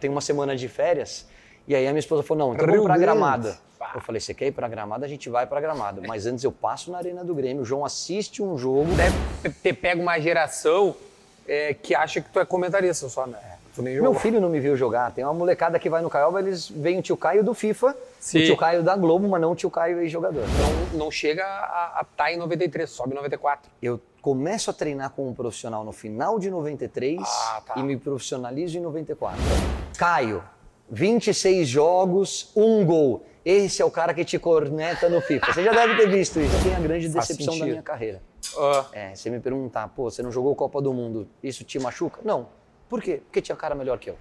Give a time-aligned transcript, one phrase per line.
[0.00, 1.26] tenho uma semana de férias.
[1.68, 3.54] E aí a minha esposa falou, não, então vamos pra Gramado.
[3.94, 5.04] Eu falei, você quer ir pra Gramado?
[5.04, 6.02] A gente vai pra Gramado.
[6.06, 8.90] Mas antes eu passo na Arena do Grêmio, o João assiste um jogo.
[8.94, 10.94] Deve ter pego uma geração
[11.46, 13.38] é, que acha que tu é comentarista só, né?
[13.74, 15.12] Tu nem Meu filho não me viu jogar.
[15.12, 18.42] Tem uma molecada que vai no Caioba, eles veem o tio Caio do FIFA, Sim.
[18.42, 20.42] o tio Caio da Globo, mas não o tio Caio ex-jogador.
[20.92, 23.70] Não, não chega a estar em 93, sobe em 94.
[23.80, 27.74] Eu começo a treinar como profissional no final de 93 Ah, tá.
[27.76, 29.40] e me profissionalizo em 94.
[29.98, 30.42] Caio,
[30.90, 33.24] 26 jogos, um gol.
[33.44, 35.52] Esse é o cara que te corneta no FIFA.
[35.52, 36.62] Você já deve ter visto isso.
[36.62, 38.20] Tem a grande decepção da minha carreira.
[38.58, 42.20] Ah, É, você me perguntar, pô, você não jogou Copa do Mundo, isso te machuca?
[42.24, 42.48] Não.
[42.88, 43.22] Por quê?
[43.24, 44.16] Porque tinha cara melhor que eu.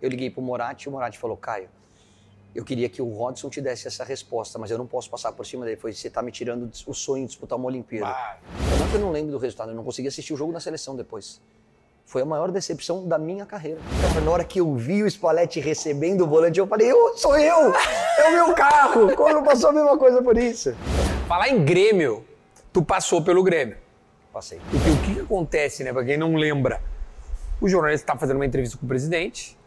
[0.00, 1.68] Eu liguei pro Moratti e o Moratti falou, Caio,
[2.56, 5.44] eu queria que o Rodson te desse essa resposta, mas eu não posso passar por
[5.44, 5.76] cima dele.
[5.76, 8.14] Foi, você tá me tirando o sonho de disputar uma Olimpíada.
[8.78, 10.60] Não é que eu não lembro do resultado, eu não consegui assistir o jogo da
[10.60, 11.40] seleção depois.
[12.04, 13.80] Foi a maior decepção da minha carreira.
[14.00, 17.36] Cara, na hora que eu vi o Spalletti recebendo o volante, eu falei, eu, sou
[17.36, 17.72] eu!
[18.18, 19.14] É o meu carro!
[19.16, 20.74] Como não passou a mesma coisa por isso?
[21.26, 22.24] falar em Grêmio,
[22.72, 23.76] tu passou pelo Grêmio.
[24.32, 24.60] Passei.
[24.72, 25.92] E que- o que, acontece, né?
[25.92, 26.80] Pra quem não lembra,
[27.60, 29.58] o jornalista está fazendo uma entrevista com o presidente,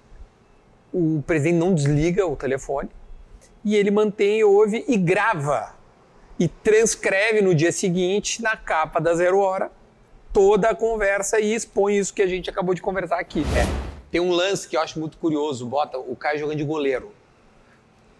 [0.93, 2.89] o presidente não desliga o telefone
[3.63, 5.75] e ele mantém, ouve e grava
[6.39, 9.71] e transcreve no dia seguinte, na capa da Zero Hora,
[10.31, 13.41] toda a conversa e expõe isso que a gente acabou de conversar aqui.
[13.41, 13.65] É,
[14.09, 17.11] tem um lance que eu acho muito curioso, bota o Caio jogando de goleiro.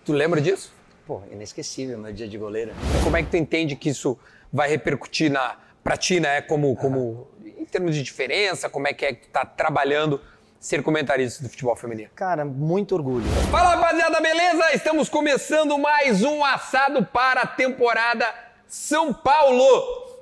[0.03, 0.73] Tu lembra disso?
[1.07, 2.71] Pô, inesquecível meu dia de goleiro.
[3.03, 4.17] Como é que tu entende que isso
[4.51, 6.41] vai repercutir na, pra ti, né?
[6.41, 10.19] Como, como, em termos de diferença, como é que é que tu tá trabalhando
[10.59, 12.09] ser comentarista do futebol feminino?
[12.13, 13.25] Cara, muito orgulho.
[13.49, 14.73] Fala rapaziada, beleza?
[14.73, 18.25] Estamos começando mais um assado para a temporada
[18.67, 19.63] São Paulo.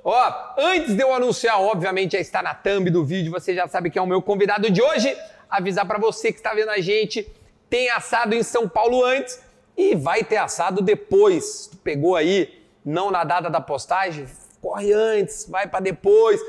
[0.04, 3.90] Ó, antes de eu anunciar, obviamente já está na thumb do vídeo, você já sabe
[3.90, 5.14] quem é o meu convidado de hoje.
[5.50, 7.28] Avisar para você que está vendo a gente,
[7.68, 9.40] tem assado em São Paulo antes
[9.76, 11.66] e vai ter assado depois.
[11.66, 14.26] Tu pegou aí, não na data da postagem,
[14.62, 16.40] corre antes, vai para depois.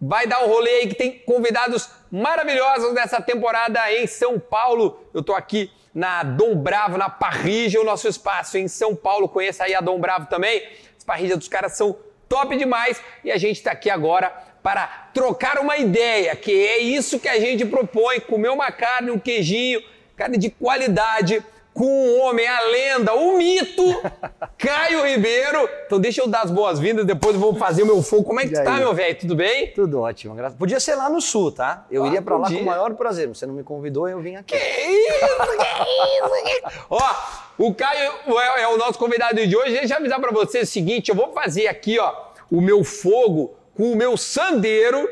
[0.00, 5.04] Vai dar um rolê aí que tem convidados maravilhosos dessa temporada em São Paulo.
[5.14, 9.28] Eu tô aqui na Dom Bravo, na Parrija, o nosso espaço em São Paulo.
[9.28, 10.62] Conheça aí a Dom Bravo também.
[10.96, 11.96] As parrilhas dos caras são
[12.28, 14.30] top demais e a gente tá aqui agora
[14.62, 19.18] para trocar uma ideia, que é isso que a gente propõe, comer uma carne, um
[19.18, 19.80] queijinho,
[20.16, 21.42] carne de qualidade,
[21.76, 23.84] com um homem, a lenda, o mito,
[24.56, 25.68] Caio Ribeiro.
[25.86, 28.24] Então deixa eu dar as boas-vindas, depois eu vou fazer o meu fogo.
[28.24, 29.14] Como é que tá, meu velho?
[29.18, 29.72] Tudo bem?
[29.72, 30.58] Tudo ótimo, graças.
[30.58, 31.84] Podia ser lá no sul, tá?
[31.90, 33.28] Eu Ah, iria pra lá com o maior prazer.
[33.28, 34.56] Você não me convidou, eu vim aqui.
[34.56, 36.86] Que isso, que isso?
[36.88, 37.14] Ó,
[37.58, 39.72] o Caio é, é o nosso convidado de hoje.
[39.72, 42.12] Deixa eu avisar pra você o seguinte: eu vou fazer aqui, ó,
[42.50, 45.06] o meu fogo com o meu sandeiro.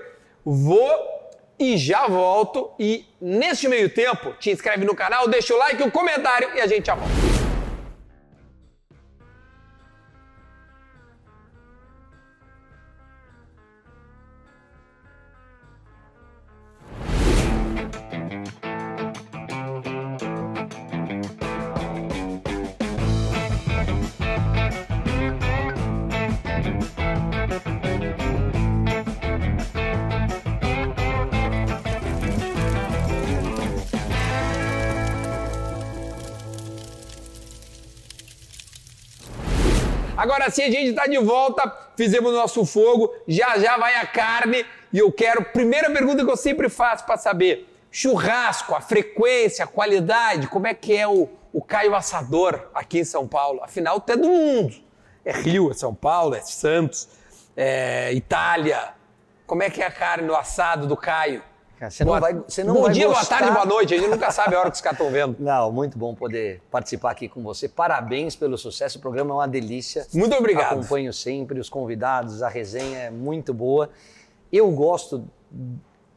[0.44, 1.13] Vou
[1.58, 2.70] e já volto.
[2.78, 6.66] E neste meio tempo, te inscreve no canal, deixa o like, o comentário e a
[6.66, 7.43] gente já volta.
[40.24, 44.06] Agora sim, a gente está de volta, fizemos o nosso fogo, já já vai a
[44.06, 49.66] carne e eu quero, primeira pergunta que eu sempre faço para saber, churrasco, a frequência,
[49.66, 53.62] a qualidade, como é que é o, o Caio Assador aqui em São Paulo?
[53.62, 54.74] Afinal, tu é do mundo.
[55.26, 57.06] É Rio, é São Paulo, é Santos,
[57.54, 58.94] é Itália.
[59.46, 61.42] Como é que é a carne no assado do Caio?
[61.84, 63.20] Cara, Você não Boa- vai, você não bom vai dia, gostar...
[63.20, 63.94] boa tarde, boa noite.
[63.94, 65.36] A gente nunca sabe a hora que os caras estão vendo.
[65.40, 67.68] Não, muito bom poder participar aqui com você.
[67.68, 68.98] Parabéns pelo sucesso.
[68.98, 70.06] O programa é uma delícia.
[70.14, 70.72] Muito obrigado.
[70.78, 73.90] Acompanho sempre os convidados, a resenha é muito boa.
[74.52, 75.24] Eu gosto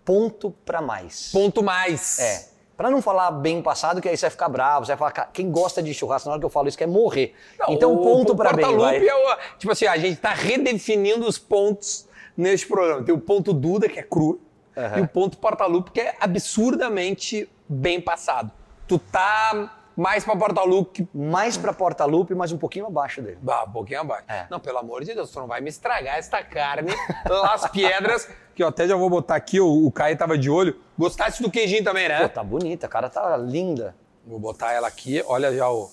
[0.05, 1.31] ponto pra mais.
[1.31, 2.19] Ponto mais.
[2.19, 2.45] É.
[2.77, 5.29] Pra não falar bem passado, que aí você vai ficar bravo, você vai falar, "Cara,
[5.33, 7.33] quem gosta de churrasco, na hora que eu falo isso, quer morrer.
[7.59, 9.05] Não, então, o- ponto o pra bem, vai.
[9.05, 12.07] é o, tipo assim, a gente tá redefinindo os pontos
[12.37, 13.03] neste programa.
[13.03, 14.39] Tem o ponto Duda, que é cru,
[14.77, 14.99] Aham.
[14.99, 18.51] e o ponto Porta-Lupe, que é absurdamente bem passado.
[18.87, 23.39] Tu tá mais pra Porta-Lupe, Mais pra porta-lupe, mas um pouquinho abaixo dele.
[23.41, 24.25] bah, um pouquinho abaixo.
[24.27, 24.45] É.
[24.49, 26.91] Não, pelo amor de Deus, tu não vai me estragar esta carne,
[27.51, 30.79] as pedras, que eu até já vou botar aqui, o, o Caio tava de olho.
[30.97, 32.21] Gostasse do queijinho também, né?
[32.21, 33.95] Pô, tá bonita, a cara tá linda.
[34.25, 35.89] Vou botar ela aqui, olha já o.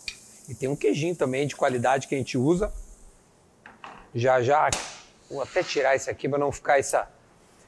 [0.48, 2.70] E tem um queijinho também de qualidade que a gente usa.
[4.14, 4.68] Já já.
[5.30, 7.08] Vou até tirar esse aqui para não ficar essa.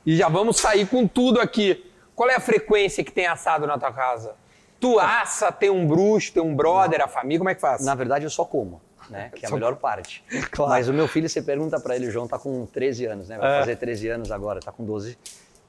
[0.07, 1.85] E já vamos sair com tudo aqui.
[2.15, 4.35] Qual é a frequência que tem assado na tua casa?
[4.79, 7.85] Tu assa, tem um bruxo, tem um brother, a família, como é que faz?
[7.85, 8.81] Na verdade, eu só como,
[9.11, 9.31] né?
[9.35, 10.23] Que é a Só- melhor parte.
[10.51, 10.71] Claro.
[10.71, 13.37] Mas o meu filho, você pergunta pra ele, o João tá com 13 anos, né?
[13.39, 13.61] Vai É.
[13.61, 15.19] fazer 13 anos agora, tá com 12.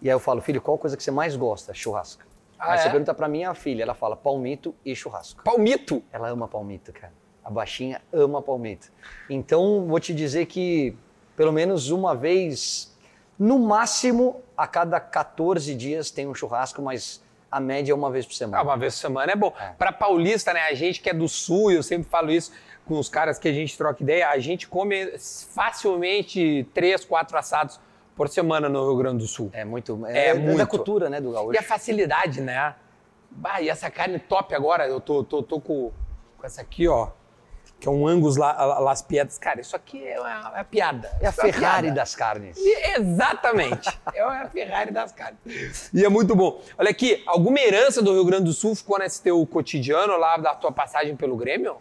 [0.01, 1.73] E aí eu falo, filho, qual coisa que você mais gosta?
[1.73, 2.23] Churrasco.
[2.59, 2.81] Ah, aí é?
[2.83, 5.43] você pergunta pra minha filha, ela fala palmito e churrasco.
[5.43, 6.03] Palmito.
[6.11, 7.13] Ela ama palmito, cara.
[7.43, 8.87] A baixinha ama palmito.
[9.29, 10.95] Então, vou te dizer que
[11.35, 12.93] pelo menos uma vez,
[13.37, 18.25] no máximo, a cada 14 dias tem um churrasco, mas a média é uma vez
[18.25, 18.63] por Ah, semana.
[18.63, 19.53] uma vez por semana é bom.
[19.77, 20.61] Pra paulista, né?
[20.61, 22.51] A gente que é do sul, eu sempre falo isso
[22.85, 27.79] com os caras que a gente troca ideia, a gente come facilmente três, quatro assados
[28.15, 29.49] por semana no Rio Grande do Sul.
[29.53, 30.03] É muito.
[30.07, 30.57] É É, muito.
[30.57, 31.53] da cultura, né, do gaúcho.
[31.53, 32.73] E a facilidade, né?
[33.29, 35.91] Bah, e essa carne top agora, eu tô, tô, tô com,
[36.37, 37.09] com essa aqui, ó.
[37.79, 39.38] Que é um Angus La- La- Las Piedras.
[39.38, 41.12] Cara, isso aqui é uma, é uma piada.
[41.21, 42.57] É a uma Ferrari das carnes.
[42.57, 44.00] E- Exatamente.
[44.13, 45.89] É a Ferrari das carnes.
[45.94, 46.59] E é muito bom.
[46.77, 50.56] Olha aqui, alguma herança do Rio Grande do Sul ficou nesse teu cotidiano lá da
[50.56, 51.77] tua passagem pelo Grêmio?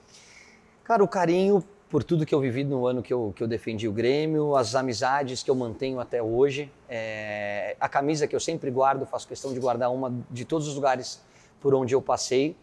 [0.84, 3.86] Cara, o carinho por tudo que eu vivi no ano que eu, que eu defendi
[3.88, 8.70] o Grêmio, as amizades que eu mantenho até hoje, é, a camisa que eu sempre
[8.72, 11.22] guardo, faço questão de guardar uma de todos os lugares
[11.60, 12.56] por onde eu passei.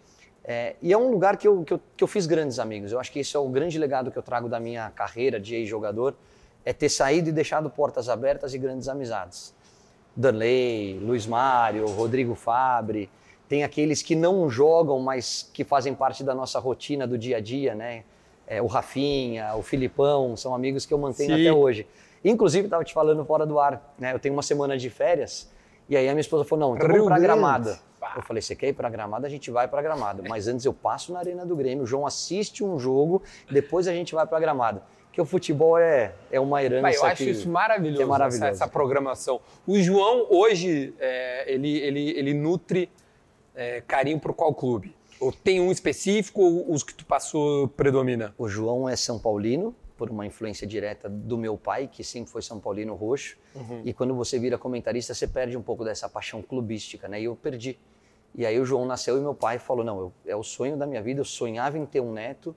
[0.46, 2.92] É, e é um lugar que eu, que, eu, que eu fiz grandes amigos.
[2.92, 5.56] Eu acho que esse é o grande legado que eu trago da minha carreira de
[5.56, 6.14] ex-jogador,
[6.66, 9.54] é ter saído e deixado portas abertas e grandes amizades.
[10.16, 13.10] Danley, Luiz Mário, Rodrigo Fabre,
[13.48, 17.40] tem aqueles que não jogam, mas que fazem parte da nossa rotina do dia a
[17.40, 18.04] dia, né?
[18.46, 21.42] É, o Rafinha, o Filipão, são amigos que eu mantenho Sim.
[21.42, 21.88] até hoje.
[22.24, 24.14] Inclusive, estava te falando fora do ar, né?
[24.14, 25.53] Eu tenho uma semana de férias
[25.90, 27.40] e aí a minha esposa falou: não, então Rio vamos para Grande.
[27.42, 27.78] Gramado.
[28.00, 28.14] Pá.
[28.18, 29.26] Eu falei: você quer ir para Gramado?
[29.26, 30.24] A gente vai para Gramado.
[30.28, 33.94] Mas antes eu passo na Arena do Grêmio, o João assiste um jogo, depois a
[33.94, 34.82] gente vai para Gramado.
[35.08, 36.82] Porque o futebol é, é uma herança.
[36.82, 38.46] Mas eu acho que- isso maravilhoso, que é maravilhoso.
[38.46, 39.40] Essa, essa programação.
[39.68, 42.90] O João, hoje, é, ele, ele, ele nutre
[43.56, 44.96] é, carinho por qual clube?
[45.20, 48.34] Ou tem um específico ou os que tu passou predomina?
[48.40, 52.42] O João é São Paulino, por uma influência direta do meu pai, que sempre foi
[52.42, 53.38] São Paulino roxo.
[53.86, 57.22] E quando você vira comentarista, você perde um pouco dessa paixão clubística, né?
[57.22, 57.80] E eu perdi.
[58.36, 60.86] E aí o João nasceu e meu pai falou: não, eu, é o sonho da
[60.86, 62.54] minha vida, eu sonhava em ter um neto,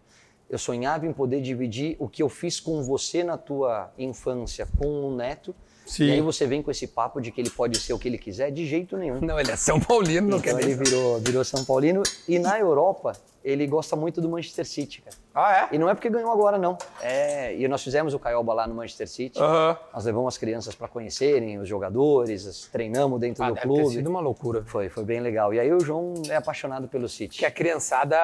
[0.51, 4.89] eu sonhava em poder dividir o que eu fiz com você na tua infância com
[4.89, 5.55] um neto.
[5.87, 6.07] Sim.
[6.07, 8.19] E aí você vem com esse papo de que ele pode ser o que ele
[8.19, 9.21] quiser, de jeito nenhum.
[9.21, 12.03] Não, ele é São Paulino, não Então quer ele virou, virou São Paulino.
[12.27, 13.13] E na Europa,
[13.49, 15.17] ele gosta muito do Manchester City, cara.
[15.33, 15.75] Ah, é?
[15.77, 16.77] E não é porque ganhou agora, não.
[17.01, 19.39] É, e nós fizemos o Caioba lá no Manchester City.
[19.41, 19.79] Aham.
[19.95, 23.73] Nós levamos as crianças para conhecerem os jogadores, as- treinamos dentro Ah, do deve ter
[23.73, 23.95] clube.
[23.95, 24.65] sido uma loucura.
[24.67, 25.55] Foi, foi bem legal.
[25.55, 27.39] E aí o João é apaixonado pelo City.
[27.39, 28.17] Que a criançada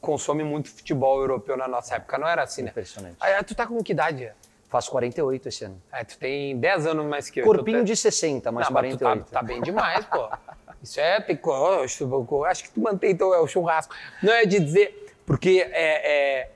[0.00, 2.70] consome muito futebol europeu na nossa época, não era assim, né?
[2.70, 3.16] Impressionante.
[3.20, 4.30] Ah, tu tá com que idade?
[4.68, 5.80] Faço 48 esse ano.
[5.92, 7.44] Ah, tu tem 10 anos mais que eu.
[7.44, 9.30] Corpinho então tu- de 60, mas Não, mas tu tá, 48.
[9.30, 10.28] tá bem demais, pô.
[10.82, 11.24] Isso é.
[11.42, 13.94] Eu acho que tu mantém então, é o churrasco.
[14.22, 15.14] Não é de dizer.
[15.24, 16.50] Porque é, é,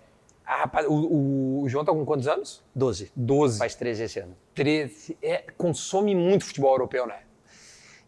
[0.45, 2.63] a rapaz, o, o João tá com quantos anos?
[2.75, 3.13] 12.
[3.15, 3.59] 12.
[3.59, 4.37] Faz 13 esse ano.
[4.55, 5.17] 13.
[5.23, 7.21] É, consome muito futebol europeu, né?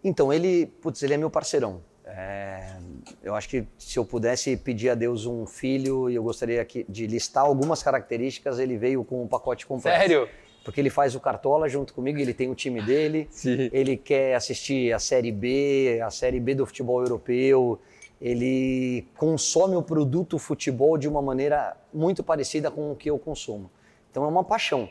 [0.03, 1.81] Então, ele, putz, ele é meu parceirão.
[2.05, 2.77] É,
[3.23, 6.87] eu acho que se eu pudesse pedir a Deus um filho, e eu gostaria que-
[6.89, 9.99] de listar algumas características, ele veio com um pacote completo.
[9.99, 10.29] Sério?
[10.65, 13.71] Porque ele faz o Cartola junto comigo, ele tem o time dele, Sim.
[13.73, 17.79] ele quer assistir a Série B, a Série B do futebol europeu,
[18.21, 23.71] ele consome o produto futebol de uma maneira muito parecida com o que eu consumo.
[24.11, 24.89] Então é uma paixão.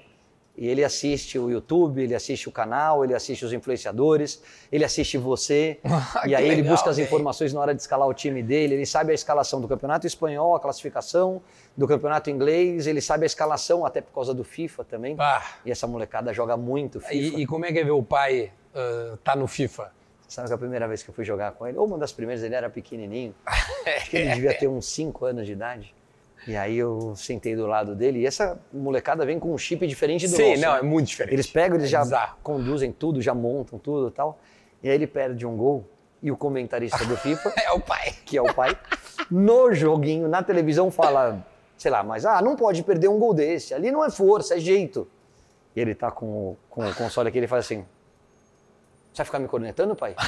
[0.57, 5.17] E ele assiste o YouTube, ele assiste o canal, ele assiste os influenciadores, ele assiste
[5.17, 5.79] você.
[6.23, 8.73] Que e aí ele legal, busca as informações na hora de escalar o time dele,
[8.73, 11.41] ele sabe a escalação do campeonato espanhol, a classificação
[11.75, 15.15] do campeonato inglês, ele sabe a escalação até por causa do FIFA também.
[15.19, 17.13] Ah, E essa molecada joga muito FIFA.
[17.13, 19.91] e, e como é que é ver o pai ah, tá no FIFA?
[20.27, 22.43] Sabe que a primeira vez que eu fui jogar com ele, ou uma das primeiras,
[22.43, 23.33] ele era pequenininho,
[23.95, 25.93] acho que ele devia ter uns 5 anos de idade.
[26.47, 30.27] E aí eu sentei do lado dele, e essa molecada vem com um chip diferente
[30.27, 30.61] do Sim, nosso.
[30.61, 30.79] não, né?
[30.79, 31.33] é muito diferente.
[31.33, 32.37] Eles pegam, eles É já bizarro.
[32.41, 34.39] conduzem tudo, já montam tudo e tal.
[34.81, 35.85] E aí ele perde um gol,
[36.23, 38.13] e o comentarista do FIFA, É o pai.
[38.25, 38.77] que é o pai,
[39.29, 41.45] no joguinho, na televisão, fala,
[41.77, 44.59] sei lá, mas ah, não pode perder um gol desse, ali não é força, é
[44.59, 45.05] jeito.
[45.75, 47.85] E ele tá com, o- com o console aqui, ele faz assim,
[49.11, 50.15] você vai ficar me cornetando, pai?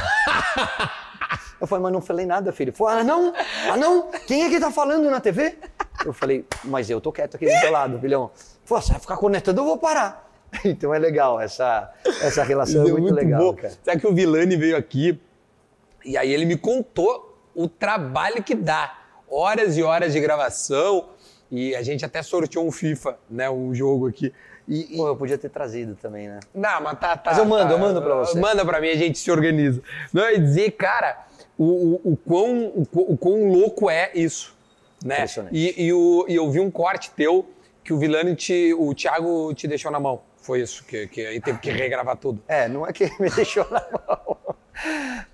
[1.61, 2.69] Eu falei, mas não falei nada, filho.
[2.69, 3.33] Ele falou, ah, não?
[3.69, 4.09] Ah, não?
[4.25, 5.57] Quem é que tá falando na TV?
[6.05, 8.31] Eu falei, mas eu tô quieto aqui do teu lado, filhão.
[8.63, 10.27] Falou, você vai ficar cornetando, eu vou parar.
[10.65, 11.91] Então é legal, essa,
[12.23, 13.53] essa relação é muito, legal, bom.
[13.53, 13.71] cara.
[13.83, 15.19] Sabe que o Vilani veio aqui
[16.03, 18.97] e aí ele me contou o trabalho que dá.
[19.29, 21.09] Horas e horas de gravação
[21.51, 23.47] e a gente até sorteou um FIFA, né?
[23.47, 24.33] Um jogo aqui.
[24.67, 26.39] E, e- Pô, eu podia ter trazido também, né?
[26.53, 27.29] Não, mas tá, tá.
[27.29, 27.73] Mas eu mando, tá.
[27.73, 28.39] eu mando pra você.
[28.39, 29.81] Manda pra mim, a gente se organiza.
[30.11, 31.27] Não, eu ia dizer, cara,
[31.57, 34.57] o, o, o, quão, o, o quão louco é isso.
[35.03, 35.49] Né?
[35.51, 37.47] E, e, o, e eu vi um corte teu
[37.83, 40.21] que o Vilani te, o Thiago te deixou na mão.
[40.37, 42.41] Foi isso, que, que aí teve que regravar tudo.
[42.47, 44.37] É, não é que ele me deixou na mão.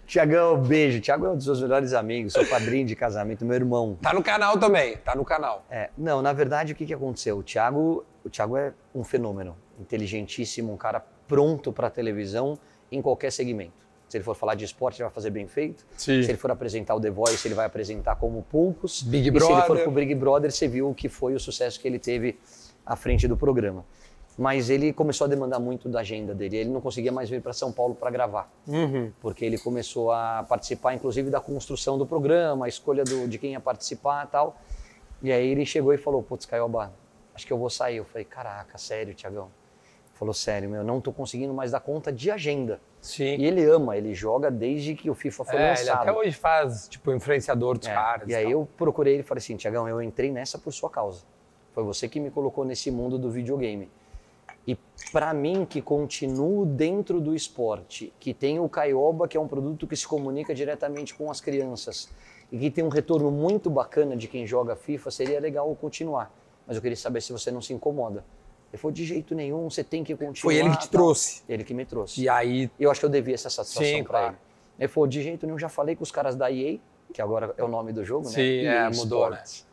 [0.08, 1.00] Tiagão, beijo.
[1.02, 3.98] Tiago é um dos meus melhores amigos, sou padrinho de casamento, meu irmão.
[4.02, 5.66] Tá no canal também, tá no canal.
[5.70, 7.38] É, não, na verdade, o que, que aconteceu?
[7.38, 12.58] O Thiago, o Thiago é um fenômeno, inteligentíssimo, um cara pronto para televisão
[12.92, 13.85] em qualquer segmento.
[14.08, 15.86] Se ele for falar de esporte, ele vai fazer bem feito.
[15.98, 16.22] Sim.
[16.24, 19.02] Se ele for apresentar o The Voice, ele vai apresentar como poucos.
[19.02, 19.84] Big e se ele for Brother.
[19.84, 22.40] pro Big Brother, você viu o que foi o sucesso que ele teve
[22.86, 23.84] à frente do programa.
[24.38, 26.58] Mas ele começou a demandar muito da agenda dele.
[26.58, 29.10] Ele não conseguia mais vir para São Paulo para gravar, Uhum.
[29.22, 33.54] porque ele começou a participar, inclusive, da construção do programa, a escolha do- de quem
[33.54, 34.58] ia participar e tal.
[35.24, 36.94] E aí ele chegou e falou: Putz, Caioba,
[37.34, 37.96] acho que eu vou sair.
[37.98, 39.48] Eu falei: Caraca, sério, Tiagão?
[40.14, 42.82] Falou: Sério, meu, não tô conseguindo mais dar conta de agenda.
[43.06, 43.36] Sim.
[43.38, 46.02] E ele ama, ele joga desde que o FIFA foi É, ele lançado.
[46.02, 48.28] até hoje faz, tipo, influenciador dos É, caras.
[48.28, 48.52] E aí tal.
[48.52, 51.24] eu procurei ele e falei assim, Tiagão, eu entrei nessa por sua causa.
[51.74, 53.90] Foi você que me colocou nesse mundo do videogame.
[54.68, 54.76] E
[55.12, 59.86] para mim, que continuo dentro do esporte, que tem o Caioba, que é um produto
[59.86, 62.10] que se comunica diretamente com as crianças,
[62.52, 66.32] e que tem um retorno muito bacana de quem joga FIFA, seria legal eu continuar.
[66.66, 68.26] Mas eu queria saber se você não se incomoda.
[68.76, 70.54] Ele falou, de jeito nenhum, você tem que continuar.
[70.54, 71.02] Foi ele que te tal.
[71.02, 71.44] trouxe.
[71.48, 72.22] Ele que me trouxe.
[72.22, 74.28] E aí, eu acho que eu devia essa satisfação Sim, pra claro.
[74.28, 74.38] ele.
[74.78, 76.78] Ele falou, de jeito nenhum, já falei com os caras da EA,
[77.14, 78.34] que agora é o nome do jogo, né?
[78.34, 79.66] Sim, EA é, mudou, Sports.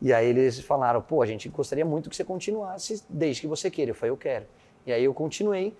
[0.00, 3.70] E aí eles falaram, pô, a gente gostaria muito que você continuasse desde que você
[3.70, 3.92] queira.
[3.92, 4.44] Eu falei, eu quero.
[4.84, 5.72] E aí eu continuei.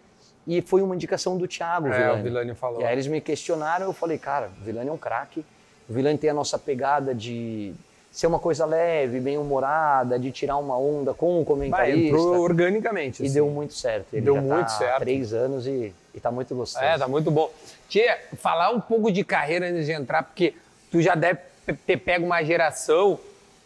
[0.47, 2.21] E foi uma indicação do Thiago, é, Villani.
[2.21, 2.81] o Vilani falou.
[2.81, 5.45] E aí eles me questionaram, eu falei, cara, o Vilani é um craque.
[5.88, 7.75] O Vilani tem a nossa pegada de
[8.12, 12.09] ser uma coisa leve, bem humorada, de tirar uma onda com o Vai, comentarista.
[12.09, 13.23] entrou organicamente.
[13.23, 13.35] E assim.
[13.35, 14.12] deu muito certo.
[14.12, 14.99] Ele Deu muito tá certo.
[14.99, 16.85] três anos e, e tá muito gostoso.
[16.85, 17.50] É, tá muito bom.
[17.88, 20.54] Tia, falar um pouco de carreira antes de entrar, porque
[20.90, 21.40] tu já deve
[21.87, 23.19] ter pego uma geração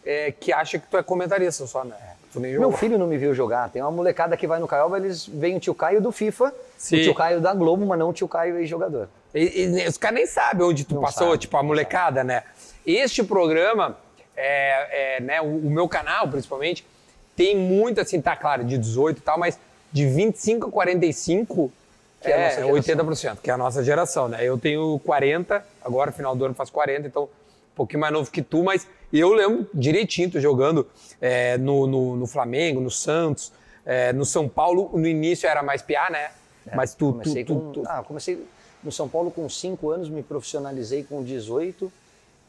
[0.05, 1.97] é, que acha que tu é comentarista só, né?
[2.37, 3.71] Nem Meu filho não me viu jogar.
[3.71, 7.01] Tem uma molecada que vai no Caioba, eles veem o tio Caio do FIFA, Sim.
[7.01, 9.09] o tio Caio da Globo, mas não o tio Caio ex-jogador.
[9.35, 12.43] E, e os caras nem sabem onde tu Não passou, sabe, tipo, a molecada, né?
[12.87, 13.97] Este programa,
[14.37, 16.87] é, é, né, o, o meu canal, principalmente,
[17.35, 19.59] tem muito, assim, tá claro, de 18 e tal, mas
[19.93, 21.73] de 25 a 45
[22.21, 23.05] Que é é, nossa geração.
[23.35, 24.39] 80%, que é a nossa geração, né?
[24.45, 28.43] Eu tenho 40, agora final do ano faço 40, então um pouquinho mais novo que
[28.43, 30.87] tu, mas eu lembro direitinho tu jogando
[31.21, 33.53] é, no, no, no Flamengo, no Santos,
[33.85, 36.31] é, no São Paulo, no início era mais piá, né?
[36.75, 38.45] mas tu, tu, Comecei tu, com, tu- ah, comecei
[38.83, 41.93] no São Paulo com 5 anos, me profissionalizei com 18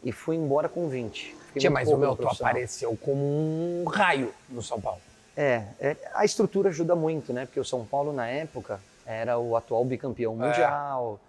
[0.04, 1.36] e fui embora com 20.
[1.58, 2.52] Fiquei Tia, mas o profissional.
[2.52, 5.02] apareceu como um raio no São Paulo.
[5.36, 7.46] É, é, a estrutura ajuda muito, né?
[7.46, 11.20] Porque o São Paulo, na época, era o atual bicampeão mundial,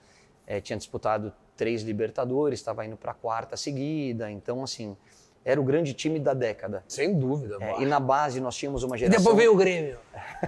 [0.46, 4.96] é, tinha disputado três Libertadores, estava indo para a quarta seguida, então, assim,
[5.44, 6.82] era o grande time da década.
[6.88, 7.56] Sem dúvida.
[7.60, 9.22] É, e na base nós tínhamos uma E geração...
[9.22, 9.98] depois veio o Grêmio.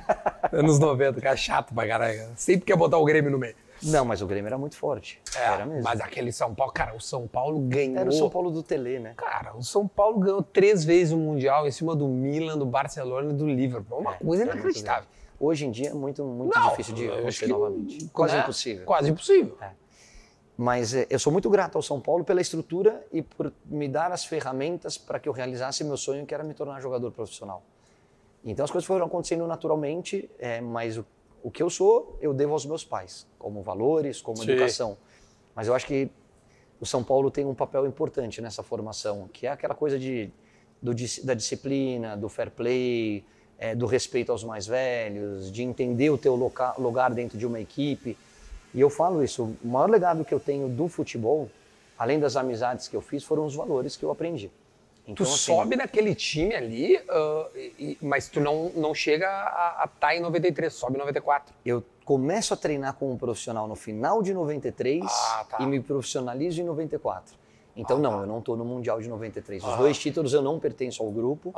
[0.52, 2.28] Anos 90, cara, chato pra caralho.
[2.36, 3.54] Sempre quer botar o Grêmio no meio.
[3.82, 5.20] Não, mas o Grêmio era muito forte.
[5.36, 5.82] É, era mesmo.
[5.82, 7.98] Mas aquele São Paulo, cara, o São Paulo ganhou.
[7.98, 9.14] Era o São Paulo do Tele, né?
[9.16, 13.32] Cara, o São Paulo ganhou três vezes o Mundial em cima do Milan, do Barcelona
[13.32, 13.98] e do Liverpool.
[13.98, 15.08] É uma coisa Era muito inacreditável.
[15.38, 18.08] Hoje em dia é muito, muito Não, difícil de acontecer novamente.
[18.12, 18.42] Quase né?
[18.42, 18.84] impossível.
[18.84, 19.56] Quase impossível.
[20.54, 24.12] Mas é, eu sou muito grato ao São Paulo pela estrutura e por me dar
[24.12, 27.62] as ferramentas para que eu realizasse meu sonho, que era me tornar jogador profissional.
[28.44, 31.06] Então as coisas foram acontecendo naturalmente, é, mas o,
[31.42, 34.50] o que eu sou, eu devo aos meus pais, como valores, como Sim.
[34.50, 34.96] educação.
[35.54, 36.10] Mas eu acho que
[36.80, 40.30] o São Paulo tem um papel importante nessa formação, que é aquela coisa de,
[40.80, 40.92] do
[41.24, 43.24] da disciplina, do fair play,
[43.58, 47.60] é, do respeito aos mais velhos, de entender o teu loca- lugar dentro de uma
[47.60, 48.16] equipe.
[48.72, 51.50] E eu falo isso, o maior legado que eu tenho do futebol,
[51.98, 54.50] além das amizades que eu fiz, foram os valores que eu aprendi.
[55.14, 57.48] Tu Então, assim, sobe naquele time ali, ah,
[57.78, 61.54] e- mas tu não, não chega a estar em 93, sobe em 94.
[61.64, 65.56] Eu começo a treinar como profissional no final de 93 Ah, tá.
[65.62, 67.34] e me profissionalizo em 94.
[67.76, 68.16] Então, Ah, não, tá.
[68.18, 69.62] eu não estou no Mundial de 93.
[69.62, 69.78] Os Aham.
[69.78, 71.52] dois títulos eu não pertenço ao grupo.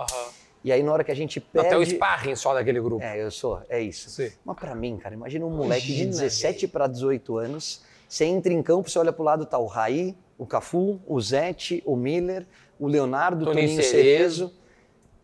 [0.64, 1.68] E aí, na hora que a gente perde...
[1.68, 3.02] Até o sparring só daquele grupo.
[3.02, 4.08] É, eu sou, é isso.
[4.10, 4.30] Sim.
[4.44, 8.52] Mas pra mim, cara, imagina um moleque de Imagina, 17 para 18 anos, você entra
[8.52, 12.46] em campo, você olha pro lado, tá o Raí, o Cafu, o Zete, o Miller,
[12.84, 14.46] o Leonardo, o Toninho Toninho Cerezo.
[14.46, 14.52] Cerezo.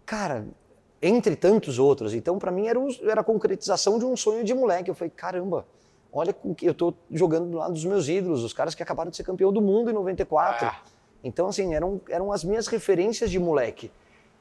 [0.07, 0.47] Cara,
[1.03, 2.15] entre tantos outros.
[2.15, 4.91] Então, pra mim, era, um- era a concretização de um sonho de moleque.
[4.91, 5.67] Eu falei, caramba,
[6.12, 9.11] olha com que eu tô jogando do lado dos meus ídolos, os caras que acabaram
[9.11, 10.67] de ser campeão do mundo em 94.
[10.67, 10.81] Ah.
[11.23, 13.91] Então, assim, eram, eram as minhas referências de moleque.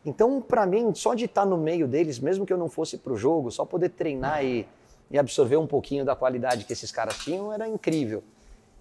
[0.06, 3.18] Então, pra mim, só de estar no meio deles, mesmo que eu não fosse pro
[3.18, 4.66] jogo, só poder treinar e,
[5.12, 8.24] e absorver um pouquinho da qualidade que esses caras tinham, era incrível.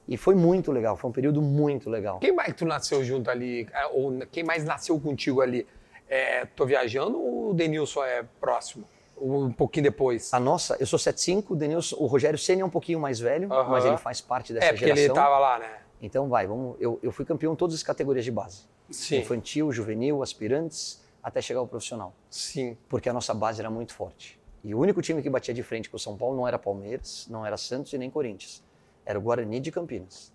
[0.08, 2.18] E foi muito legal, foi um período muito legal.
[2.20, 3.68] Quem mais que tu nasceu junto ali?
[3.72, 5.66] É, ou quem mais nasceu contigo ali?
[6.08, 8.84] É, tô viajando ou o Denilson é próximo?
[9.20, 10.32] Um pouquinho depois?
[10.32, 13.52] A nossa, eu sou 75, o Denilson, o Rogério Senna é um pouquinho mais velho,
[13.52, 13.70] Aham.
[13.70, 15.04] mas ele faz parte dessa é, porque geração.
[15.04, 15.78] ele tava lá, né?
[16.00, 16.76] Então vai, vamos.
[16.78, 18.68] Eu, eu fui campeão em todas as categorias de base.
[18.90, 19.18] Sim.
[19.18, 22.14] Infantil, juvenil, aspirantes, até chegar ao profissional.
[22.30, 22.76] Sim.
[22.88, 24.38] Porque a nossa base era muito forte.
[24.62, 27.26] E o único time que batia de frente com o São Paulo não era Palmeiras,
[27.30, 28.62] não era Santos e nem Corinthians.
[29.06, 30.32] Era o Guarani de Campinas.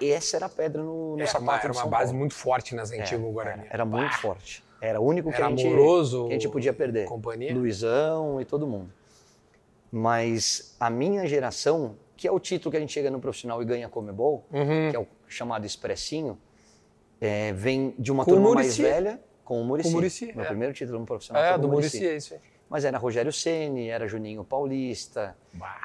[0.00, 2.18] E essa era a pedra no, no Era sapato uma, era uma base Paulo.
[2.18, 3.62] muito forte nas É, antigas Guarani.
[3.66, 4.64] Era, era muito forte.
[4.80, 7.06] Era o único que Era a gente, amoroso, que a gente podia perder.
[7.06, 7.54] companhia?
[7.54, 8.90] Luizão e todo mundo.
[9.92, 13.64] Mas a minha geração, que é o título que a gente chega no profissional e
[13.64, 14.90] ganha Comebol, Uhum.
[14.90, 16.36] que é o chamado Expressinho,
[17.20, 18.82] é, vem de uma Com turma mais Muricy.
[18.82, 20.32] velha com o Murici.
[20.34, 20.48] Meu é.
[20.48, 21.68] primeiro título no profissional É, foi do.
[21.68, 22.40] Murici, é isso aí.
[22.68, 25.36] Mas era Rogério Ceni, era Juninho Paulista,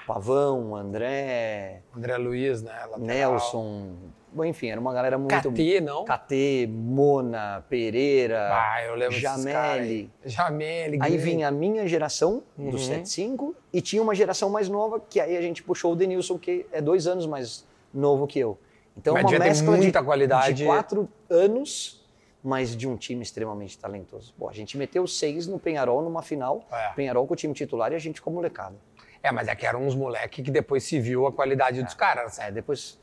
[0.08, 2.72] Pavão, André, André Luiz, né?
[2.72, 3.00] lateral.
[3.00, 3.92] Nelson,
[4.34, 5.52] bom, enfim, era uma galera muito...
[5.52, 6.06] KT, não?
[6.06, 9.20] KT, Mona, Pereira, Ah, eu lembro.
[9.20, 10.10] Jameli.
[10.26, 10.98] Jameli.
[11.02, 12.72] Aí vinha a minha geração, Uhum.
[12.72, 16.38] do 75, e tinha uma geração mais nova, que aí a gente puxou o Denilson,
[16.40, 18.58] que é dois anos mais novo que eu.
[18.98, 20.54] Então, Mas uma mescla de, muita qualidade.
[20.56, 21.99] de quatro anos,
[22.44, 24.34] mas de um time extremamente talentoso.
[24.38, 26.94] Bom, a gente meteu seis no Penharol numa final, É.
[26.94, 28.76] Penharol com o time titular e a gente como molecada.
[29.22, 32.40] É, mas é que eram uns moleques que depois se viu a qualidade dos caras.
[32.40, 32.98] É, depois,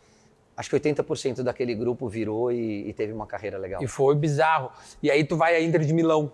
[0.57, 3.83] acho que 80% daquele grupo virou e, e teve uma carreira legal.
[3.83, 4.71] E foi bizarro.
[5.03, 6.33] E aí tu vai a Inter de Milão.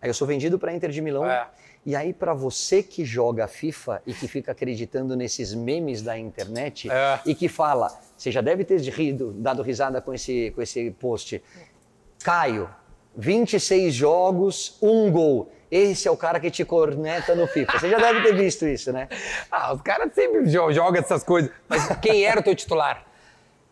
[0.00, 1.26] Aí eu sou vendido para Inter de Milão.
[1.28, 1.48] É.
[1.84, 6.90] E aí, para você que joga FIFA e que fica acreditando nesses memes da internet
[6.90, 7.20] É.
[7.24, 11.40] e que fala, você já deve ter rido, dado risada com esse, com esse post.
[12.30, 12.68] Caio,
[13.16, 15.48] 26 jogos, um gol.
[15.70, 17.78] Esse é o cara que te corneta no FIFA.
[17.78, 19.08] Você já deve ter visto isso, né?
[19.48, 21.52] Ah, os caras sempre jo- jogam essas coisas.
[21.68, 23.06] Mas quem era o teu titular?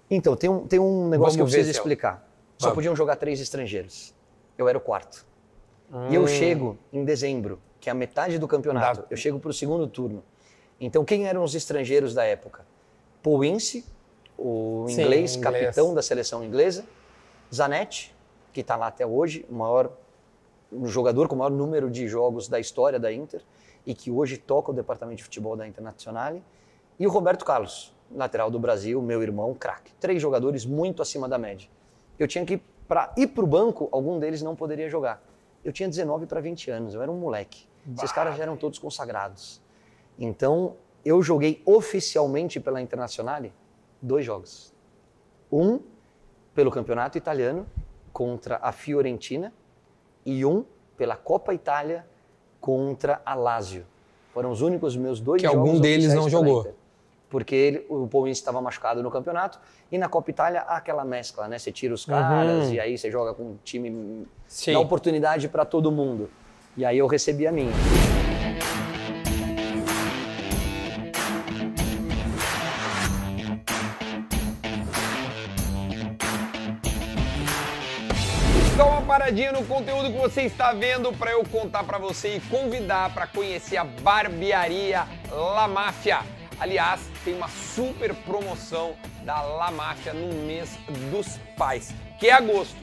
[0.09, 2.25] Então, tem um, tem um negócio Vamos que eu preciso explicar.
[2.57, 2.75] Só Vamos.
[2.77, 4.15] podiam jogar três estrangeiros.
[4.57, 5.27] Eu era o quarto.
[6.09, 9.05] E eu chego em dezembro, que é a metade do campeonato.
[9.11, 10.23] Eu chego para o segundo turno.
[10.81, 12.65] Então, quem eram os estrangeiros da época?
[13.21, 13.85] Paul Ince,
[14.39, 15.65] o Sim, inglês, inglês.
[15.65, 16.85] capitão da seleção inglesa.
[17.53, 18.14] Zanetti,
[18.55, 19.91] que está lá até hoje, o maior
[20.73, 23.43] um jogador com o maior número de jogos da história da Inter
[23.85, 26.43] e que hoje toca o departamento de futebol da Internazionale.
[26.99, 29.93] E o Roberto Carlos, lateral do Brasil, meu irmão, craque.
[30.01, 31.69] Três jogadores muito acima da média.
[32.19, 35.23] Eu tinha que, para ir para o banco, algum deles não poderia jogar.
[35.65, 37.67] Eu tinha 19 para 20 anos, eu era um moleque.
[37.97, 38.15] Esses Bah.
[38.15, 39.61] caras já eram todos consagrados.
[40.19, 43.53] Então, eu joguei oficialmente pela Internazionale
[44.01, 44.73] dois jogos.
[45.51, 45.81] Um
[46.55, 47.67] pelo campeonato italiano
[48.15, 49.53] contra a Fiorentina
[50.25, 50.65] e um
[50.97, 52.07] pela Copa Itália
[52.61, 53.85] contra a Lazio.
[54.33, 56.61] Foram os únicos meus dois Que jogos algum deles não jogou.
[56.61, 56.75] Inter.
[57.29, 59.59] Porque ele, o Paul Ince estava machucado no campeonato
[59.91, 61.59] e na Copa Itália há aquela mescla, né?
[61.59, 62.75] Você tira os caras Uhum.
[62.75, 64.73] e aí você joga com um time Sim.
[64.73, 66.31] dá oportunidade para todo mundo.
[66.77, 67.73] E aí eu recebi a minha.
[79.25, 83.27] Paradinha no conteúdo que você está vendo para eu contar para você e convidar para
[83.27, 86.19] conhecer a barbearia La Máfia.
[86.61, 90.79] Aliás, tem uma super promoção da La Máfia no mês
[91.11, 92.77] dos pais, que é agosto.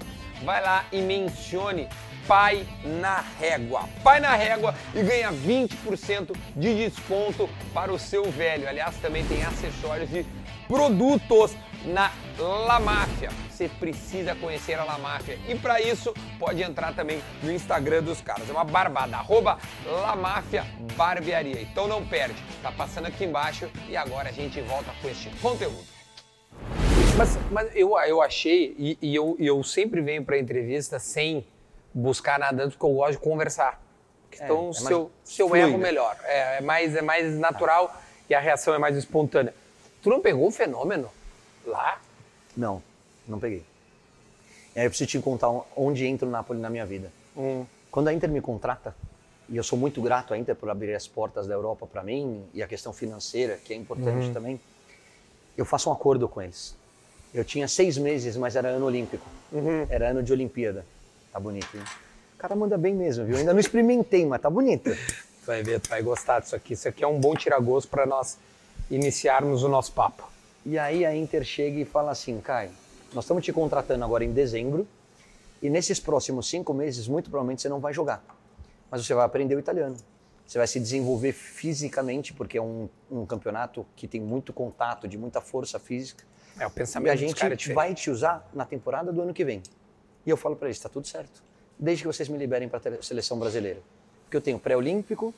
[0.44, 1.88] Vai lá e mencione
[2.28, 3.88] Pai na Régua.
[4.04, 8.68] Pai na Régua e ganha 20% de desconto para o seu velho.
[8.68, 10.26] Aliás, também tem acessórios e
[10.68, 13.30] produtos na La Máfia.
[13.50, 15.38] Você precisa conhecer a La Máfia.
[15.48, 18.50] E para isso, pode entrar também no Instagram dos caras.
[18.50, 20.66] É uma barbada, arroba La Máfia
[20.96, 21.62] Barbearia.
[21.62, 22.42] Então não perde.
[22.62, 25.86] Tá passando aqui embaixo e agora a gente volta com este conteúdo.
[27.18, 31.46] Mas, mas eu, eu achei, e, e eu, eu sempre venho para entrevista sem
[31.94, 33.82] buscar nada antes, porque eu gosto de conversar.
[34.34, 35.68] Então, é mais se eu, se eu fluido.
[35.68, 36.16] erro, melhor.
[36.24, 37.94] É, é mais, é mais natural
[38.30, 39.54] e a reação é mais espontânea.
[40.02, 41.12] Tu não pegou o fenômeno
[41.66, 42.00] lá?
[42.56, 42.82] Não,
[43.28, 43.64] não peguei.
[44.76, 47.12] E aí eu preciso te contar onde entra o Napoli na minha vida.
[47.36, 47.66] Hum.
[47.90, 48.96] Quando a Inter me contrata,
[49.50, 52.44] e eu sou muito grato à Inter por abrir as portas da Europa para mim,
[52.54, 54.34] e a questão financeira, que é importante Uhum.
[54.34, 54.60] também,
[55.58, 56.74] eu faço um acordo com eles.
[57.34, 59.26] Eu tinha seis meses, mas era ano olímpico.
[59.52, 59.86] Uhum.
[59.90, 60.86] Era ano de Olimpíada.
[61.32, 61.84] Tá bonito, hein?
[62.36, 63.38] O cara manda bem mesmo, viu?
[63.38, 64.90] Ainda não experimentei, mas tá bonito.
[64.90, 66.74] Tu vai ver, tu vai gostar disso aqui.
[66.74, 68.38] Isso aqui é um bom tiragosto para nós
[68.90, 70.30] iniciarmos o nosso papo.
[70.66, 72.72] E aí a Inter chega e fala assim, Caio,
[73.14, 74.88] nós estamos te contratando agora em dezembro
[75.62, 78.24] e nesses próximos cinco meses, muito provavelmente você não vai jogar.
[78.90, 79.96] Mas você vai aprender o italiano.
[80.46, 85.18] você vai se desenvolver fisicamente, porque é um, um campeonato que tem muito contato, de
[85.18, 86.24] muita força física.
[86.60, 87.74] É, o E pensamento a caras é gente diferente.
[87.74, 89.64] vai te usar na temporada do ano que vem.
[90.26, 91.42] E eu falo para eles, está tudo certo.
[91.80, 93.80] Desde que vocês me liberem para a seleção brasileira.
[94.26, 95.34] Porque eu tenho pré-olímpico,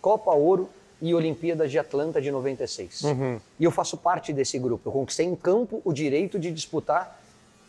[0.00, 0.68] Copa Ouro
[1.00, 3.02] e Olimpíadas de Atlanta de 96.
[3.02, 3.40] Uhum.
[3.58, 4.88] E eu faço parte desse grupo.
[4.88, 7.20] Eu conquistei em campo o direito de disputar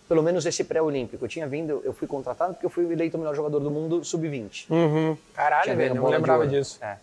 [0.07, 1.25] pelo menos esse pré-olímpico.
[1.25, 4.03] Eu tinha vindo, eu fui contratado porque eu fui eleito o melhor jogador do mundo
[4.03, 4.67] sub-20.
[4.69, 5.17] Uhum.
[5.33, 6.77] Caralho, velho, não lembrava disso.
[6.83, 6.97] É.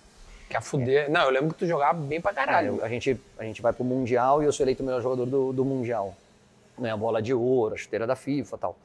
[0.49, 1.11] Quer fuder.
[1.11, 2.83] Não, eu lembro que tu jogava bem pra caralho.
[2.85, 5.53] A gente, a gente vai pro Mundial e eu sou eleito o melhor jogador do,
[5.53, 6.15] do Mundial.
[6.79, 8.77] Ganha a bola de ouro, a chuteira da FIFA e tal.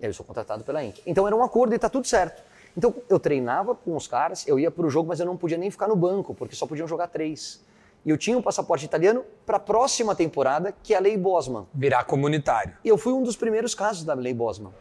[0.00, 1.00] E aí eu sou contratado pela Inc.
[1.06, 2.42] Então era um acordo e tá tudo certo.
[2.76, 5.70] Então eu treinava com os caras, eu ia pro jogo, mas eu não podia nem
[5.70, 7.64] ficar no banco, porque só podiam jogar três.
[8.04, 11.66] E eu tinha um passaporte italiano para a próxima temporada, que é a Lei Bosman.
[11.72, 12.76] Virar comunitário.
[12.84, 14.72] E eu fui um dos primeiros casos da Lei Bosman.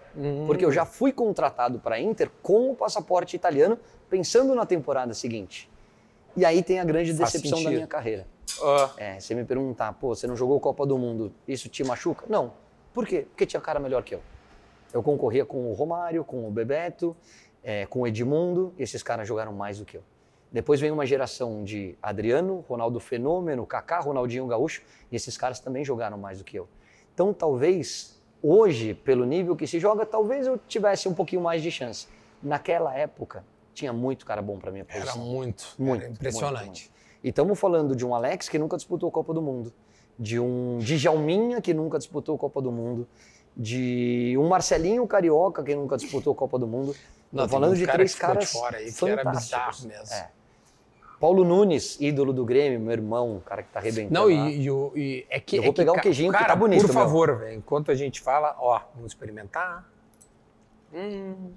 [0.46, 3.80] Porque eu já fui contratado para a Inter com o passaporte italiano,
[4.10, 5.72] pensando na temporada seguinte.
[6.36, 8.28] E aí tem a grande decepção da minha carreira.
[8.62, 12.26] Ah, É, você me perguntar, pô, você não jogou Copa do Mundo, isso te machuca?
[12.28, 12.54] Não.
[12.94, 13.26] Por quê?
[13.30, 14.22] Porque tinha cara melhor que eu.
[14.94, 17.16] Eu concorria com o Romário, com o Bebeto,
[17.64, 20.04] é, com o Edmundo, esses caras jogaram mais do que eu.
[20.52, 25.84] Depois vem uma geração de Adriano, Ronaldo Fenômeno, Kaká, Ronaldinho Gaúcho, e esses caras também
[25.84, 26.68] jogaram mais do que eu.
[27.14, 31.72] Então, talvez, hoje, pelo nível que se joga, talvez eu tivesse um pouquinho mais de
[31.72, 32.08] chance.
[32.42, 35.14] Naquela época, tinha muito cara bom para minha posição.
[35.14, 35.74] era muito.
[35.80, 36.04] Muito.
[36.04, 36.58] Era impressionante.
[36.58, 36.94] muito, muito.
[37.24, 39.74] E estamos falando de um Alex que nunca disputou a Copa do Mundo,
[40.20, 43.08] de um Djalminha que nunca disputou a Copa do Mundo,
[43.56, 46.94] de um Marcelinho Carioca que nunca disputou a Copa do Mundo.
[47.34, 50.14] Não, falando de cara três que caras fora aí, que era bizarro mesmo.
[50.14, 50.30] É.
[51.20, 54.14] Paulo Nunes, ídolo do Grêmio, meu irmão, cara que tá arrebentando.
[54.14, 55.56] Não, e, e o- e é que.
[55.56, 57.58] Eu é vou que, pegar um ca- queijinho que cara, tá bonito, Por favor, velho,
[57.58, 59.90] enquanto a gente fala, ó, vamos experimentar.
[60.94, 61.54] Hum.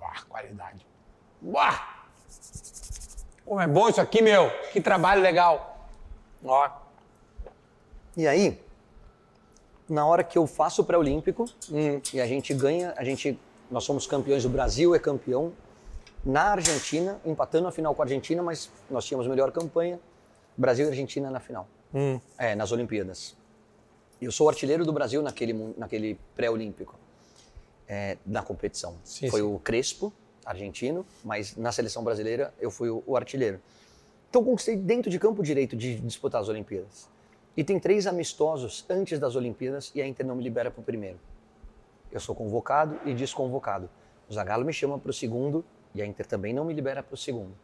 [0.00, 0.84] Uau, qualidade.
[1.42, 1.72] Uau!
[3.44, 4.50] Como é bom isso aqui, meu!
[4.72, 5.86] Que trabalho legal!
[6.44, 6.68] Ó.
[8.16, 8.60] E aí,
[9.88, 12.00] na hora que eu faço o pré-olímpico Hum.
[12.12, 13.38] e a gente ganha, a gente,
[13.70, 15.52] nós somos campeões, o Brasil é campeão
[16.24, 20.00] na Argentina, empatando a final com a Argentina, mas nós tínhamos melhor campanha,
[20.56, 22.20] Brasil e Argentina na final, Hum.
[22.36, 23.36] é, nas Olimpíadas.
[24.20, 26.98] Eu sou o artilheiro do Brasil naquele, naquele pré-olímpico,
[27.86, 28.96] é, na competição.
[29.04, 29.46] Sim, Foi sim.
[29.46, 30.12] o Crespo,
[30.44, 33.60] argentino, mas na seleção brasileira eu fui o, o artilheiro.
[34.28, 37.08] Então conquistei dentro de campo direito de disputar as Olimpíadas.
[37.56, 40.84] E tem três amistosos antes das Olimpíadas e a Inter não me libera para o
[40.84, 41.18] primeiro.
[42.10, 43.88] Eu sou convocado e desconvocado.
[44.28, 47.14] O Zagallo me chama para o segundo e a Inter também não me libera para
[47.14, 47.54] o segundo.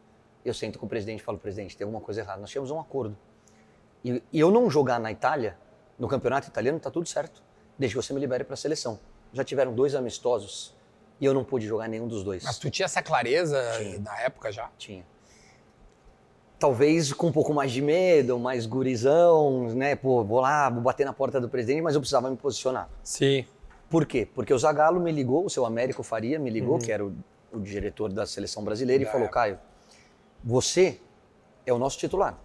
[0.43, 2.39] Eu sento com o presidente e falo, presidente, tem alguma coisa errada.
[2.39, 3.17] Nós tínhamos um acordo.
[4.03, 5.57] E, e eu não jogar na Itália,
[5.97, 7.43] no campeonato italiano, tá tudo certo.
[7.77, 8.99] Desde que você me libere para a seleção.
[9.33, 10.75] Já tiveram dois amistosos
[11.19, 12.43] e eu não pude jogar nenhum dos dois.
[12.43, 13.99] Mas tu tinha essa clareza Tinha.
[13.99, 14.69] na época já?
[14.77, 15.05] Tinha.
[16.59, 19.95] Talvez com um pouco mais de medo, mais gurizão, né?
[19.95, 22.89] Pô, vou lá, vou bater na porta do presidente, mas eu precisava me posicionar.
[23.03, 23.45] Sim.
[23.89, 24.27] Por quê?
[24.33, 27.13] Porque o Zagallo me ligou, o seu Américo Faria me ligou, que era o,
[27.51, 29.39] o diretor da seleção brasileira, Da e falou: época.
[29.39, 29.59] Caio,
[30.43, 30.99] você
[31.65, 32.37] é o nosso titular.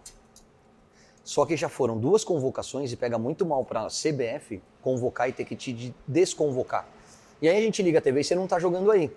[1.24, 5.33] Só que já foram duas convocações e pega muito mal para a CBF convocar e
[5.33, 6.88] ter que te de- desconvocar.
[7.40, 9.11] E aí a gente liga a TV e você não está jogando aí.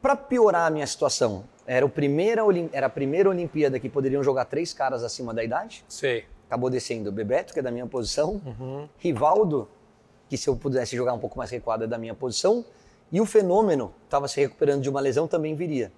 [0.00, 2.42] Para piorar a minha situação, era, o primeira,
[2.72, 5.84] era a primeira Olimpíada que poderiam jogar três caras acima da idade.
[5.88, 6.24] Sei.
[6.46, 8.40] Acabou descendo o Bebeto, que é da minha posição,
[8.98, 9.68] Rivaldo,
[10.28, 12.64] que se eu pudesse jogar um pouco mais recuado é da minha posição,
[13.12, 15.92] e o Fenômeno estava se recuperando de uma lesão, também viria.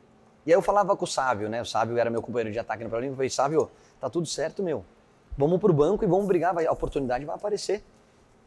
[0.45, 1.61] E aí eu falava com o Sávio, né?
[1.63, 4.63] O Sávio era meu companheiro de ataque no Brasil, eu falei, Sávio, tá tudo certo,
[4.63, 4.85] meu.
[5.37, 7.83] Vamos pro banco e vamos brigar, vai- a oportunidade vai aparecer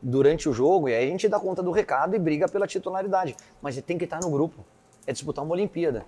[0.02, 3.36] durante o jogo, e aí a gente dá conta do recado e briga pela titularidade.
[3.62, 4.63] Mas tem que estar no grupo,
[5.08, 6.06] é disputar uma Olimpíada.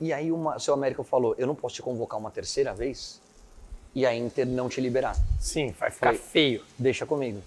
[0.00, 3.20] E aí o seu América falou, eu não posso te convocar uma terceira vez
[3.94, 6.18] e a Inter não te liberar Sim, vai ficar Foi.
[6.18, 6.62] feio.
[6.78, 7.40] deixa comigo.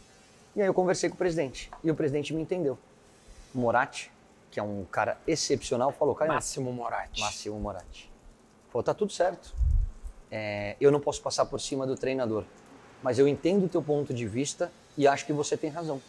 [0.56, 2.78] E aí eu conversei com o presidente e o presidente me entendeu.
[3.54, 4.12] Moratti,
[4.52, 7.22] que é um cara excepcional, falou, Máximo Moratti.
[7.22, 8.12] Máximo Moratti.
[8.72, 9.54] Falou, tá tudo certo.
[10.32, 12.44] É, eu não posso passar por cima do treinador,
[13.02, 16.02] mas eu entendo o teu ponto de vista e acho que você tem razão.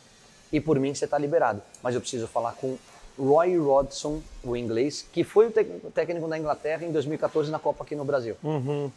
[0.53, 2.79] E por mim você está liberado, mas eu preciso falar com
[3.19, 7.85] Roy Rodson, o inglês, que foi o técnico- técnico da Inglaterra em 2014 na Copa
[7.85, 8.37] aqui no Brasil.
[8.43, 8.91] Uhum.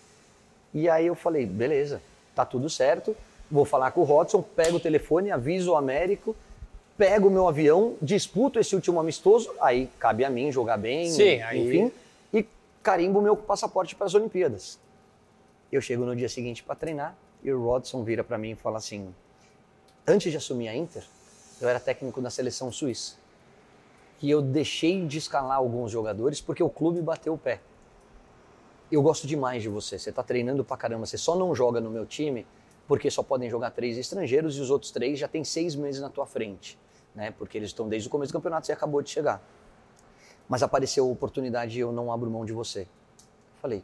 [0.74, 2.02] E aí eu falei, beleza,
[2.36, 3.16] tá tudo certo.
[3.50, 6.36] Vou falar com o Rodson, pego o telefone, aviso o Américo,
[6.98, 11.42] pego o meu avião, disputo esse último amistoso, aí cabe a mim jogar bem, Sim,
[11.42, 11.92] aí- enfim,
[12.34, 12.46] e
[12.84, 14.78] carimbo o meu passaporte para as Olimpíadas.
[15.72, 18.78] Eu chego no dia seguinte para treinar e o Rodson vira para mim e fala
[18.78, 19.14] assim:
[20.06, 21.04] antes de assumir a Inter,
[21.62, 23.16] eu era técnico da seleção suíça.
[24.22, 27.60] E eu deixei de escalar alguns jogadores porque o clube bateu o pé.
[28.92, 31.90] eu gosto demais de você, você tá treinando pra caramba, você só não joga no
[31.90, 32.46] meu time
[32.88, 36.10] porque só podem jogar três estrangeiros e os outros três já tem seis meses na
[36.10, 36.78] tua frente,
[37.14, 37.32] né?
[37.38, 39.42] Porque eles estão desde o começo do campeonato, você acabou de chegar.
[40.48, 42.88] Mas apareceu a oportunidade e eu não abro mão de você.
[43.62, 43.84] Falei,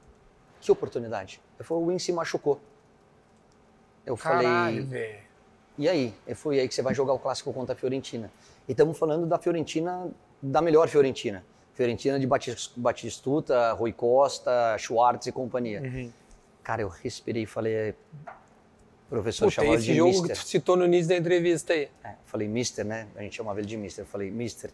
[0.62, 1.42] que oportunidade?
[1.60, 2.60] Eu falei, o Win se machucou.
[4.06, 5.20] Eu Caralho, falei, velho.
[5.78, 6.14] e aí?
[6.28, 8.32] E foi aí que você vai jogar o clássico contra a Fiorentina.
[8.68, 10.10] E estamos falando da Fiorentina,
[10.42, 11.44] da melhor Fiorentina.
[11.74, 15.82] Fiorentina de Batis- Batistuta, Rui Costa, Schwartz e companhia.
[15.82, 16.12] Uhum.
[16.64, 17.96] Cara, eu respirei e falei,
[19.14, 20.38] professor Puta, chamava esse de jogo que Mister.
[20.38, 21.88] tu citou no início da entrevista aí.
[22.04, 23.08] É, falei, Mister, né?
[23.16, 24.04] A gente chamava ele de Mister.
[24.04, 24.72] Eu falei, Mister,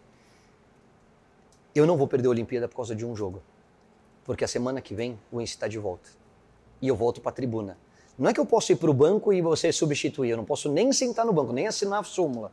[1.76, 3.42] eu não vou perder a Olimpíada por causa de um jogo.
[4.24, 6.10] Porque a semana que vem o Ense está de volta.
[6.82, 7.78] E eu volto para a tribuna.
[8.18, 10.30] Não é que eu posso ir para o banco e você substituir.
[10.30, 12.52] Eu não posso nem sentar no banco, nem assinar a súmula.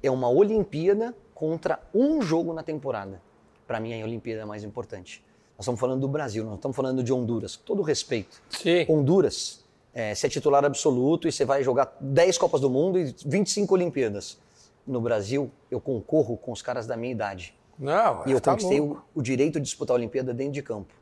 [0.00, 3.20] É uma Olimpíada contra um jogo na temporada.
[3.66, 5.24] Para mim, a Olimpíada é mais importante.
[5.56, 7.56] Nós estamos falando do Brasil, não estamos falando de Honduras.
[7.56, 8.40] Com todo respeito.
[8.48, 8.86] Sim.
[8.88, 9.64] Honduras,
[9.98, 13.74] é, você é titular absoluto e você vai jogar 10 Copas do Mundo e 25
[13.74, 14.38] Olimpíadas.
[14.86, 17.52] No Brasil, eu concorro com os caras da minha idade.
[17.76, 20.94] Não, E eu tá conquistei o, o direito de disputar a Olimpíada dentro de campo.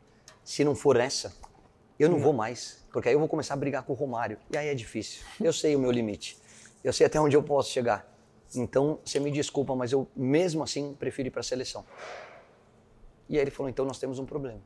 [0.43, 1.35] Se não for essa,
[1.99, 2.87] eu não vou mais.
[2.91, 4.39] Porque aí eu vou começar a brigar com o Romário.
[4.51, 5.23] E aí é difícil.
[5.39, 6.39] Eu sei o meu limite.
[6.83, 8.11] Eu sei até onde eu posso chegar.
[8.55, 11.85] Então, você me desculpa, mas eu mesmo assim prefiro ir para a seleção.
[13.29, 14.61] E aí ele falou: então nós temos um problema.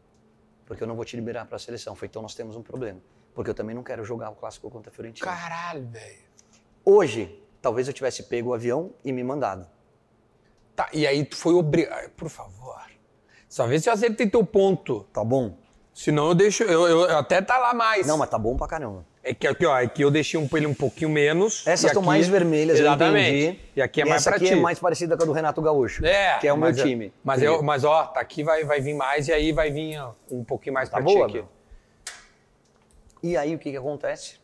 [0.66, 1.96] Porque eu não vou te liberar para a seleção.
[1.96, 3.00] Foi então nós temos um problema.
[3.34, 5.26] Porque eu também não quero jogar o clássico contra a Fiorentina.
[5.30, 6.18] Caralho, velho.
[6.84, 9.66] Hoje, talvez eu tivesse pego o avião e me mandado.
[10.74, 12.10] Tá, e aí tu foi obrigado.
[12.10, 12.80] Por favor.
[13.48, 15.04] Só vê se eu acertei teu ponto.
[15.12, 15.56] Tá bom?
[15.92, 16.62] Senão eu deixo.
[16.62, 18.06] Eu, eu- eu até tá lá mais.
[18.06, 19.04] Não, mas tá bom pra caramba.
[19.22, 21.66] É que aqui, ó, é que eu deixei um ele um pouquinho menos.
[21.66, 23.28] Essas estão aqui- mais vermelhas, Exatamente.
[23.30, 23.60] eu entendi.
[23.76, 24.52] E aqui é E mais essa pra aqui ti.
[24.54, 27.12] é mais parecida com a do Renato Gaúcho, É, que é o meu eu- time.
[27.22, 30.12] Mas, eu, mas ó, tá aqui vai, vai vir mais e aí vai vir ó,
[30.30, 31.34] um pouquinho mais Tá pra boa, ti aqui.
[31.34, 31.48] meu?
[33.22, 34.36] E aí o que que acontece?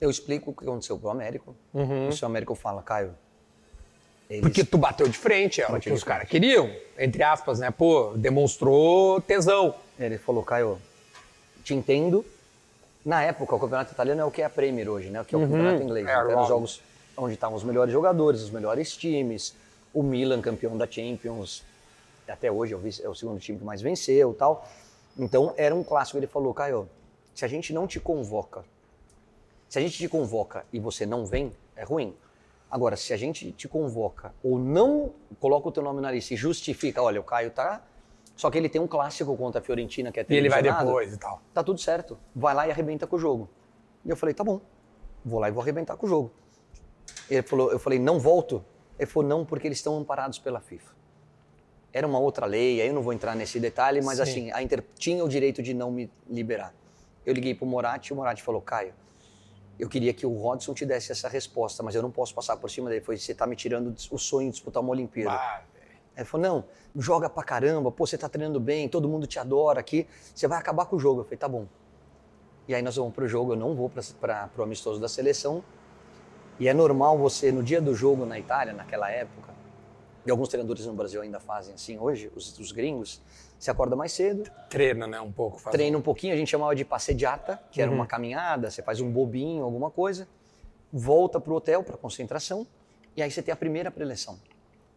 [0.00, 1.54] Eu explico o que aconteceu pro Américo.
[1.72, 3.14] O seu Américo fala, Caio,
[4.28, 4.42] eles...
[4.42, 7.70] Porque tu bateu de frente, é o que os caras queriam, entre aspas, né?
[7.70, 9.74] Pô, demonstrou tesão.
[9.98, 10.80] Ele falou, Caio,
[11.62, 12.24] te entendo.
[13.04, 15.20] Na época, o campeonato italiano é o que é a Premier hoje, né?
[15.20, 16.06] O que é o campeonato inglês.
[16.06, 16.80] É, então, eram jogos
[17.16, 19.54] onde estavam os melhores jogadores, os melhores times.
[19.92, 21.62] O Milan, campeão da Champions,
[22.26, 24.66] até hoje é o, é o segundo time que mais venceu e tal.
[25.18, 26.18] Então, era um clássico.
[26.18, 26.88] Ele falou, Caio,
[27.34, 28.64] se a gente não te convoca,
[29.68, 32.14] se a gente te convoca e você não vem, é ruim.
[32.70, 36.36] Agora, se a gente te convoca ou não coloca o teu nome na lista e
[36.36, 37.82] justifica, olha, o Caio tá...
[38.34, 41.12] Só que ele tem um clássico contra a Fiorentina que é E ele vai depois
[41.12, 41.42] e tal.
[41.52, 42.18] tá tudo certo.
[42.34, 43.48] Vai lá e arrebenta com o jogo.
[44.04, 44.60] E eu falei, tá bom.
[45.24, 46.32] Vou lá e vou arrebentar com o jogo.
[47.30, 48.64] Ele falou, eu falei, não volto.
[48.98, 50.92] Ele falou, não, porque eles estão amparados pela FIFA.
[51.92, 54.22] Era uma outra lei, aí eu não vou entrar nesse detalhe, mas Sim.
[54.22, 56.74] assim, a Inter tinha o direito de não me liberar.
[57.24, 58.94] Eu liguei pro Moratti e o Moratti falou, Caio,
[59.78, 62.70] eu queria que o Rodson te desse essa resposta, mas eu não posso passar por
[62.70, 63.00] cima dele.
[63.00, 65.34] Foi, você tá me tirando o sonho de disputar uma Olimpíada.
[65.34, 65.62] Ah,
[66.16, 66.64] ele falou, não,
[67.00, 70.58] joga pra caramba, pô, você tá treinando bem, todo mundo te adora aqui, você vai
[70.58, 71.20] acabar com o jogo.
[71.20, 71.66] Eu falei, tá bom.
[72.68, 75.64] E aí nós vamos pro jogo, eu não vou pra, pro amistoso da seleção.
[76.60, 79.52] E é normal você, no dia do jogo na Itália, naquela época,
[80.24, 83.20] e alguns treinadores no Brasil ainda fazem assim hoje, os, os gringos,
[83.58, 85.20] você acorda mais cedo, Treina, né?
[85.20, 85.58] Um pouco.
[85.58, 89.00] Faz treina um pouquinho, a gente chamava de passediata, que era uma caminhada, você faz
[89.00, 90.28] um bobinho, alguma coisa,
[90.92, 92.66] volta pro hotel para concentração,
[93.16, 94.38] e aí você tem a primeira preleção,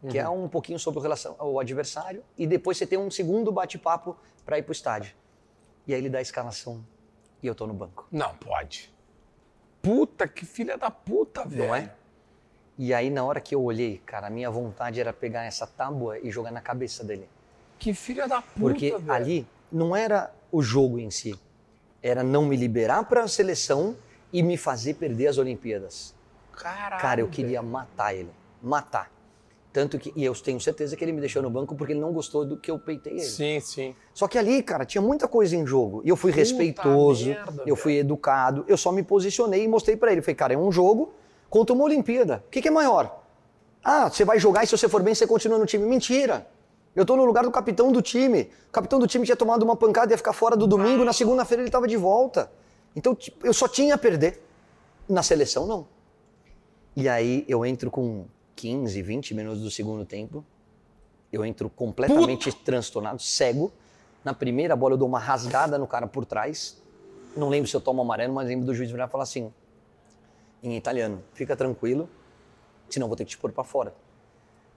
[0.09, 3.51] que é um pouquinho sobre o, relação, o adversário, e depois você tem um segundo
[3.51, 5.15] bate-papo para ir pro estádio.
[5.87, 6.83] E aí ele dá a escalação
[7.41, 8.93] e eu tô no banco, Não, pode.
[9.81, 11.67] Puta, que filha da puta, velho.
[11.67, 11.93] não é?
[12.77, 16.19] E aí na hora que eu olhei, cara, a minha vontade era pegar essa tábua
[16.19, 17.27] e jogar na cabeça dele.
[17.79, 19.11] Que filha da puta, Porque velho.
[19.11, 21.37] ali não era o jogo em si,
[22.01, 23.95] era não me liberar para a seleção
[24.31, 26.13] e me fazer perder as Olimpíadas.
[26.51, 27.35] Caralho, Cara, eu velho.
[27.35, 28.29] queria matar ele,
[28.61, 29.11] matar.
[29.71, 32.13] Tanto que, e eu tenho certeza que ele me deixou no banco porque ele não
[32.13, 33.21] gostou do que eu peitei ele.
[33.21, 33.93] Sim, sim.
[34.13, 36.01] Só que ali, cara, tinha muita coisa em jogo.
[36.05, 39.97] E eu fui Puta respeitoso, merda, eu fui educado, eu só me posicionei e mostrei
[39.97, 40.21] pra ele.
[40.21, 41.13] Falei, cara, é um jogo
[41.55, 42.43] contra uma Olimpíada.
[42.45, 43.23] O que, que é maior?
[43.81, 45.85] Ah, você vai jogar e se você for bem, você continua no time.
[45.85, 46.45] Mentira!
[46.93, 48.49] Eu tô no lugar do capitão do time.
[48.67, 51.13] O capitão do time tinha tomado uma pancada e ia ficar fora do domingo, na
[51.13, 52.51] segunda-feira ele tava de volta.
[52.93, 54.41] Então, tipo, eu só tinha a perder.
[55.07, 55.87] Na seleção, não.
[56.93, 58.25] E aí eu entro com
[58.57, 60.43] 15, 20 minutos do segundo tempo.
[61.31, 63.71] Eu entro completamente transtornado, cego.
[64.25, 66.81] Na primeira bola eu dou uma rasgada no cara por trás.
[67.33, 69.53] Não lembro se eu tomo amarelo, mas lembro do juiz virar e falar assim,
[70.67, 72.09] em italiano, fica tranquilo,
[72.89, 73.93] senão eu vou ter que te pôr pra fora.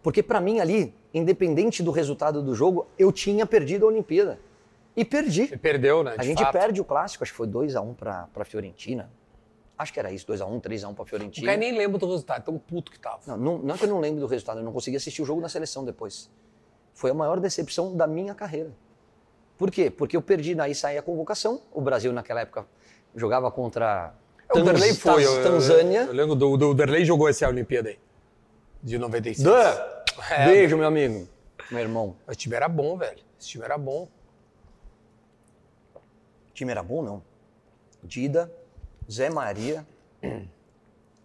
[0.03, 4.39] Porque pra mim ali, independente do resultado do jogo, eu tinha perdido a Olimpíada.
[4.97, 5.43] E perdi.
[5.43, 6.15] E perdeu, né?
[6.19, 6.53] A gente fato.
[6.53, 9.11] perde o clássico, acho que foi 2x1 pra, pra Fiorentina.
[9.77, 11.47] Acho que era isso, 2x1, 3x1 pra O Fiorentina.
[11.47, 13.21] cara nem lembra do resultado, tão puto que tava.
[13.27, 15.25] Não, não, não é que eu não lembro do resultado, eu não consegui assistir o
[15.25, 16.31] jogo na seleção depois.
[16.93, 18.73] Foi a maior decepção da minha carreira.
[19.57, 19.89] Por quê?
[19.91, 21.63] Porque eu perdi, daí saí a convocação.
[21.73, 22.67] O Brasil naquela época
[23.15, 24.15] jogava contra
[24.51, 25.25] o Derlei Tanz- foi.
[25.25, 26.01] Tanz- eu- Tanzânia.
[26.03, 27.99] Eu, lembro do, do o Derlei jogou essa Olimpíada aí.
[28.83, 29.43] De 96.
[29.45, 29.89] Dan,
[30.31, 31.29] É, Beijo, meu amigo.
[31.71, 32.17] Meu irmão.
[32.29, 33.19] Esse time era bom, velho.
[33.39, 34.09] Esse time era bom.
[35.95, 37.23] O time era bom, não.
[38.03, 38.53] Dida,
[39.11, 39.87] Zé Maria,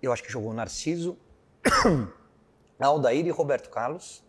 [0.01, 1.17] eu acho que jogou Narciso,
[2.79, 4.23] Aldair e Roberto Carlos.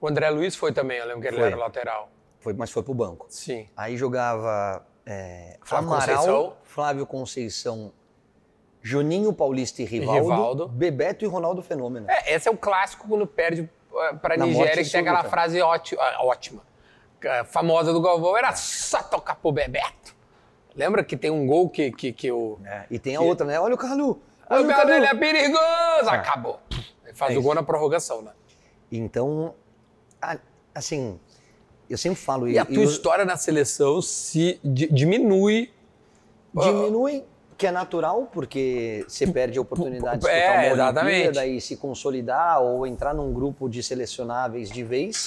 [0.00, 1.46] O André Luiz foi também, eu lembro que ele Foi.
[1.46, 2.10] era lateral.
[2.40, 3.26] Foi, mas foi pro banco.
[3.28, 3.68] Sim.
[3.76, 6.56] Aí jogava é, Flávio Amaral, Conceição.
[6.62, 7.92] Flávio Conceição,
[8.80, 10.68] Juninho Paulista e Rivaldo, Rivaldo.
[10.68, 12.06] Bebeto e Ronaldo Fenômeno.
[12.08, 15.60] É, esse é o clássico quando perde uh, pra Na Nigéria, que tem aquela frase
[15.60, 16.62] ótima, ah, ótima
[17.24, 20.14] ah, famosa do Galvão, era só tocar pro Bebeto.
[20.74, 22.58] Lembra que tem um gol que, que, que o...
[22.64, 23.58] É, e tem a outra, né?
[23.58, 24.22] Olha o Calu!
[24.48, 24.86] Olha O o Calu!
[24.86, 26.08] dele é perigoso!
[26.08, 26.60] Acabou.
[27.04, 28.30] Ele faz É o gol na prorrogação, né?
[28.90, 29.54] Então,
[30.22, 30.38] a-
[30.72, 31.18] assim,
[31.90, 32.48] eu sempre falo...
[32.48, 35.70] E a tua história na seleção se di- diminui.
[36.54, 37.24] Diminui,
[37.58, 41.14] que é natural, porque você perde a oportunidade de É, disputar uma exatamente.
[41.16, 45.26] Olimpíada e se consolidar ou entrar num grupo de selecionáveis de vez.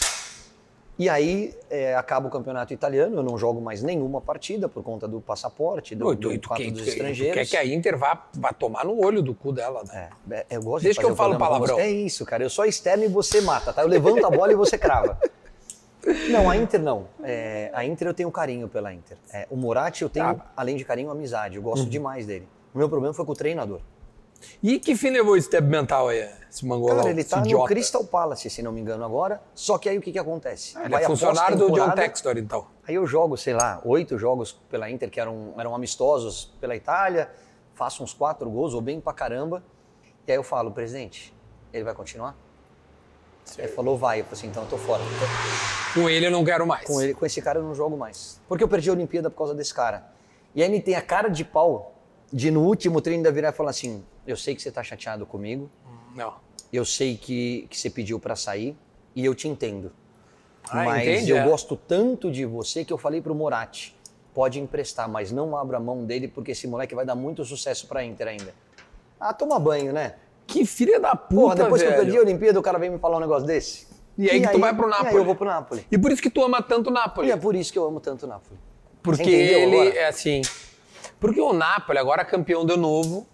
[0.97, 5.08] E aí é, acaba o campeonato italiano, eu não jogo mais nenhuma partida por conta
[5.08, 7.34] do passaporte, do, tu, fato dos estrangeiros.
[7.34, 10.10] quer que a Inter vá, vá tomar no olho do cu dela, né?
[10.30, 11.80] É, é, eu gosto Deixa de que eu falo palavrão.
[11.80, 12.43] É isso, cara.
[12.43, 13.82] Eu sou externo e você mata, tá?
[13.82, 15.17] Eu levanto a bola e você crava.
[16.30, 17.08] Não, a Inter não.
[17.24, 19.18] É, a Inter eu tenho carinho pela Inter.
[19.32, 20.52] É, o Moratti eu tenho, Tá.
[20.56, 21.56] além de carinho, amizade.
[21.56, 21.70] Eu Uhum.
[21.70, 22.48] gosto demais dele.
[22.74, 23.80] O meu problema foi com o treinador.
[24.62, 26.98] E que fim levou esse tempo mental aí, esse mangolão?
[26.98, 27.68] Cara, ele tá no idiota?
[27.68, 29.42] Crystal Palace, se não me engano, agora.
[29.56, 30.78] Só que aí o que, que acontece?
[30.78, 32.68] Ele Vai é funcionário do John Textor, então.
[32.86, 37.30] Aí eu jogo, sei lá, oito jogos pela Inter, que eram, eram amistosos pela Itália,
[37.74, 39.63] faço uns quatro gols, ou bem pra caramba.
[40.28, 41.34] E aí eu falo, presidente,
[41.72, 42.36] ele vai continuar?
[43.58, 44.21] Ele falou, vai.
[44.21, 45.03] Eu falei assim, então eu tô fora.
[45.93, 46.86] Com ele eu não quero mais.
[46.86, 48.41] Com, ele, com esse cara eu não jogo mais.
[48.47, 50.12] Porque eu perdi a Olimpíada por causa desse cara.
[50.56, 51.93] E aí ele tem a cara de pau
[52.32, 55.25] de no último treino da virar e falar assim, eu sei que você tá chateado
[55.25, 55.69] comigo,
[56.15, 56.34] Não.
[56.71, 58.75] eu sei que, que você pediu pra sair
[59.15, 59.91] e eu te entendo.
[60.67, 61.43] Ah, mas entende, eu é.
[61.43, 63.95] gosto tanto de você que eu falei pro Moratti,
[64.34, 68.03] pode emprestar, mas não abra mão dele porque esse moleque vai dar muito sucesso pra
[68.03, 68.53] Inter ainda.
[69.19, 70.15] Ah, toma banho, né?
[70.54, 72.04] Que filha da puta, Porra, depois que eu velho.
[72.04, 73.88] perdi a Olimpíada, o cara vem me falar um negócio desse.
[74.16, 75.10] E aí que tu vai pro E Napoli.
[75.10, 75.88] aí eu vou pro Napoli.
[75.92, 77.28] E por isso que tu ama tanto o Napoli.
[77.28, 78.60] E é por isso que eu amo tanto o Napoli.
[79.02, 79.98] Porque ele agora?
[79.98, 80.42] é assim.
[81.20, 83.26] Porque o Napoli, agora campeão de novo,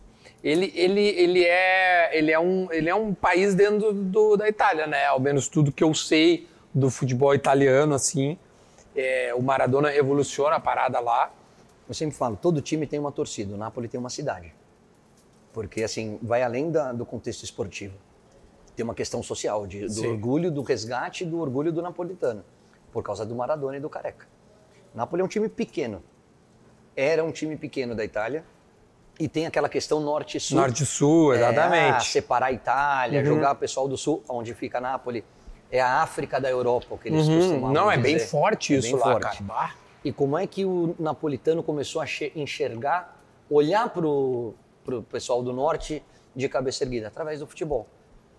[0.41, 4.87] ele, ele, ele, é, ele, é um, ele é um país dentro do, da Itália,
[4.87, 5.05] né?
[5.07, 8.37] Ao menos tudo que eu sei do futebol italiano, assim.
[8.95, 11.31] É, o Maradona revoluciona a parada lá.
[11.87, 14.53] Eu sempre falo, todo time tem uma torcida, o Napoli tem uma cidade.
[15.53, 17.95] Porque, assim, vai além da- do contexto esportivo.
[18.75, 20.07] Tem uma questão social, de- do Sim.
[20.07, 22.43] orgulho do resgate do orgulho do napolitano,
[22.91, 24.27] por causa do Maradona e do Careca.
[24.93, 26.01] Napoli é um time pequeno.
[26.95, 28.43] Era um time pequeno da Itália.
[29.19, 30.57] E tem aquela questão norte-sul.
[30.57, 32.05] Norte-Sul, É, ah, exatamente.
[32.05, 33.25] separar a Itália, Uhum.
[33.25, 35.23] jogar o pessoal do sul, onde fica Nápoles.
[35.69, 37.35] É a África da Europa, o que eles Uhum.
[37.37, 38.27] costumavam Não, é bem dizer.
[38.29, 39.43] forte É isso bem lá, forte.
[39.43, 39.73] cara.
[40.05, 44.55] E como é que o napolitano começou a enxergar, olhar para o
[45.03, 46.03] pessoal do norte
[46.35, 47.07] de cabeça erguida?
[47.07, 47.87] Através do futebol.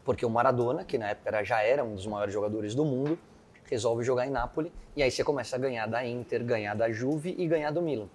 [0.05, 3.19] Porque o Maradona, que na época era- já era um dos maiores jogadores do mundo,
[3.65, 4.73] resolve jogar em Nápoles.
[4.97, 8.09] E aí você começa a ganhar da Inter, ganhar da Juve e ganhar do Milan.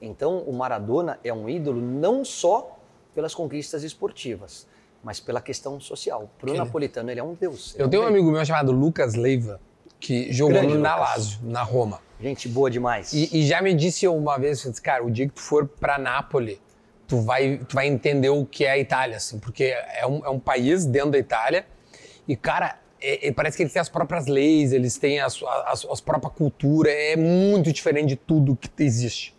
[0.00, 2.78] Então o Maradona é um ídolo não só
[3.14, 4.66] pelas conquistas esportivas,
[5.02, 6.30] mas pela questão social.
[6.38, 7.74] Para o napolitano ele é um deus.
[7.74, 9.60] ele é Eu tenho um amigo meu chamado Lucas Leiva,
[9.98, 10.98] que jogou Grande Lucas.
[11.00, 12.00] Lazio, na Roma.
[12.20, 13.12] Gente boa demais.
[13.12, 15.98] E, e já me disse uma vez, disse, cara, o dia que tu for pra
[15.98, 16.60] Nápoles,
[17.10, 20.30] tu vai, tu vai entender o que é a Itália, assim, porque é um, é
[20.30, 21.66] um país dentro da Itália
[22.26, 25.84] e, cara, é- é- parece que eles têm as próprias leis, eles têm a as,
[25.84, 29.36] as própria cultura, é muito diferente de tudo que existe.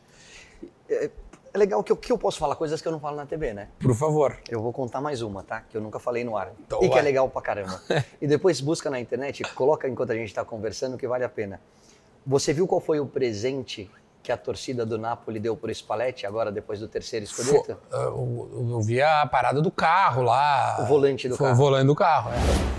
[0.89, 1.09] É
[1.57, 3.69] legal que eu, que eu posso falar coisas que eu não falo na TV, né?
[3.79, 4.37] Por favor.
[4.49, 5.61] Eu vou contar mais uma, tá?
[5.61, 6.51] Que eu nunca falei no ar.
[6.65, 7.81] Então e que é legal pra caramba.
[8.21, 11.61] e depois busca na internet, coloca enquanto a gente tá conversando, que vale a pena.
[12.25, 13.89] Você viu qual foi o presente
[14.23, 17.79] que a torcida do Napoli deu pro Spalletti agora, depois do terceiro escoleta?
[17.91, 20.77] eu, eu- eu vi a parada do carro lá.
[20.79, 21.57] O volante do Foi carro.
[21.59, 22.71] O volante do carro, é.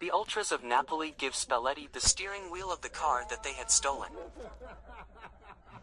[0.00, 3.68] The ultras of Napoli give Spalletti the steering wheel of the car that they had
[3.70, 4.10] stolen.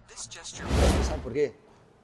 [0.07, 0.65] This gesture
[1.07, 1.53] Sabe por quê?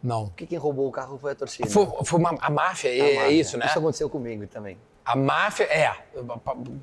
[0.03, 0.27] Não.
[0.29, 1.69] Porque quem roubou o carro foi a torcida.
[1.69, 3.31] Foi, foi uma- a máfia, é, A é máfia.
[3.31, 3.65] isso, né?
[3.67, 4.77] Isso aconteceu comigo também.
[5.03, 5.91] A máfia, é.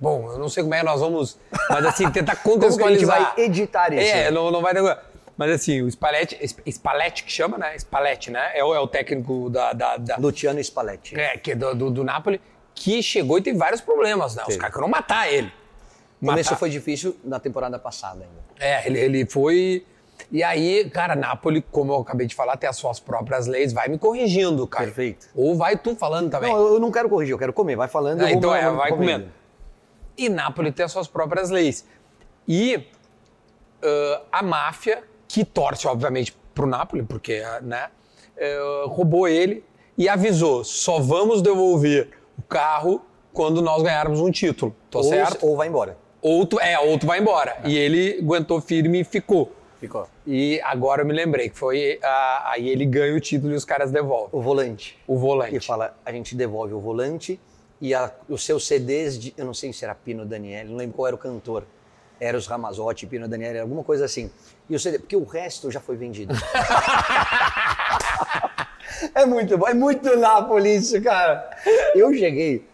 [0.01, 1.39] Bom, eu não sei como é que nós vamos.
[1.71, 3.35] Mas assim, tentar Como que a gente contextualizar.
[3.37, 4.13] vai editar isso?
[4.15, 4.99] É, não, não vai ter.
[5.37, 6.37] Mas assim, o Spalletti,
[6.69, 7.77] Spalletti que chama, né?
[7.79, 8.51] Spalletti, né?
[8.55, 9.73] É o, é o técnico da.
[9.73, 11.19] da, da Luciano Spalletti.
[11.19, 12.41] é, que é do, do, do Napoli,
[12.75, 14.43] que chegou e teve vários problemas, né?
[14.43, 14.59] Os Teve.
[14.59, 15.53] caras queriam matar ele.
[16.21, 18.43] O começo Matar- foi difícil na temporada passada ainda.
[18.59, 19.87] É, ele, ele foi.
[20.31, 23.73] E aí, cara, Napoli, como eu acabei de falar, tem as suas próprias leis.
[23.73, 24.85] Vai me corrigindo, cara.
[24.85, 25.29] Perfeito.
[25.35, 26.53] Ou vai tu falando também.
[26.53, 27.77] Não, eu não quero corrigir, eu quero comer.
[27.77, 29.29] Vai falando, eu vou então é, vai comendo.
[30.17, 31.87] E Nápoles tem as suas próprias leis.
[32.47, 32.87] E
[33.83, 37.89] ah, a máfia, que torce, obviamente, pro Nápoles, porque né,
[38.37, 39.65] eh, roubou ele
[39.97, 43.03] e avisou: só vamos devolver o carro
[43.33, 44.75] quando nós ganharmos um título.
[44.91, 45.47] Tô Ou, certo?
[45.47, 45.97] ou vai embora.
[46.21, 47.59] Ou tu, é, ou tu vai embora.
[47.65, 49.53] E ele aguentou firme e ficou.
[49.81, 50.09] Ficou.
[50.27, 51.99] E agora eu me lembrei que foi.
[52.03, 54.29] ah, aí ele ganha o título e os caras devolvem.
[54.33, 54.99] O volante.
[55.07, 55.57] O volante.
[55.57, 57.41] E fala, a gente devolve o volante
[57.81, 60.97] e a- os seus CDs de, eu não sei se era Pino Daniele, não lembro
[60.97, 61.65] qual era o cantor.
[62.21, 64.29] Era os Ramazotti, Pino Daniele, alguma coisa assim.
[64.69, 66.35] E o CD, porque o resto já foi vendido.
[69.15, 71.49] é muito bom, é muito Nápoles isso, cara.
[71.95, 72.65] Eu cheguei,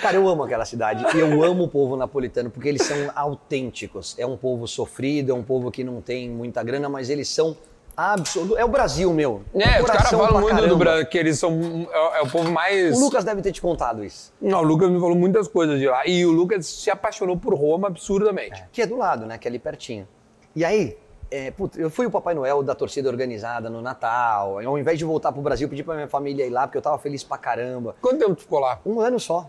[0.00, 4.14] cara, eu amo aquela cidade e eu amo o povo napolitano porque eles são autênticos.
[4.18, 7.56] É um povo sofrido, é um povo que não tem muita grana, mas eles são
[7.96, 8.58] absolutos.
[8.58, 9.42] É o Brasil, meu.
[9.54, 10.76] É, os caras falam muito do caramba.
[10.76, 11.88] Brasil, que eles são.
[11.92, 12.96] É, é o povo mais.
[12.96, 14.32] O Lucas deve ter te contado isso.
[14.40, 16.06] Não, o Lucas me falou muitas coisas de lá.
[16.06, 18.64] E o Lucas se apaixonou por Roma absurdamente.
[18.72, 19.38] Que é do lado, né?
[19.38, 20.08] Que é ali pertinho.
[20.56, 20.96] E aí,
[21.30, 24.58] é, putz, eu fui o Papai Noel da torcida organizada no Natal.
[24.64, 26.98] Ao invés de voltar pro Brasil, pedi pra minha família ir lá, porque eu tava
[26.98, 27.96] feliz pra caramba.
[28.00, 28.80] Quanto tempo tu ficou lá?
[28.84, 29.48] Um ano só.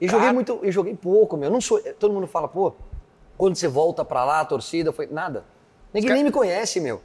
[0.00, 0.32] E joguei Cara.
[0.32, 1.50] muito, e joguei pouco, meu.
[1.50, 2.72] Não sou, todo mundo fala, pô,
[3.36, 5.44] quando você volta pra lá, a torcida, foi nada.
[5.92, 7.00] Ninguém Os nem me conhece, meu.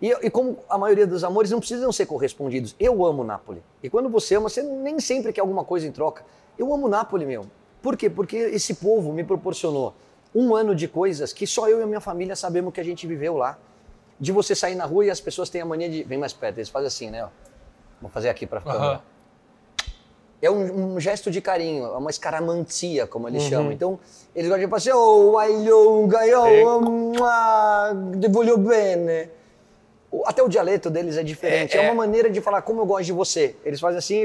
[0.00, 2.74] E, e como a maioria dos amores não precisam ser correspondidos.
[2.78, 3.62] Eu amo Nápoles.
[3.82, 6.24] E quando você ama, você nem sempre quer alguma coisa em troca.
[6.56, 7.46] Eu amo Nápoles, meu.
[7.82, 8.08] Por quê?
[8.08, 9.94] Porque esse povo me proporcionou
[10.34, 13.06] um ano de coisas que só eu e a minha família sabemos que a gente
[13.06, 13.58] viveu lá.
[14.20, 16.02] De você sair na rua e as pessoas têm a mania de.
[16.02, 17.24] Vem mais perto, eles fazem assim, né?
[17.24, 17.28] ó.
[18.00, 18.84] Vou fazer aqui pra câmera.
[18.84, 19.02] Aham.
[20.40, 23.48] É um, um gesto de carinho, é uma escaramantia, como eles Uhum.
[23.48, 23.72] chamam.
[23.72, 23.98] Então,
[24.34, 26.20] eles gostam de falar assim, oh, Ailonga,
[27.22, 29.28] oh, te voglio bene.
[30.24, 31.90] Até o dialeto deles é diferente, É, é, é.
[31.90, 33.56] uma maneira de falar como eu gosto de você.
[33.64, 34.24] Eles fazem assim...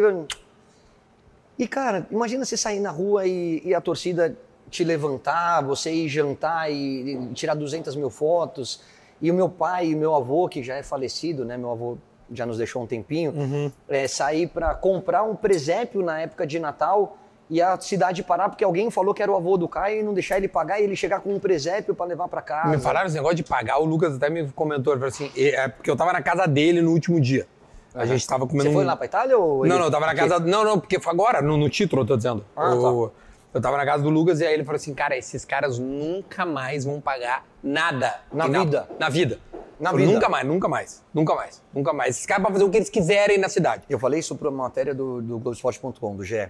[1.58, 4.36] E, cara, imagina você sair na rua e, e a torcida
[4.70, 8.82] te levantar, você ir jantar e, e tirar 200 mil fotos.
[9.22, 11.56] E o meu pai e meu avô, que já é falecido, né?
[11.58, 11.98] Meu avô
[12.32, 17.18] já nos deixou um tempinho, é, sair para comprar um presépio na época de Natal
[17.50, 20.14] e a cidade parar porque alguém falou que era o avô do Caio e não
[20.14, 22.70] deixar ele pagar e ele chegar com um presépio para levar para casa.
[22.70, 25.68] Me falaram esse negócio de pagar, o Lucas até me comentou, ele falou assim, é
[25.68, 27.46] porque eu tava na casa dele no último dia.
[27.94, 30.06] A gente tava comendo Você foi lá para Itália ou Não, ele- não, eu tava
[30.08, 30.40] na casa.
[30.40, 32.44] Não, não, porque foi agora, no, no título, eu tô dizendo.
[32.56, 33.12] Ah, O-
[33.54, 36.46] Eu tava na casa do Lucas e aí ele falou assim: cara, esses caras nunca
[36.46, 38.20] mais vão pagar nada.
[38.32, 38.90] Na E vida.
[39.00, 39.40] Na vida.
[39.80, 40.12] Na vida.
[40.12, 41.04] Nunca mais, nunca mais.
[41.14, 41.62] Nunca mais.
[41.72, 42.16] Nunca mais.
[42.16, 43.84] Esses caras podem fazer o que eles quiserem na cidade.
[43.88, 46.36] Eu falei isso para uma matéria do, do Globoesporte.com, do GE.
[46.36, 46.50] Eu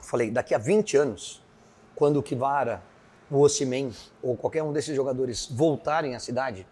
[0.00, 1.42] falei, daqui a 20 anos,
[1.94, 2.82] quando o Kivara,
[3.30, 3.92] o Osimhen
[4.22, 6.66] ou qualquer um desses jogadores voltarem à cidade,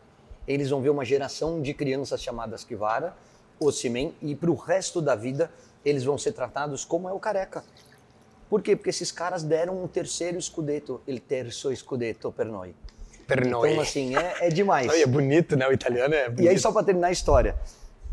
[0.49, 3.15] eles vão ver uma geração de crianças chamadas Kivara,
[3.61, 5.51] Osimhen, e para o resto da vida
[5.85, 7.63] eles vão ser tratados como é o Careca.
[8.49, 8.77] Por quê?
[8.77, 12.75] Porque esses caras deram um terceiro escudeto, il terzo scudetto per noi.
[13.27, 13.73] Per noi.
[13.73, 14.91] Então, assim, é, é demais.
[14.91, 15.67] Ai, é bonito, né?
[15.67, 16.43] O italiano é bonito.
[16.43, 17.57] E aí, só pra terminar a história.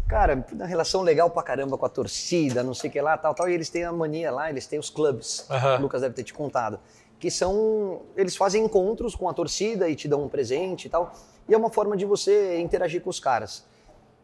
[0.07, 3.33] Cara, uma relação legal pra caramba com a torcida, não sei o que lá, tal,
[3.33, 3.49] tal.
[3.49, 5.45] E eles têm a mania lá, eles têm os clubes.
[5.49, 5.77] Aham.
[5.77, 6.79] O Lucas deve ter te contado.
[7.19, 8.01] Que são.
[8.15, 11.13] Eles fazem encontros com a torcida e te dão um presente e tal.
[11.47, 13.65] E é uma forma de você interagir com os caras.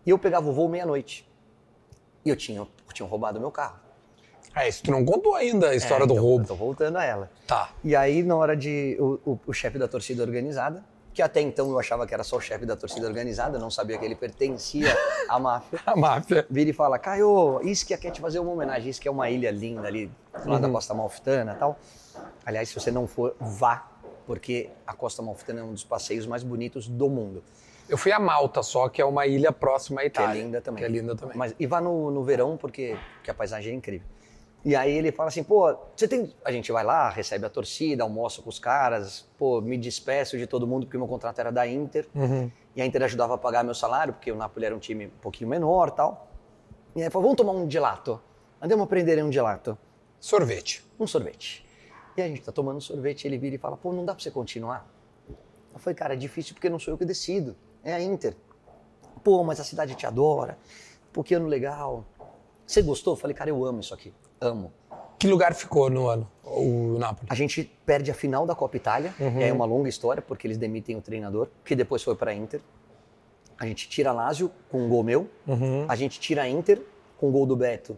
[0.06, 1.28] E eu pegava o voo meia-noite.
[2.26, 3.80] E eu tinha, tinham roubado meu carro.
[4.58, 6.48] Ah, isso tu não contou ainda a história É, do então, roubo.
[6.48, 7.30] Tô voltando a ela.
[7.46, 7.70] Tá.
[7.84, 8.98] E aí, na hora de.
[9.00, 10.84] O, o- o chefe da torcida organizada,
[11.14, 13.98] que até então eu achava que era só o chefe da torcida organizada, não sabia
[14.00, 14.88] que ele pertencia
[15.30, 16.46] à máfia, A máfia.
[16.50, 18.90] vira e fala: Caio, Ischia quer te fazer uma homenagem.
[18.90, 20.10] Ischia é uma ilha linda ali,
[20.44, 21.78] do lado da Costa Malfitana e tal.
[22.44, 23.86] Aliás, se você não for, vá,
[24.26, 27.44] porque a Costa Malfitana é um dos passeios mais bonitos do mundo.
[27.88, 30.42] Eu fui a Malta só, que é uma ilha próxima à Que Itália.
[30.42, 30.80] é linda também.
[30.84, 31.38] Que é linda também.
[31.38, 34.06] Mas, e vá no, no verão, porque, porque a paisagem é incrível.
[34.66, 36.34] E aí ele fala assim, pô, você tem...
[36.44, 40.46] A gente vai lá, recebe a torcida, almoça com os caras, pô, me despeço de
[40.46, 42.08] todo mundo, porque meu contrato era da Inter.
[42.14, 42.52] Uhum.
[42.76, 45.22] E a Inter ajudava a pagar meu salário, porque o Napoli era um time um
[45.22, 46.28] pouquinho menor tal.
[46.96, 48.20] E aí falou, vamos tomar um gelato.
[48.62, 49.78] Andemos a prender um gelato.
[50.20, 50.84] Sorvete.
[51.00, 51.66] Um sorvete.
[52.18, 54.32] E a gente tá tomando sorvete, ele vira e fala, pô, não dá pra você
[54.32, 54.92] continuar?
[55.74, 58.36] Eu falei, cara, é difícil porque não sou eu que decido, é a Inter.
[59.24, 60.58] Pô, mas a cidade te adora,
[61.14, 62.04] pô, que ano legal.
[62.66, 63.14] Você gostou?
[63.14, 64.72] Eu falei, cara, eu amo isso aqui, amo.
[65.20, 67.28] Que lugar ficou no ano o Napoli?
[67.30, 69.42] A gente perde a final da Copa Itália, Uhum.
[69.42, 72.62] é uma longa história, porque eles demitem o treinador, que depois foi para Inter.
[73.60, 75.86] A gente tira Lazio com um gol meu, Uhum.
[75.90, 76.80] a gente tira a Inter
[77.18, 77.98] com um gol do Beto.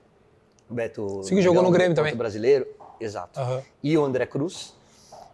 [0.69, 1.23] O Beto.
[1.23, 2.15] Sim, jogou no Grêmio também.
[2.15, 2.65] brasileiro,
[3.01, 3.37] exato.
[3.39, 3.61] Aham.
[3.83, 4.73] E o André Cruz.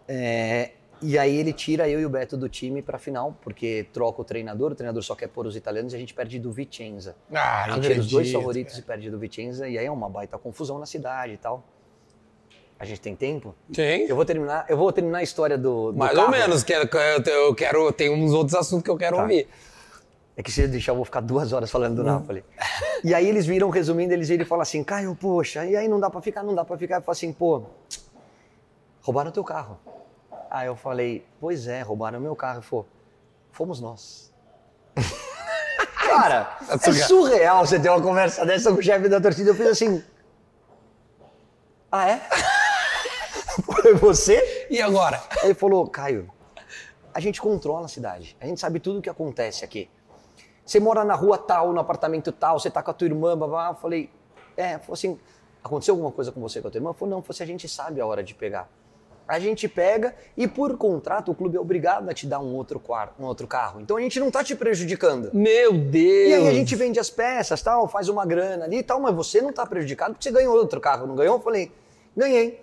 [0.07, 0.71] É,
[1.01, 4.25] e aí ele tira eu e o Beto do time para final, porque troca o
[4.25, 7.15] treinador, o treinador só quer pôr os italianos e a gente perde do Vicenza.
[7.33, 8.83] Ah, A não gente tira os dois favoritos cara.
[8.83, 11.63] e perde do Vicenza, e aí é uma baita confusão na cidade e tal.
[12.77, 13.55] A gente tem tempo?
[13.73, 14.05] Tem.
[14.07, 16.25] Eu vou terminar, eu vou terminar a história do, do Mais carro.
[16.25, 16.63] ou menos.
[16.63, 16.89] Quero,
[17.29, 19.21] eu quero, tem uns outros assuntos que eu quero Tá.
[19.21, 19.47] ouvir.
[20.37, 22.43] É que se eu deixar, eu vou ficar duas horas falando do Napoli.
[23.05, 25.97] E aí eles viram, resumindo, eles viram e falam assim, Caio, poxa, e aí não
[25.97, 26.95] dá pra ficar, não dá pra ficar.
[26.97, 27.63] Eu falo assim, pô,
[29.01, 29.79] roubaram teu carro.
[30.55, 32.59] Aí eu falei, pois é, roubaram meu carro.
[32.59, 32.87] Ele falou,
[33.51, 34.33] fomos nós.
[35.99, 37.65] Cara, é surreal.
[37.65, 39.49] você ter uma conversa dessa com o chefe da torcida.
[39.49, 40.01] Eu fiz assim,
[41.91, 42.21] ah é?
[43.67, 44.67] Foi você?
[44.69, 45.21] E agora?
[45.41, 46.31] Aí ele falou, Caio,
[47.13, 48.37] a gente controla a cidade.
[48.39, 49.89] A gente sabe tudo o que acontece aqui.
[50.65, 53.45] Você mora na rua tal, no apartamento tal, você tá com a tua irmã, blá,
[53.45, 53.69] blá.
[53.71, 54.09] Eu falei,
[54.55, 55.19] é, falou assim,
[55.61, 56.91] aconteceu alguma coisa com você com a tua irmã?
[56.91, 58.69] Ele falou, não, falou assim, a gente sabe a hora de pegar.
[59.27, 62.79] A gente pega e por contrato o clube é obrigado a te dar um outro,
[62.79, 63.81] quarto, um outro carro.
[63.81, 65.31] Então a gente não tá te prejudicando.
[65.33, 66.29] Meu Deus!
[66.29, 69.15] E aí a gente vende as peças, tal, faz uma grana ali e tal, mas
[69.15, 71.37] você não tá prejudicado porque você ganhou outro carro, não ganhou?
[71.37, 71.71] Eu falei,
[72.15, 72.61] ganhei.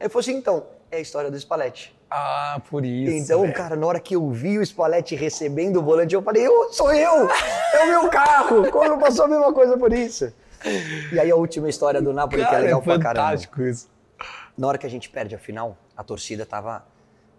[0.00, 1.94] Aí falou assim, então, é a história do Spalletti.
[2.10, 3.12] Ah, por isso.
[3.12, 3.52] Então, velho.
[3.52, 6.90] cara, na hora que eu vi o Spalletti recebendo o volante, eu falei, eu, sou
[6.92, 7.28] eu!
[7.74, 8.70] É o meu carro!
[8.70, 10.32] Como passou a mesma coisa por isso?
[11.12, 13.20] E aí a última história do Napoli, que é Cara, legal é pra caramba.
[13.20, 13.88] fantástico isso.
[14.58, 16.84] Na hora que a gente perde a final, a torcida tava...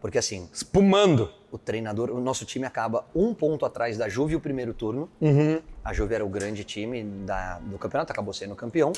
[0.01, 1.29] Porque assim, Espumando.
[1.51, 5.09] o treinador, o nosso time acaba um ponto atrás da Juve o primeiro turno.
[5.19, 5.61] Uhum.
[5.83, 8.93] A Juve era o grande time da- do campeonato, acabou sendo campeão.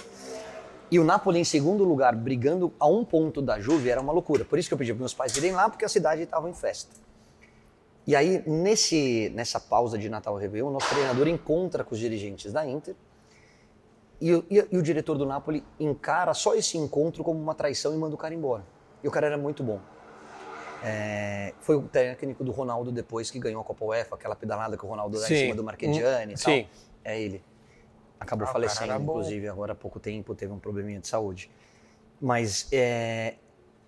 [0.91, 4.45] E o Napoli em segundo lugar, brigando a um ponto da Juve, era uma loucura.
[4.45, 6.53] Por isso que eu pedi para meus pais irem lá, porque a cidade estava em
[6.53, 6.91] festa.
[8.05, 12.51] E aí, nesse, nessa pausa de Natal Réveillon, o nosso treinador encontra com os dirigentes
[12.53, 12.93] da Inter
[14.21, 17.93] e, o- e- e o diretor do Napoli encara só esse encontro como uma traição
[17.93, 18.63] e manda o cara embora.
[19.03, 19.79] E o cara era muito bom.
[20.83, 24.83] É, foi o técnico do Ronaldo depois que ganhou a Copa UEFA, aquela pedalada que
[24.85, 26.53] o Ronaldo dá em cima do Marchegiani e tal.
[26.53, 26.67] Sim.
[27.03, 27.43] É ele.
[28.19, 31.49] Acabou Ah, falecendo, inclusive, agora há pouco tempo, teve um probleminha de saúde.
[32.19, 33.35] Mas é,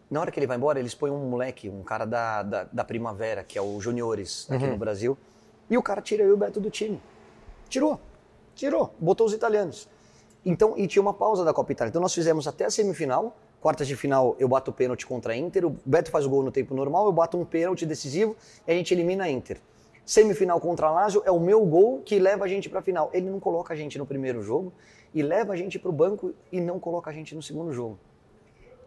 [0.09, 2.83] na hora que ele vai embora, eles põem um moleque, um cara da, da, da
[2.83, 4.71] Primavera, que é o Juniores aqui Uhum.
[4.71, 5.17] no Brasil,
[5.69, 6.99] e o cara tira eu e o Beto do time.
[7.69, 7.99] Tirou.
[8.55, 8.93] Tirou.
[8.99, 9.87] Botou os italianos.
[10.45, 11.89] Então, e tinha uma pausa da Copa Itália.
[11.89, 13.35] Então nós fizemos até a semifinal.
[13.61, 15.65] Quartas de final, eu bato o pênalti contra a Inter.
[15.65, 18.35] O Beto faz o gol no tempo normal, eu bato um pênalti decisivo
[18.67, 19.61] e a gente elimina a Inter.
[20.05, 23.09] Semifinal contra a Lazio é o meu gol que leva a gente para a final.
[23.13, 24.73] Ele não coloca a gente no primeiro jogo
[25.13, 27.97] e leva a gente para o banco e não coloca a gente no segundo jogo.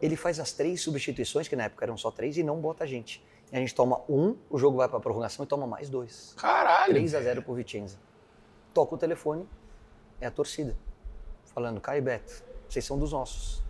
[0.02, 2.86] Ele faz as três substituições, que na época eram só três, e não bota a
[2.86, 3.24] gente.
[3.50, 6.34] E a gente toma um, o jogo vai para a prorrogação e toma mais dois.
[6.36, 6.92] Caralho.
[6.92, 7.96] 3 a 0 pro Vicenza.
[8.74, 9.48] Toca o telefone,
[10.20, 10.76] é a torcida.
[11.56, 13.62] Falando, Caio e Beto, vocês são dos nossos.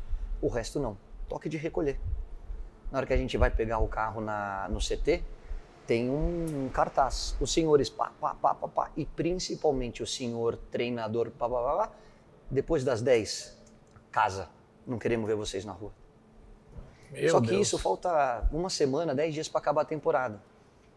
[0.42, 0.98] O resto não.
[1.28, 2.00] Toque de recolher.
[2.90, 5.22] Na hora que a gente vai pegar o carro na, no CT,
[5.86, 7.36] tem um cartaz.
[7.40, 11.76] Os senhores, pá, pá, pá, pá, pá, e principalmente o senhor treinador, pá, pá, pá,
[11.76, 11.92] pá,
[12.50, 13.56] depois das 10,
[14.10, 14.48] casa.
[14.84, 15.92] Não queremos ver vocês na rua.
[17.12, 17.68] Meu Só que Deus.
[17.68, 20.42] isso falta uma semana, dez dias para acabar a temporada.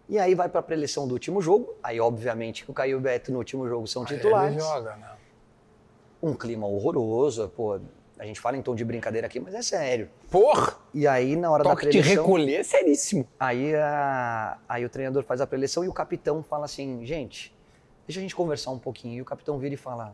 [0.07, 1.71] E aí vai para a preleção do último jogo.
[1.83, 4.53] Aí, obviamente, que o Caio e o Beto no último jogo são Aí titulares.
[4.53, 5.18] Ele joga, né?
[6.21, 7.49] Um clima horroroso.
[7.55, 7.79] Pô,
[8.17, 10.09] a gente fala em tom de brincadeira aqui, mas é sério.
[10.29, 10.75] Porra!
[10.93, 13.27] E aí, na hora Toque da de preleção, recolher é seríssimo.
[13.39, 17.55] aí, a- aí o treinador faz a preleção e o capitão fala assim, gente,
[18.05, 19.15] deixa a gente conversar um pouquinho.
[19.15, 20.13] E o capitão vira e fala,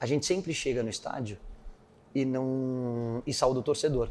[0.00, 1.36] a gente sempre chega no estádio
[2.14, 4.08] e não e sauda o torcedor.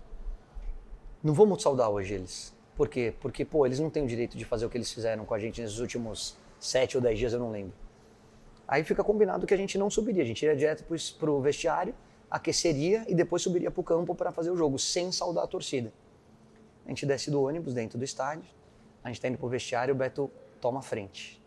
[1.23, 2.53] Não vamos saudar hoje eles.
[2.75, 3.13] Por quê?
[3.21, 5.39] Porque, pô, eles não têm o direito de fazer o que eles fizeram com a
[5.39, 7.73] gente nesses últimos sete ou dez dias, eu não lembro.
[8.68, 11.93] Aí fica combinado que a gente não subiria, a gente iria direto pro, pro vestiário,
[12.30, 15.91] aqueceria e depois subiria pro campo para fazer o jogo, sem saudar a torcida.
[16.86, 18.49] A gente desce do ônibus dentro do estádio,
[19.03, 21.41] a gente tá indo pro vestiário, o Beto toma a frente.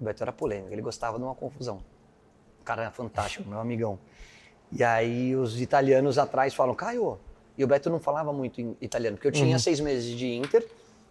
[0.00, 1.82] O Beto era polêmico, ele gostava de uma confusão.
[2.60, 3.98] O cara era fantástico, meu amigão.
[4.72, 7.18] E aí os italianos atrás falam, Caio.
[7.56, 10.66] E o Beto não falava muito em italiano, porque eu tinha seis meses de Inter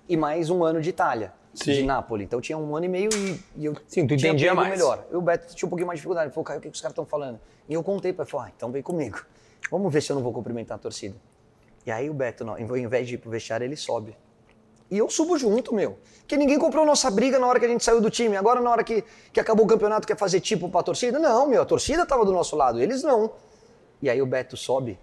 [0.08, 1.74] e mais um ano de Itália, Sim.
[1.74, 2.26] de Nápoles.
[2.26, 4.70] Então eu tinha um ano e meio e, e eu Sim, tu tinha entendia mais.
[4.70, 5.06] melhor.
[5.12, 6.28] E o Beto tinha um pouquinho mais de dificuldade.
[6.28, 7.40] Ele falou, Caio, o que, que os caras estão falando?
[7.68, 9.26] E eu contei para ele, falou, ah, então vem comigo.
[9.72, 11.16] Vamos ver se eu não vou cumprimentar a torcida.
[11.86, 14.16] E aí o Beto, não, ao invés de ir pro vestiário, ele sobe.
[14.90, 15.98] E eu subo junto, meu.
[16.20, 18.36] Porque ninguém comprou nossa briga na hora que a gente saiu do time.
[18.38, 19.04] Agora, na hora que,
[19.34, 21.18] que acabou o campeonato, quer fazer tipo pra torcida?
[21.18, 23.32] Não, meu, a torcida tava do nosso lado, eles não.
[24.02, 25.00] E aí o Beto sobe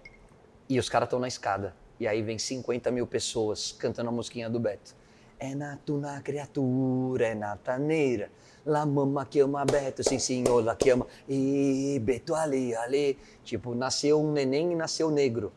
[0.69, 1.75] E os caras estão na escada.
[1.99, 4.95] E aí vem 50 mil pessoas cantando a musiquinha do Beto.
[5.43, 8.29] É nato na criatura, é nataneira.
[8.65, 11.05] La mama que ama Beto, sim senhor, la que ama.
[11.27, 13.17] E Beto ali, ali.
[13.43, 15.51] Tipo, nasceu um neném e nasceu negro.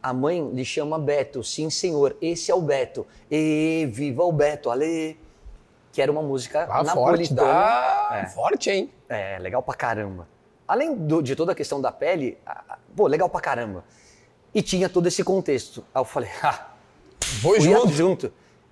[0.00, 3.04] A mãe lhe chama Beto, sim senhor, esse é o Beto.
[3.28, 5.18] E viva o Beto, ali.
[5.90, 6.86] Que era uma música Ah, forte,
[7.34, 7.52] napolitana.
[7.52, 8.08] dá...
[8.22, 8.26] É.
[8.26, 8.92] Forte, hein?
[9.08, 10.28] É, legal pra caramba.
[10.68, 13.84] Além do- de toda a questão da pele, a- pô, legal pra caramba.
[14.54, 15.84] E tinha todo esse contexto.
[15.92, 16.68] Aí eu falei, ah,
[17.40, 17.88] Vou junto.
[17.88, 18.32] junto.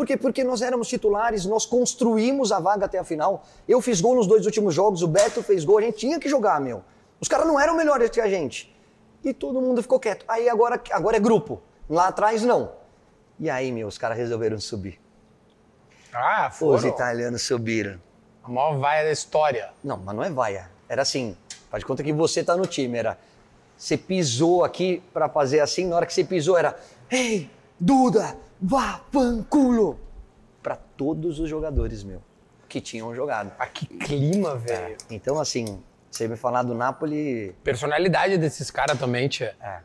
[0.00, 0.16] Por quê?
[0.16, 3.44] Porque nós éramos titulares, nós construímos a vaga até a final.
[3.68, 6.26] Eu fiz gol nos dois últimos jogos, o Beto fez gol, a gente tinha que
[6.26, 6.82] jogar, meu.
[7.20, 8.74] Os caras não eram melhores que a gente.
[9.22, 10.24] E todo mundo ficou quieto.
[10.26, 11.60] Aí agora, agora é grupo.
[11.86, 12.72] Lá atrás, não.
[13.38, 14.98] E aí, meu, os caras resolveram subir.
[16.14, 16.88] Ah, Os foram.
[16.88, 18.00] italianos subiram.
[18.42, 19.68] A maior vaia da história.
[19.84, 20.70] Não, mas não é vaia.
[20.88, 21.36] Era assim,
[21.70, 23.18] faz conta que você tá no time, era...
[23.76, 26.80] Você pisou aqui pra fazer assim, na hora que você pisou era...
[27.10, 29.98] Ei, Duda, vá, panculo!
[30.62, 32.22] Pra todos os jogadores, meu,
[32.68, 33.52] que tinham jogado.
[33.58, 34.96] Ah, que clima, velho.
[35.10, 37.54] Então, assim, você me falar do Napoli...
[37.64, 39.56] Personalidade desses caras também, tia.
[39.60, 39.80] É,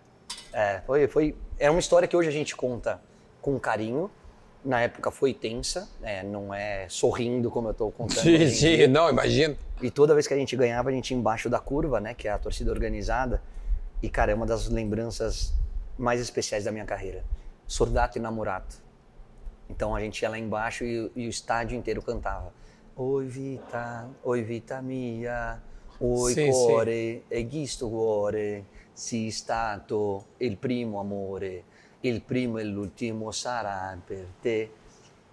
[0.53, 1.35] é foi, foi...
[1.57, 2.99] É uma história que hoje a gente conta
[3.41, 4.11] com carinho.
[4.63, 9.07] Na época foi tensa, é, não é sorrindo como eu tô contando Sim, sim, não,
[9.07, 9.55] imagino.
[9.79, 12.15] E toda vez que a gente ganhava, a gente ia embaixo da curva, né?
[12.15, 13.43] Que é a torcida organizada.
[14.01, 15.53] E, cara, é uma das lembranças
[15.95, 17.23] mais especiais da minha carreira.
[17.67, 18.83] Sordato e Namorato.
[19.69, 22.53] Então a gente ia lá embaixo e, e o estádio inteiro cantava.
[22.95, 25.61] Oi vita, oi vita mia,
[25.99, 26.51] oi Sim, sim.
[26.51, 31.63] cuore, e gisto cuore, si stato il primo amore,
[32.01, 34.69] il primo e l'ultimo sarà per te.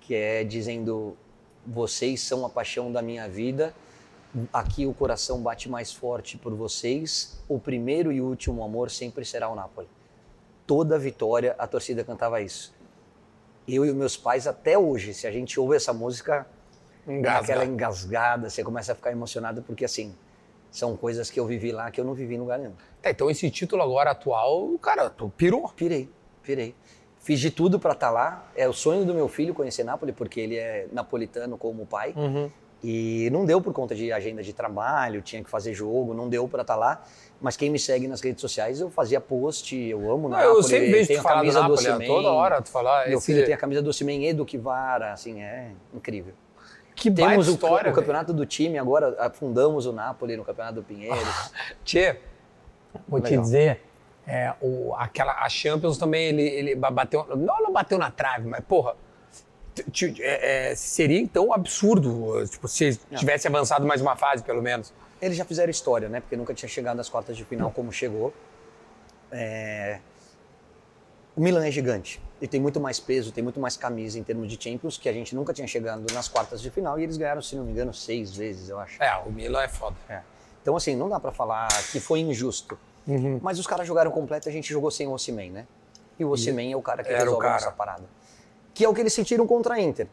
[0.01, 1.17] Que é dizendo,
[1.65, 3.73] vocês são a paixão da minha vida,
[4.53, 9.49] aqui o coração bate mais forte por vocês, o primeiro e último amor sempre será
[9.49, 9.87] o Napoli.
[10.67, 12.75] Toda vitória a torcida cantava isso.
[13.67, 16.47] Eu e meus pais até hoje, se a gente ouve essa música,
[17.07, 17.41] Engasga.
[17.41, 20.15] aquela engasgada, você começa a ficar emocionado porque assim,
[20.71, 22.75] são coisas que eu vivi lá que eu não vivi em lugar nenhum.
[23.01, 25.69] Tá, então esse título agora atual, cara, tu pirou.
[25.77, 26.09] Pirei,
[26.43, 26.75] pirei.
[27.21, 28.51] Fiz de tudo para estar lá.
[28.57, 32.15] É o sonho do meu filho conhecer Nápoles, porque ele é napolitano como o pai.
[32.85, 36.49] E não deu por conta de agenda de trabalho, tinha que fazer jogo, não deu
[36.49, 37.03] para estar lá.
[37.41, 40.63] Mas quem me segue nas redes sociais, eu fazia post, eu amo Não, Nápoles, eu
[40.65, 42.09] sempre vejo tenho tu do camisa do Napoli, Osimhen.
[42.09, 43.09] toda hora tu falar.
[43.09, 46.35] Meu esse- filho tem a camisa do Osimhen e do Kivara, assim, é incrível.
[46.95, 50.83] Que Temos o, história, o campeonato do time, agora afundamos o Napoli no campeonato do
[50.83, 51.53] Pinheiros.
[51.85, 52.17] Tchê,
[53.09, 53.43] vou te Legal.
[53.43, 53.81] dizer,
[54.27, 58.47] é, o, aquela, a Champions também, ele, ele ba- bateu, não, não bateu na trave,
[58.49, 58.95] mas, porra,
[60.21, 64.93] é, é, seria então absurdo, tipo, se tivesse avançado mais uma fase, pelo menos.
[65.21, 66.21] Eles já fizeram história, né?
[66.21, 68.35] Porque nunca tinha chegado nas quartas de final como chegou.
[69.31, 69.99] É,
[71.37, 74.49] O Milan é gigante e tem muito mais peso, tem muito mais camisa em termos
[74.49, 77.41] de Champions, que a gente nunca tinha chegado nas quartas de final e eles ganharam,
[77.41, 79.03] se não me engano, seis vezes, eu acho.
[79.03, 79.97] É, o Milan é foda.
[80.09, 80.21] É.
[80.61, 82.79] Então, assim, não dá pra falar que foi injusto.
[83.07, 83.41] Uhum.
[83.43, 85.67] Mas os caras jogaram completo e a gente jogou sem o Osimhen, né?
[86.19, 88.05] E o Osimhen é o cara que Era resolve essa parada.
[88.75, 90.07] Que é o que eles sentiram contra a Inter.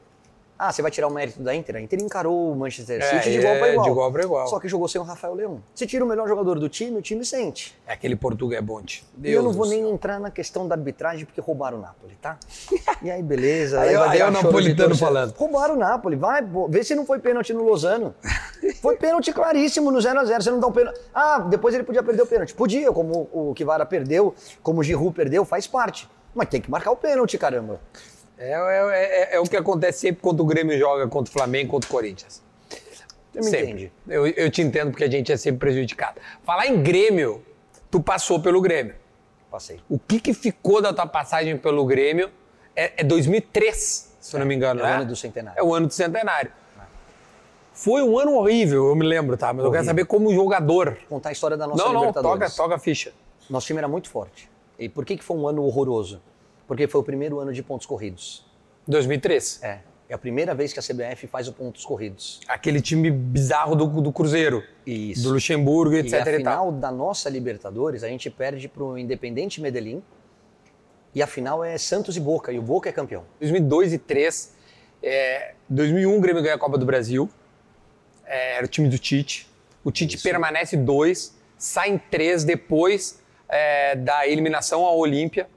[0.61, 1.77] Ah, você vai tirar o mérito da Inter?
[1.77, 3.87] A Inter encarou o Manchester É, City de igual é, para igual.
[3.87, 4.47] igual pra igual.
[4.47, 5.63] Só que jogou sem o Rafael Leão.
[5.73, 7.79] Você tira o melhor jogador do time, o time sente.
[7.87, 9.05] É aquele português bom, tio.
[9.23, 9.93] e eu não Deus vou nem céu.
[9.93, 12.37] entrar na questão da arbitragem porque roubaram o Napoli, tá?
[13.01, 13.79] E aí, beleza.
[13.79, 15.31] Aí eu- vai aí é o napolitano falando.
[15.33, 16.17] Roubaram o Napoli.
[16.17, 18.13] Vai, pô, vê se não foi pênalti no Lozano.
[18.81, 20.41] Foi pênalti claríssimo no 0x0.
[20.43, 20.99] Você não dá um pênalti.
[21.13, 22.53] Ah, depois ele podia perder o pênalti.
[22.53, 26.05] Podia, como o Kivara perdeu, como o Giroud perdeu, faz parte.
[26.35, 27.79] Mas tem que marcar o pênalti, caramba.
[28.39, 31.71] É, é- é- é o que acontece sempre quando o Grêmio joga contra o Flamengo,
[31.71, 32.41] contra o Corinthians.
[33.31, 33.65] Você me Sempre.
[33.69, 33.91] entende?
[34.07, 36.19] Eu, eu te entendo porque a gente é sempre prejudicado.
[36.43, 37.43] Falar em Grêmio,
[37.91, 38.95] tu passou pelo Grêmio.
[39.51, 39.79] Passei.
[39.89, 42.31] O que, que ficou da tua passagem pelo Grêmio?
[42.75, 44.93] É, é 2003, se eu não me engano, é o né?
[44.95, 45.59] ano do centenário.
[45.59, 46.51] É o ano do centenário.
[47.73, 49.47] Foi um ano horrível, eu me lembro, tá?
[49.53, 49.85] Mas eu quero Horrível.
[49.85, 50.97] saber como jogador.
[51.07, 52.55] Contar a história da nossa Não, não, Libertadores.
[52.55, 53.13] toca, toca a ficha.
[53.49, 54.49] Nosso time era muito forte.
[54.77, 56.21] E por que, que foi um ano horroroso?
[56.69, 58.45] Porque foi o primeiro ano de pontos corridos.
[58.87, 59.63] 2003.
[59.63, 59.79] É.
[60.07, 62.41] É a primeira vez que a CBF faz o pontos corridos.
[62.47, 64.63] Aquele time bizarro do, do Cruzeiro.
[64.85, 65.23] Isso.
[65.23, 66.13] Do Luxemburgo, etc.
[66.13, 66.35] a e tal.
[66.35, 70.03] final da nossa Libertadores, a gente perde para o Independente Medellín.
[71.13, 73.25] E a final é Santos e Boca, e o Boca é campeão.
[73.39, 74.55] 2002 e 2003,
[75.01, 77.27] É, 2001 o Grêmio ganha a Copa do Brasil.
[78.25, 79.49] É, era o time do Tite.
[79.83, 85.47] O Tite permanece dois, sai em três depois é, da eliminação ao Olímpia.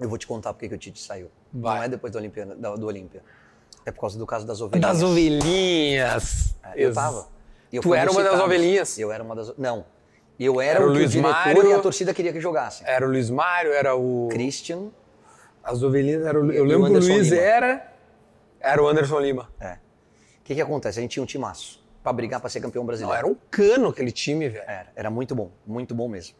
[0.00, 1.30] Eu vou te contar porque que o Tite saiu.
[1.52, 1.76] Vai.
[1.78, 3.22] Não é depois do Olímpia, da- do Olímpia.
[3.84, 4.92] É por causa do caso das ovelhinhas.
[4.98, 6.54] Das ovelhinhas.
[6.62, 7.28] É, Eu tava.
[7.72, 8.98] Eu Tu era uma das ovelhinhas?
[8.98, 9.56] Eu era uma das.
[9.56, 9.84] Não.
[10.38, 12.82] Eu era, Era o o Luiz diretor Mário- e a torcida queria que jogasse.
[12.86, 14.28] Era o Luiz Mário, era o.
[14.30, 14.88] Christian.
[15.62, 16.50] As ovelhinhas, era o...
[16.50, 17.42] E eu lembro que o Luiz Lima.
[17.42, 17.92] era.
[18.58, 19.50] Era o Anderson Lima.
[19.60, 19.72] É.
[19.74, 19.78] O
[20.44, 20.98] que, que acontece?
[20.98, 23.18] A gente tinha um timaço pra brigar pra ser campeão Não, brasileiro.
[23.18, 24.64] era um cano aquele time, velho.
[24.66, 26.34] Era, era muito bom, muito bom mesmo.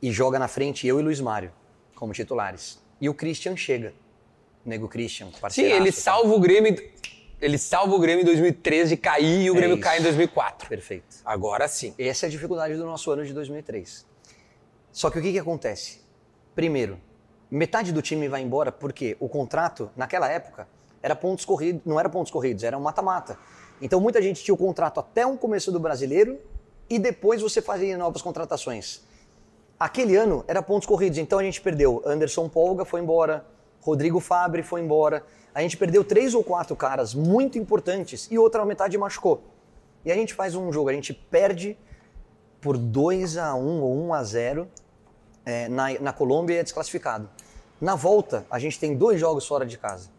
[0.00, 1.52] E joga na frente eu e Luiz Mário
[2.02, 2.82] como titulares.
[3.00, 3.94] E o Christian chega.
[4.66, 5.98] O nego Christian, Sim, ele tá?
[6.00, 6.76] salva o Grêmio.
[7.40, 9.84] Ele salva o Grêmio em 2013 de cair e o É Grêmio isso.
[9.84, 10.68] cai em 2004.
[10.68, 11.18] Perfeito.
[11.24, 11.94] Agora sim.
[11.96, 14.04] Essa é a dificuldade do nosso ano de 2003.
[14.90, 16.00] Só que o que, que acontece?
[16.56, 16.98] Primeiro,
[17.48, 20.66] metade do time vai embora porque o contrato, naquela época,
[21.00, 23.38] era pontos corridos, não era pontos corridos, era um mata-mata.
[23.80, 26.40] Então muita gente tinha o contrato até o começo do brasileiro
[26.90, 29.02] e depois você fazia novas contratações.
[29.82, 33.44] Aquele ano era pontos corridos, então a gente perdeu Anderson Polga foi embora,
[33.80, 35.26] Rodrigo Fabre foi embora.
[35.52, 39.42] A gente perdeu três ou quatro caras muito importantes e outra metade machucou.
[40.04, 41.76] E a gente faz um jogo, a gente perde
[42.60, 44.68] por 2 a 1 ou 1 a 0
[45.44, 47.28] é, na, na Colômbia e é desclassificado.
[47.80, 50.10] Na volta, a gente tem dois jogos fora de casa.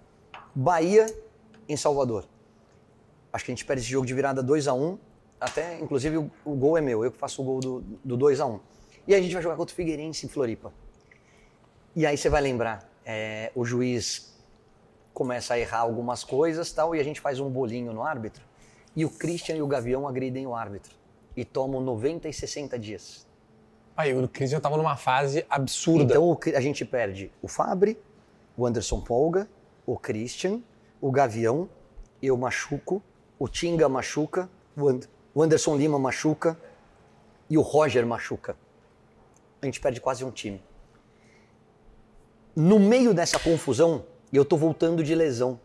[0.53, 1.05] Bahia
[1.70, 2.26] em Salvador.
[3.32, 4.97] Acho que a gente perde esse jogo de virada 2 a 1
[5.39, 8.41] até, inclusive, o, o gol é meu, eu que faço o gol do, do 2
[8.41, 8.72] a 1
[9.08, 10.72] E a gente vai jogar contra o Figueirense em Floripa.
[11.95, 14.34] E aí você vai lembrar, é, o juiz
[15.14, 18.43] começa a errar algumas coisas tal, e a gente faz um bolinho no árbitro.
[18.95, 20.95] E o Christian e o Gavião agridem o árbitro.
[21.36, 23.28] E tomam 90 e 60 dias.
[23.95, 26.04] Aí o Cristian tava numa fase absurda.
[26.14, 27.99] Então a gente perde o Fabre,
[28.58, 29.47] o Anderson Polga,
[29.86, 30.62] o Christian,
[30.99, 31.70] o Gavião,
[32.22, 33.04] eu machuco,
[33.38, 35.01] o Tinga machuca, o, And-
[35.34, 36.58] o Anderson Lima machuca
[37.49, 38.56] e o Roger machuca.
[39.64, 40.61] A gente perde quase um time.
[42.53, 45.57] No meio dessa confusão, eu tô voltando de lesão.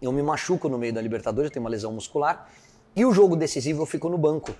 [0.00, 2.48] Eu me machuco no meio da Libertadores, eu tenho uma lesão muscular.
[2.94, 4.54] E o jogo decisivo eu fico no banco.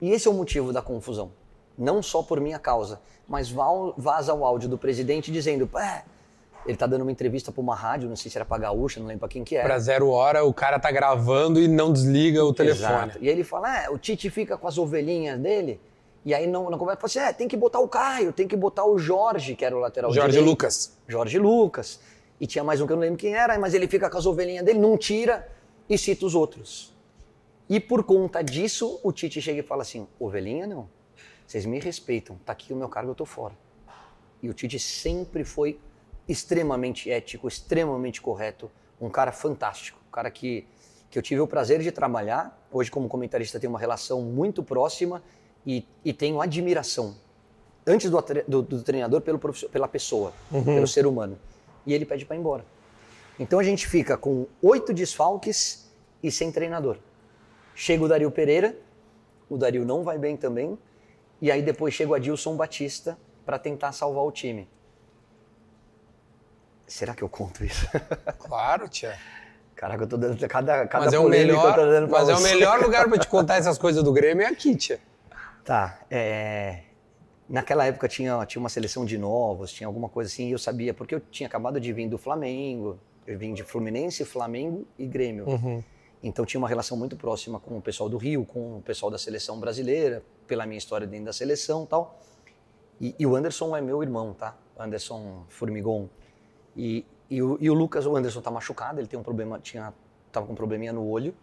[0.00, 1.30] E esse é o motivo da confusão.
[1.76, 2.98] Não só por minha causa,
[3.28, 6.04] mas vaza o áudio do presidente dizendo: Pé,
[6.64, 9.06] ele tá dando uma entrevista para uma rádio, não sei se era pra Gaúcha, não
[9.06, 9.66] lembro pra quem que era.
[9.66, 13.10] Pra zero hora, o cara tá gravando e não desliga o telefone.
[13.10, 13.18] Exato.
[13.20, 15.78] E ele fala: é, o Tite fica com as ovelhinhas dele.
[16.24, 18.56] E aí não, não conversa, fala assim: é, tem que botar o Caio, tem que
[18.56, 20.48] botar o Jorge, que era o lateral Jorge direito.
[20.48, 20.98] Lucas.
[21.06, 22.00] Jorge Lucas.
[22.40, 24.26] E tinha mais um que eu não lembro quem era, mas ele fica com as
[24.26, 25.48] ovelhinhas dele, não tira
[25.88, 26.94] e cita os outros.
[27.68, 30.88] E por conta disso, o Tite chega e fala assim: ovelhinha não.
[31.46, 33.54] Vocês me respeitam, tá aqui o meu cargo, eu tô fora.
[34.42, 35.80] E o Tite sempre foi
[36.28, 40.66] extremamente ético, extremamente correto, um cara fantástico, um cara que,
[41.10, 42.66] que eu tive o prazer de trabalhar.
[42.70, 45.22] Hoje, como comentarista, tenho uma relação muito próxima
[45.66, 47.14] e, e tenho admiração.
[47.86, 51.38] Antes do, do- do treinador, pelo, pela pessoa, pelo ser humano.
[51.86, 52.64] E ele pede para ir embora.
[53.38, 55.88] Então a gente fica com oito desfalques
[56.22, 56.96] e sem treinador.
[57.74, 58.76] Chega o Dario Pereira,
[59.48, 60.76] o Dario não vai bem também,
[61.40, 64.68] e aí depois chega o Adilson Batista para tentar salvar o time.
[66.86, 67.86] Será que eu conto isso?
[68.38, 69.16] Claro, tia.
[69.76, 71.76] Caraca, eu tô dando cada, cada Mas é o melhor,
[72.10, 72.52] mas é o você.
[72.54, 74.98] melhor lugar pra te contar essas coisas do Grêmio é aqui, tia.
[75.68, 76.80] Tá, é...
[77.46, 80.94] Naquela época tinha, tinha uma seleção de novos, tinha alguma coisa assim, e eu sabia,
[80.94, 85.44] porque eu tinha acabado de vir do Flamengo, eu vim de Fluminense, Flamengo e Grêmio.
[86.22, 89.18] Então tinha uma relação muito próxima com o pessoal do Rio, com o pessoal da
[89.18, 92.18] seleção brasileira, pela minha história dentro da seleção tal.
[92.98, 94.56] E, e o Anderson é meu irmão, tá?
[94.78, 96.08] Anderson Formigon.
[96.74, 99.92] E, e, o, e o Lucas, o Anderson tá machucado, ele tem um problema, tinha,
[100.32, 101.34] tava com um probleminha no olho.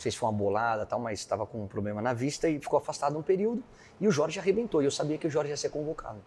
[0.00, 2.58] Não sei se foi uma bolada tal, mas estava com um problema na vista e
[2.58, 3.62] ficou afastado um período.
[4.00, 6.18] E o Jorge arrebentou, e eu sabia que o Jorge ia ser convocado.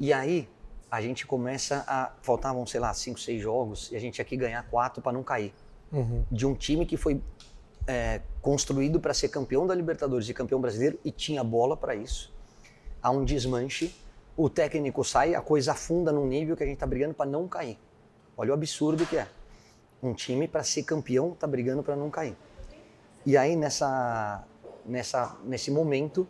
[0.00, 0.48] E aí,
[0.90, 2.10] a gente começa a.
[2.22, 5.22] Faltavam, sei lá, cinco, seis jogos, e a gente tinha que ganhar quatro para não
[5.22, 5.52] cair.
[6.30, 7.22] De um time que foi
[7.86, 12.32] é, construído para ser campeão da Libertadores e campeão brasileiro, e tinha bola para isso.
[13.02, 13.94] Há um desmanche,
[14.34, 17.46] o técnico sai, a coisa afunda num nível que a gente tá brigando para não
[17.46, 17.78] cair.
[18.34, 19.28] Olha o absurdo que é.
[20.02, 22.36] Um time para ser campeão tá brigando para não cair.
[23.24, 24.42] E aí nessa,
[24.84, 26.26] nessa, nesse momento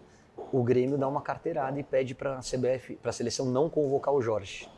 [0.52, 4.12] o Grêmio dá uma carteirada e pede para a CBF, para a seleção não convocar
[4.12, 4.68] o Jorge.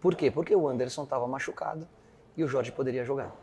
[0.00, 0.30] Por quê?
[0.30, 1.88] Porque o Anderson estava machucado
[2.36, 3.34] e o Jorge poderia jogar.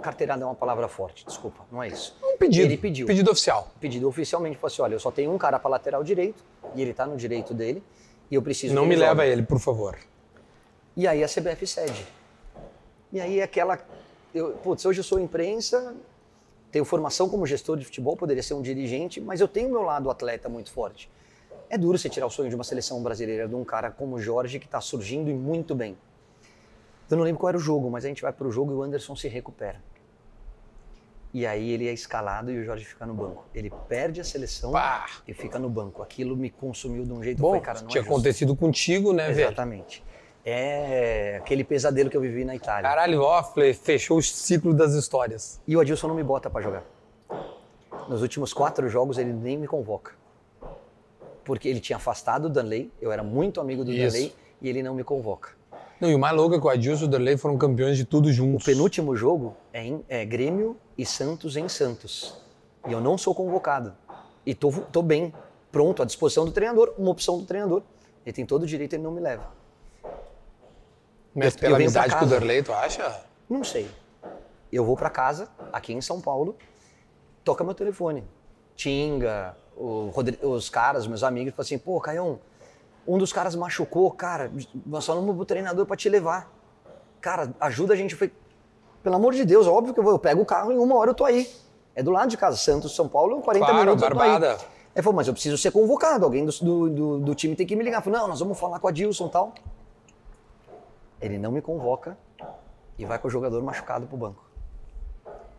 [0.00, 2.16] Carteirada é uma palavra forte, desculpa, não é isso.
[2.22, 2.66] Um pedido.
[2.66, 3.06] Ele pediu.
[3.06, 3.68] Pedido oficial.
[3.80, 6.44] Pedido oficialmente, falou assim, olha, eu só tenho um cara para lateral direito
[6.76, 7.82] e ele está no direito dele
[8.30, 9.32] E eu preciso Não me ele leva jogue.
[9.32, 9.98] ele, por favor.
[10.96, 12.06] E aí a CBF cede.
[13.12, 13.78] E aí aquela.
[14.34, 15.94] Eu, putz, hoje eu sou imprensa,
[16.70, 20.10] tenho formação como gestor de futebol, poderia ser um dirigente, mas eu tenho meu lado
[20.10, 21.10] atleta muito forte.
[21.70, 24.20] É duro você tirar o sonho de uma seleção brasileira de um cara como o
[24.20, 25.96] Jorge, que está surgindo e muito bem.
[27.10, 28.74] Eu não lembro qual era o jogo, mas a gente vai para o jogo e
[28.74, 29.80] o Anderson se recupera.
[31.32, 33.44] E aí ele é escalado e o Jorge fica no banco.
[33.54, 35.06] Ele perde a seleção Pá.
[35.26, 36.02] e fica no banco.
[36.02, 39.12] Aquilo me consumiu de um jeito Bom, que falei, cara, não tinha é acontecido contigo,
[39.12, 39.46] né, velho?
[39.48, 40.02] Exatamente.
[40.44, 42.88] É aquele pesadelo que eu vivi na Itália.
[42.88, 43.22] Caralho,
[43.54, 45.60] fe- fechou o ciclo das histórias.
[45.66, 46.84] E o Adilson não me bota pra jogar.
[48.08, 50.12] Nos últimos quatro jogos ele nem me convoca.
[51.44, 54.14] Porque ele tinha afastado o Danley, eu era muito amigo do Isso.
[54.14, 55.50] Danley, e ele não me convoca.
[56.00, 58.04] Não, e o mais louco é que o Adilson e o Derlei foram campeões de
[58.04, 58.64] tudo O juntos.
[58.64, 62.40] penúltimo jogo é, em, é Grêmio e Santos em Santos.
[62.86, 63.92] E eu não sou convocado.
[64.46, 65.34] E tô, tô bem,
[65.72, 67.82] pronto, à disposição do treinador, uma opção do treinador.
[68.24, 69.57] Ele tem todo o direito, ele não me leva.
[71.38, 72.28] Mas eu pela pra amizade com o.
[72.28, 73.20] Derlei, tu acha?
[73.48, 73.90] Não sei.
[74.72, 76.56] Eu vou pra casa, aqui em São Paulo,
[77.44, 78.24] toca meu telefone.
[78.76, 82.38] Tinga, o Rodri- os caras, meus amigos, falam assim, pô, Caião,
[83.06, 84.50] um dos caras machucou, cara,
[84.86, 86.52] nós falamos pro treinador pra te levar.
[87.20, 88.12] Cara, ajuda a gente.
[88.12, 88.32] Eu falei,
[89.02, 90.94] pelo amor de Deus, óbvio que eu vou, eu pego o carro e em uma
[90.96, 91.50] hora eu tô aí.
[91.96, 94.52] É do lado de casa, Santos, São Paulo, 40 Claro, minutos eu tô barbada.
[94.52, 94.58] aí.
[94.94, 97.74] Ele falou, mas eu preciso ser convocado, alguém do, do, do- do time tem que
[97.74, 97.98] me ligar.
[97.98, 99.52] Eu falei, não, nós vamos falar com a Dilson e tal.
[101.20, 102.16] Ele não me convoca
[102.98, 104.48] e vai com o jogador machucado pro banco.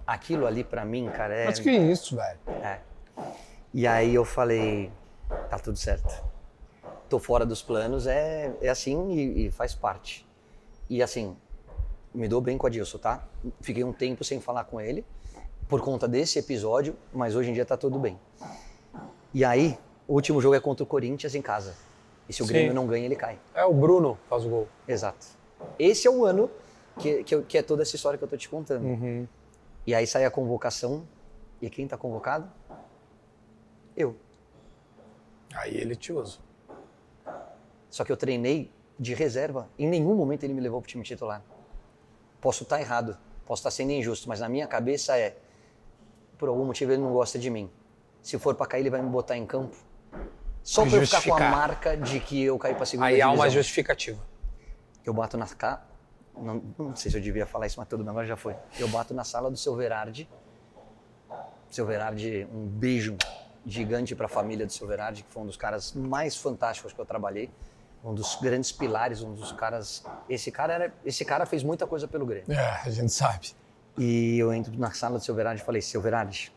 [0.05, 1.45] Aquilo ali pra mim, cara, é.
[1.45, 2.39] Mas que isso, velho?
[2.63, 2.79] é.
[3.73, 4.91] E aí eu falei,
[5.49, 6.23] tá tudo certo.
[7.07, 10.27] Tô fora dos planos, é, é assim e, e faz parte.
[10.89, 11.37] E assim,
[12.13, 13.23] me dou bem com a Dilson, tá?
[13.61, 15.05] Fiquei um tempo sem falar com ele
[15.67, 18.19] por conta desse episódio, mas hoje em dia tá tudo bem.
[19.31, 21.75] E aí, o último jogo é contra o Corinthians em casa.
[22.27, 22.53] E se o Sim.
[22.53, 23.39] Grêmio não ganha, ele cai.
[23.53, 24.67] É o Bruno faz o gol.
[24.87, 25.27] Exato.
[25.77, 26.49] Esse é o ano
[26.99, 28.85] que, que, que é toda essa história que eu tô te contando.
[28.85, 29.27] Uhum.
[29.85, 31.07] E aí sai a convocação.
[31.61, 32.49] E quem tá convocado?
[33.95, 34.15] Eu.
[35.53, 36.37] Aí ele te usa.
[37.89, 39.67] Só que eu treinei de reserva.
[39.77, 41.43] Em nenhum momento ele me levou pro time titular.
[42.39, 45.35] Posso estar errado, posso estar sendo injusto, mas na minha cabeça é:
[46.37, 47.69] por algum motivo ele não gosta de mim.
[48.21, 49.75] Se for pra cair, ele vai me botar em campo.
[50.63, 53.25] Só pra eu ficar com a marca de que eu caí pra segunda Aí há
[53.25, 53.33] divisão.
[53.33, 54.19] uma justificativa.
[55.05, 55.85] Eu bato na ca...
[56.35, 58.55] não, não sei se eu devia falar isso, mas tudo bem, agora já foi.
[58.77, 60.29] Eu bato na sala do seu Verardi.
[61.69, 63.15] Seu Verardi, um beijo
[63.65, 66.99] gigante para a família do seu Verardi, que foi um dos caras mais fantásticos que
[66.99, 67.51] eu trabalhei,
[68.03, 70.03] um dos grandes pilares, um dos caras.
[70.27, 72.51] Esse cara era, esse cara fez muita coisa pelo Grêmio.
[72.51, 73.51] É, a gente sabe.
[73.97, 76.51] E eu entro na sala do seu Verardi e falei: Seu Verardi,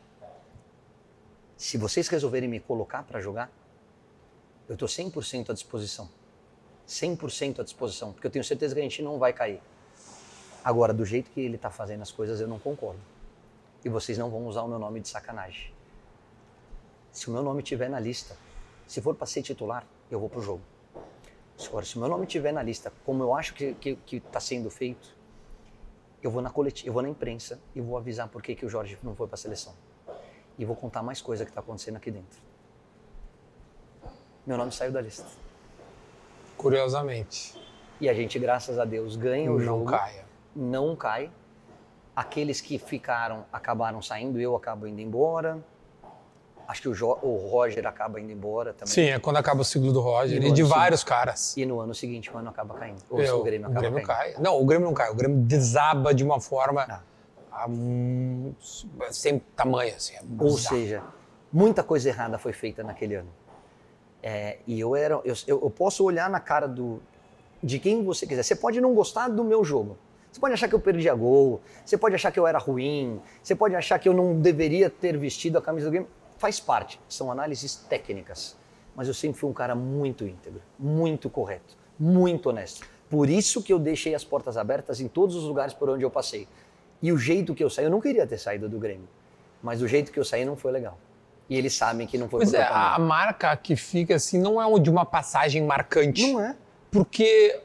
[1.56, 3.50] se vocês resolverem me colocar para jogar,
[4.68, 6.08] eu estou 100% à disposição.
[6.92, 9.60] 100% à disposição, porque eu tenho certeza que a gente não vai cair.
[10.62, 13.00] Agora, do jeito que ele está fazendo as coisas, eu não concordo.
[13.84, 15.72] E vocês não vão usar o meu nome de sacanagem.
[17.10, 18.36] Se o meu nome estiver na lista,
[18.86, 20.62] se for para ser titular, eu vou pro jogo.
[21.66, 23.76] Agora, se o meu nome estiver na lista, como eu acho que
[24.10, 25.16] está tá sendo feito,
[26.22, 28.68] eu vou na coletiva, eu vou na imprensa e vou avisar por que, que o
[28.68, 29.74] Jorge não foi para a seleção.
[30.58, 32.38] E vou contar mais coisa que está acontecendo aqui dentro.
[34.46, 35.41] Meu nome saiu da lista.
[36.56, 37.60] Curiosamente.
[38.00, 39.84] E a gente, graças a Deus, ganha o não jogo.
[39.90, 40.24] caia.
[40.54, 41.30] Não cai.
[42.14, 45.58] Aqueles que ficaram acabaram saindo, eu acabo indo embora.
[46.68, 48.92] Acho que o, Jo- o Roger acaba indo embora também.
[48.92, 51.56] Sim, é quando acaba o ciclo do Roger E e, de vários caras.
[51.56, 53.02] E no ano seguinte o ano acaba caindo.
[53.10, 54.06] Ou Eu- o Grêmio acaba caindo.
[54.06, 54.34] cai.
[54.38, 55.10] Não, o Grêmio não cai.
[55.10, 57.02] O Grêmio desaba de uma forma
[57.50, 57.66] Ah.
[57.68, 58.54] um-
[59.10, 60.14] sem tamanho, assim.
[60.14, 61.02] é Ou seja,
[61.52, 63.28] muita coisa errada foi feita naquele ano.
[64.22, 67.02] É, e eu era, eu, eu, posso olhar na cara do
[67.62, 68.42] de quem você quiser.
[68.42, 69.96] Você pode não gostar do meu jogo.
[70.30, 71.60] Você pode achar que eu perdi a gol.
[71.84, 73.20] Você pode achar que eu era ruim.
[73.42, 76.08] Você pode achar que eu não deveria ter vestido a camisa do Grêmio.
[76.38, 77.00] Faz parte.
[77.08, 78.56] São análises técnicas.
[78.96, 82.86] Mas eu sempre fui um cara muito íntegro, muito correto, muito honesto.
[83.08, 86.10] Por isso que eu deixei as portas abertas em todos os lugares por onde eu
[86.10, 86.46] passei.
[87.00, 89.08] E o jeito que eu saí, eu não queria ter saído do Grêmio.
[89.62, 90.98] Mas o jeito que eu saí não foi legal.
[91.52, 94.58] E eles sabem que não foi Pois por é, a marca que fica assim não
[94.58, 96.32] é de uma passagem marcante.
[96.32, 96.56] Não é.
[96.90, 97.60] Porque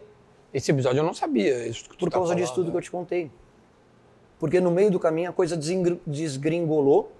[0.53, 1.65] esse episódio eu não sabia.
[1.65, 2.65] Isso que tu Por tá causa disso falando.
[2.65, 3.31] tudo que eu te contei.
[4.37, 5.57] Porque no meio do caminho a coisa
[6.05, 7.13] desgringolou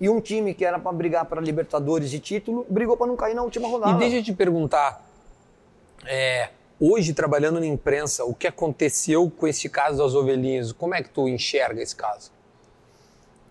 [0.00, 3.34] e um time que era para brigar para Libertadores e título brigou para não cair
[3.34, 3.92] na última rodada.
[3.92, 5.08] E deixa eu te perguntar,
[6.04, 6.50] é,
[6.80, 10.72] hoje trabalhando na imprensa, o que aconteceu com esse caso das ovelhinhas?
[10.72, 12.32] Como é que tu enxerga esse caso?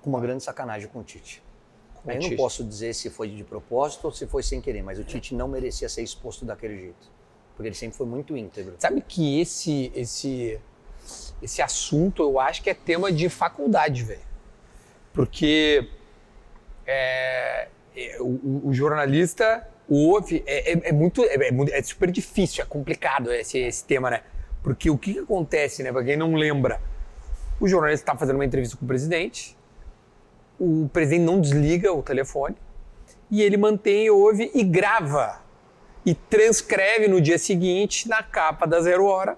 [0.02, 1.47] Com uma grande sacanagem com o Tite.
[2.16, 5.04] Eu não posso dizer se foi de propósito ou se foi sem querer, mas o
[5.04, 7.12] Tite não merecia ser exposto daquele jeito.
[7.56, 8.76] porque ele sempre foi muito íntegro.
[8.80, 10.60] Sabe que esse, esse,
[11.42, 14.22] esse assunto eu acho que é tema de faculdade, velho.
[15.14, 15.90] Porque
[16.86, 22.12] é, é, o, o jornalista ouve, é, é, é muito, é, é muito- é super
[22.12, 24.22] difícil, é complicado esse, esse tema, né?
[24.62, 25.92] Porque o que, que acontece, né?
[25.92, 26.80] Pra quem não lembra,
[27.60, 29.57] o jornalista está fazendo uma entrevista com o presidente,
[30.60, 32.56] o presidente não desliga o telefone
[33.30, 35.42] e ele mantém, ouve e grava
[36.06, 39.38] e transcreve no dia seguinte, na capa da Zero Hora,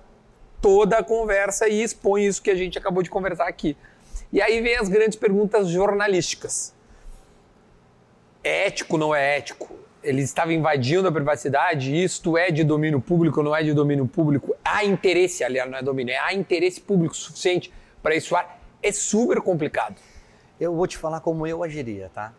[0.61, 3.75] toda a conversa e expõe isso que a gente acabou de conversar aqui.
[4.31, 6.73] E aí vem as grandes perguntas jornalísticas.
[8.43, 9.77] É ético não é ético?
[10.03, 11.91] Ele estava invadindo a privacidade?
[12.03, 14.55] Isto é de domínio público ou não é de domínio público?
[14.63, 18.35] Há interesse, aliás, não é domínio, é há interesse público suficiente para isso?
[18.81, 19.95] É super complicado.
[20.59, 22.33] Eu vou te falar como eu agiria, tá?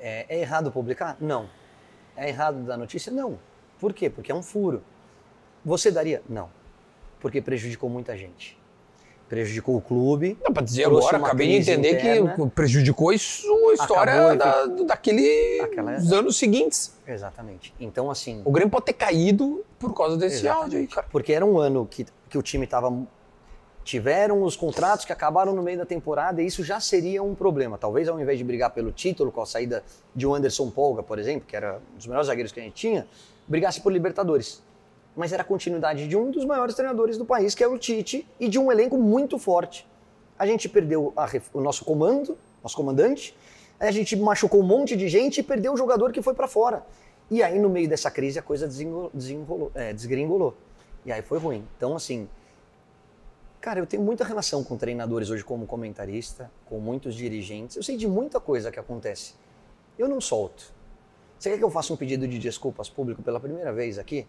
[0.00, 1.16] É, é errado publicar?
[1.20, 1.48] Não.
[2.16, 3.12] É errado dar notícia?
[3.12, 3.38] Não.
[3.78, 4.08] Por quê?
[4.08, 4.82] Porque é um furo.
[5.64, 6.22] Você daria?
[6.28, 6.48] Não.
[7.20, 8.56] Porque prejudicou muita gente.
[9.28, 10.38] Prejudicou o clube.
[10.42, 12.34] Não, para dizer agora, acabei de entender interna.
[12.34, 16.96] que prejudicou isso a história Acabou da, ficou- daquele Aquela- dos anos seguintes.
[17.06, 17.74] Exatamente.
[17.78, 18.40] Então, assim.
[18.46, 21.06] O Grêmio pode ter caído por causa desse áudio aí, cara.
[21.10, 22.90] Porque era um ano que, que o time estava.
[23.88, 27.78] Tiveram os contratos que acabaram no meio da temporada e isso já seria um problema.
[27.78, 29.82] Talvez ao invés de brigar pelo título, com a saída
[30.14, 32.74] de um Anderson Polga, por exemplo, que era um dos melhores zagueiros que a gente
[32.74, 33.08] tinha,
[33.46, 34.62] brigasse por Libertadores.
[35.16, 38.28] Mas era a continuidade de um dos maiores treinadores do país, que é o Tite,
[38.38, 39.88] e de um elenco muito forte.
[40.38, 43.34] A gente perdeu a o nosso comando, nosso comandante,
[43.80, 46.84] a gente machucou um monte de gente e perdeu o jogador que foi para fora.
[47.30, 48.68] E aí, no meio dessa crise, a coisa
[49.74, 50.54] é, desgringolou.
[51.06, 51.64] E aí foi ruim.
[51.78, 52.28] Então, assim,
[53.68, 57.76] cara, eu tenho muita relação com treinadores hoje como comentarista, com muitos dirigentes.
[57.76, 59.34] Eu sei de muita coisa que acontece.
[59.98, 60.72] Eu não solto.
[61.38, 64.26] Você quer que eu faça um pedido de desculpas público pela primeira vez aqui?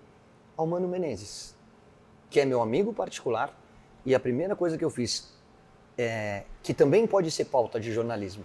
[0.57, 1.55] Ao Mano Menezes,
[2.29, 3.57] que é meu amigo particular,
[4.05, 5.33] e a primeira coisa que eu fiz,
[5.97, 8.43] é, que também pode ser pauta de jornalismo,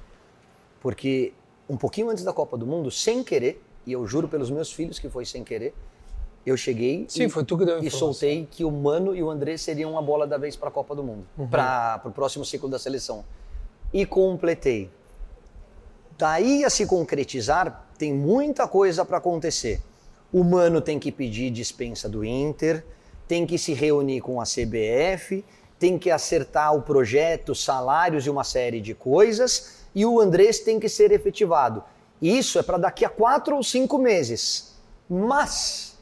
[0.80, 1.32] porque
[1.68, 5.01] um pouquinho antes da Copa do Mundo, sem querer, e eu juro pelos meus filhos
[5.01, 5.74] que foi sem querer,
[6.47, 7.22] eu cheguei Sim,
[7.80, 10.68] e, e soltei que o Mano e o André seriam a bola da vez para
[10.68, 11.47] a Copa do Mundo, Uhum.
[11.49, 13.24] para o próximo ciclo da seleção.
[13.92, 14.90] E completei.
[16.18, 19.80] Daí a se concretizar, tem muita coisa para acontecer.
[20.32, 22.84] O Mano tem que pedir dispensa do Inter,
[23.26, 25.45] tem que se reunir com a CBF,
[25.78, 30.78] tem que acertar o projeto, salários e uma série de coisas, e o Andrés tem
[30.78, 31.82] que ser efetivado.
[32.20, 34.74] Isso é para daqui a quatro ou cinco meses.
[35.09, 35.93] Mas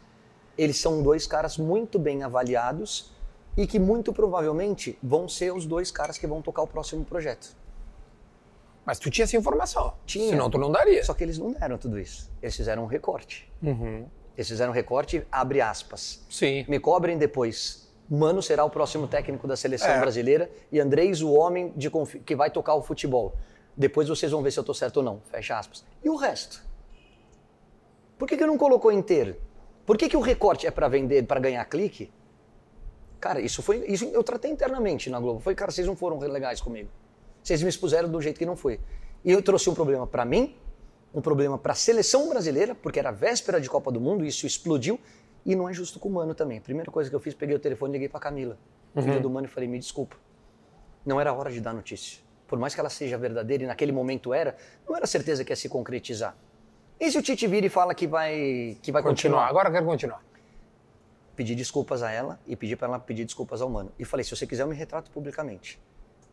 [0.56, 3.10] eles são dois caras muito bem avaliados
[3.56, 7.54] e que muito provavelmente vão ser os dois caras que vão tocar o próximo projeto.
[8.84, 9.94] Mas tu tinha essa informação.
[10.04, 10.30] Tinha.
[10.30, 11.04] Senão tu não daria.
[11.04, 12.30] Só que eles não deram tudo isso.
[12.42, 13.50] Eles fizeram um recorte.
[13.62, 14.06] Uhum.
[14.36, 16.24] Eles fizeram um recorte, abre aspas.
[16.28, 16.64] Sim.
[16.68, 17.88] Me cobrem depois.
[18.10, 20.00] Mano será o próximo técnico da seleção É.
[20.00, 21.90] brasileira e Andrés o homem de
[22.24, 23.36] que vai tocar o futebol.
[23.76, 25.20] Depois vocês vão ver se eu tô certo ou não.
[25.30, 25.84] Fecha aspas.
[26.02, 26.62] E o resto?
[28.18, 29.36] Por que, que não colocou inteiro?
[29.92, 32.10] Por que, que o recorte é para vender, para ganhar clique?
[33.20, 33.84] Cara, isso foi.
[33.86, 35.38] Isso eu tratei internamente na Globo.
[35.38, 36.88] Foi, cara, vocês não foram legais comigo.
[37.42, 38.80] Vocês me expuseram do jeito que não foi.
[39.22, 40.56] E eu trouxe um problema para mim,
[41.12, 44.46] um problema para a seleção brasileira, porque era véspera de Copa do Mundo, e isso
[44.46, 44.98] explodiu,
[45.44, 46.56] e não é justo com o Mano também.
[46.56, 48.56] A primeira coisa que eu fiz, peguei o telefone e liguei para Camila,
[48.94, 50.16] filha do Mano, e falei: me desculpa.
[51.04, 52.18] Não era hora de dar notícia.
[52.48, 54.56] Por mais que ela seja verdadeira, e naquele momento era,
[54.88, 56.34] não era certeza que ia se concretizar.
[57.02, 59.08] E se o Tite vira e fala que vai, que vai Continuar.
[59.40, 59.48] continuar?
[59.48, 60.22] Agora eu quero continuar.
[61.34, 63.90] pedi desculpas a ela e pedi para ela pedir desculpas ao Mano.
[63.98, 65.80] E falei, se você quiser, eu me retrato publicamente.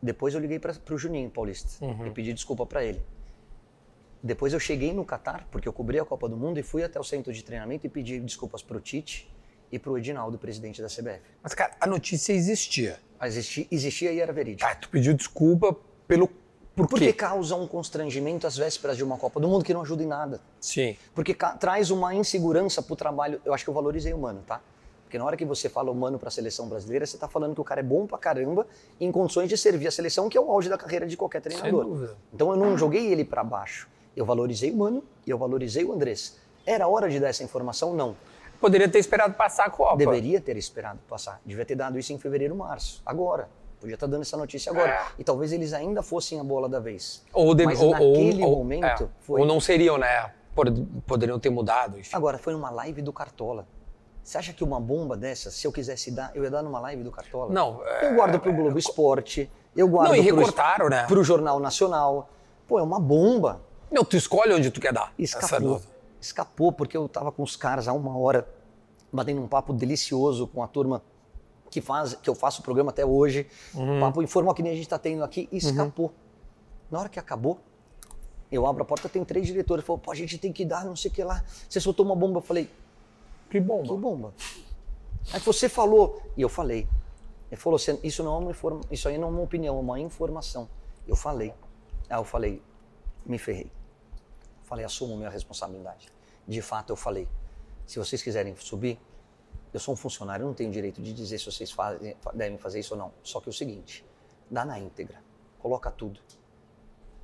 [0.00, 3.02] Depois eu liguei para o Juninho Paulista e pedi desculpa para ele.
[4.22, 7.00] Depois eu cheguei no Catar, porque eu cobri a Copa do Mundo e fui até
[7.00, 9.28] o centro de treinamento e pedi desculpas para o Tite
[9.72, 11.20] e para o Edinaldo, presidente da CBF.
[11.42, 13.00] Mas, cara, a notícia existia.
[13.22, 14.70] Existia, existia e era verídico.
[14.70, 15.74] Ah, tu pediu desculpa
[16.06, 16.30] pelo.
[16.82, 17.12] Por Porque quê?
[17.12, 20.40] causa um constrangimento às vésperas de uma Copa do Mundo que não ajuda em nada.
[20.60, 20.96] Sim.
[21.14, 23.40] Porque traz uma insegurança pro trabalho.
[23.44, 24.60] Eu acho que eu valorizei o Mano, tá?
[25.04, 27.60] Porque na hora que você fala o Mano pra seleção brasileira, você tá falando que
[27.60, 28.66] o cara é bom pra caramba
[29.00, 31.84] em condições de servir a seleção, que é o auge da carreira de qualquer treinador.
[31.84, 32.16] dúvida.
[32.32, 33.88] Então eu não joguei ele pra baixo.
[34.16, 36.36] Eu valorizei o Mano e eu valorizei o Andrés.
[36.64, 37.94] Era hora de dar essa informação?
[37.94, 38.16] Não.
[38.60, 39.96] Poderia ter esperado passar a Copa.
[39.96, 41.40] Deveria ter esperado passar.
[41.44, 43.02] Devia ter dado isso em fevereiro, março.
[43.04, 43.48] Agora.
[43.80, 44.90] Podia estar dando essa notícia agora.
[44.92, 45.02] É.
[45.18, 47.24] E talvez eles ainda fossem a bola da vez.
[47.32, 49.08] Ou, deve- Mas ou, naquele ou, momento é.
[49.20, 49.40] foi.
[49.40, 50.32] ou não seriam, né?
[50.54, 51.98] Pod- Poderiam ter mudado.
[51.98, 52.14] Enfim.
[52.14, 53.66] Agora, foi numa live do Cartola.
[54.22, 57.02] Você acha que uma bomba dessa, se eu quisesse dar, eu ia dar numa live
[57.02, 57.50] do Cartola?
[57.52, 61.06] Não, é- Eu guardo pro Globo Esporte, eu guardo Não, pro, recortaram, né?
[61.06, 62.28] pro Jornal Nacional.
[62.68, 63.62] Pô, é uma bomba.
[63.90, 65.12] Não, tu escolhe onde tu quer dar.
[65.18, 65.80] Escapou.
[66.20, 68.46] Escapou, porque eu tava com os caras há uma hora
[69.10, 71.02] batendo um papo delicioso com a turma
[71.70, 73.46] que faz, que eu faço o programa até hoje.
[74.00, 76.12] Papo informal que nem a gente está tendo aqui e escapou.
[76.90, 77.60] Na hora que acabou,
[78.50, 79.84] eu abro a porta, tem três diretores.
[79.84, 81.44] Falou, pô, a gente tem que dar, não sei o que lá.
[81.68, 82.38] Você soltou uma bomba.
[82.38, 82.68] Eu falei,
[83.48, 84.34] Que bom, que bomba.
[85.32, 86.86] Aí você falou, e eu falei.
[87.50, 89.80] Ele falou, "Você- isso não é uma informa, isso aí não é uma opinião, é
[89.80, 90.68] uma informação.
[91.06, 91.52] Eu falei.
[92.08, 92.62] Aí eu falei,
[93.26, 93.70] me ferrei.
[94.62, 96.08] Falei, assumo minha responsabilidade.
[96.46, 97.26] De fato, eu falei,
[97.86, 98.98] se vocês quiserem subir,
[99.72, 102.58] eu sou um funcionário, eu não tenho direito de dizer se vocês fazem, fa- devem
[102.58, 103.12] fazer isso ou não.
[103.22, 104.04] Só que é o seguinte,
[104.50, 105.16] dá na íntegra,
[105.58, 106.20] coloca tudo.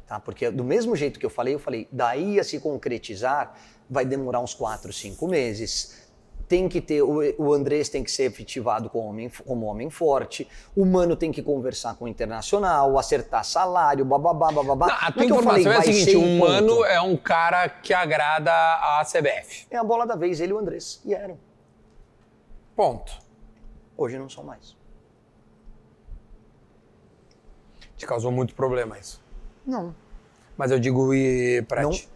[0.06, 0.20] Tá?
[0.20, 3.56] Porque do mesmo jeito que eu falei, eu falei, daí a se concretizar
[3.90, 6.06] vai demorar uns quatro, cinco meses.
[6.48, 10.84] Tem que ter, o, Andrés tem que ser efetivado como homem, como homem forte, o
[10.84, 14.86] Mano tem que conversar com o Internacional, acertar salário, bababá, bababá.
[14.86, 16.84] Não, a tua é que eu falei, informação é a seguinte: o Mano ponto.
[16.84, 19.66] é um cara que agrada a CBF.
[19.68, 21.00] É a bola da vez, ele e o Andrés.
[21.04, 21.36] E eram.
[22.76, 23.18] Ponto.
[23.96, 24.76] Hoje não são mais.
[27.96, 29.22] Te causou muito problema isso.
[29.66, 29.94] Não.
[30.56, 31.90] Mas eu digo e pra Não.
[31.90, 32.08] ti.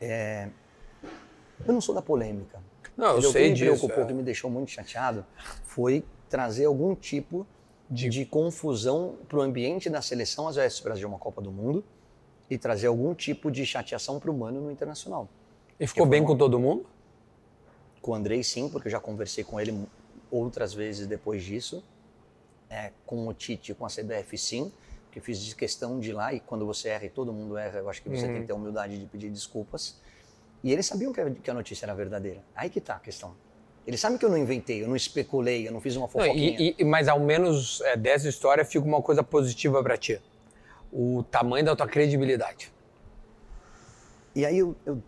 [0.00, 2.58] Eu não sou da polêmica.
[2.96, 3.64] Não, eu sei O que me disso.
[3.78, 4.06] preocupou, é.
[4.06, 5.24] que me deixou muito chateado,
[5.64, 7.46] foi trazer algum tipo
[7.90, 11.84] De- de, confusão para o ambiente da seleção às vésperas de uma Copa do Mundo
[12.50, 15.28] e trazer algum tipo de chateação para o Mano no Internacional.
[15.78, 16.86] E ficou bem com todo mundo?
[18.02, 19.86] Com o Andrei, sim, porque eu já conversei com ele
[20.30, 21.82] outras vezes depois disso.
[22.68, 24.72] É, com o Tite, com a CBF, sim,
[25.04, 27.88] porque fiz questão de ir lá e quando você erra e todo mundo erra, eu
[27.90, 30.00] acho que você tem que ter a humildade de pedir desculpas.
[30.64, 32.42] E eles sabiam que a, notícia era verdadeira.
[32.54, 33.34] Aí que tá a questão.
[33.86, 36.56] Eles sabem que eu não inventei, eu não especulei, eu não fiz uma Não, fofoquinha.
[36.58, 40.20] e- e- mas ao menos é, dessa história fica uma coisa positiva pra ti.
[40.90, 42.72] O tamanho da tua credibilidade.
[44.34, 45.02] E aí eu, eu-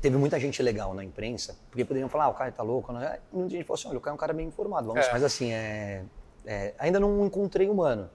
[0.00, 2.92] teve muita gente legal na imprensa, porque poderiam falar, ah, o cara tá louco.
[2.92, 3.18] Não é?
[3.32, 4.88] E muita gente falou assim, olha, o cara é um cara bem informado.
[4.88, 5.12] Vamos, É.
[5.12, 6.02] Mas assim, é,
[6.44, 8.08] é, ainda não encontrei humano.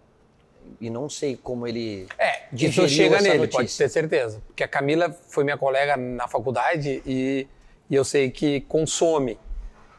[0.79, 3.57] E não sei como ele É, isso chega nele, notícia.
[3.59, 4.41] pode ter certeza.
[4.45, 7.47] Porque a Camila foi minha colega na faculdade e,
[7.89, 9.39] e eu sei que consome.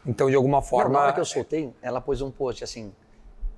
[0.07, 0.93] Então, de alguma Não, forma.
[0.95, 2.93] na hora que eu soltei, ela pôs um post assim,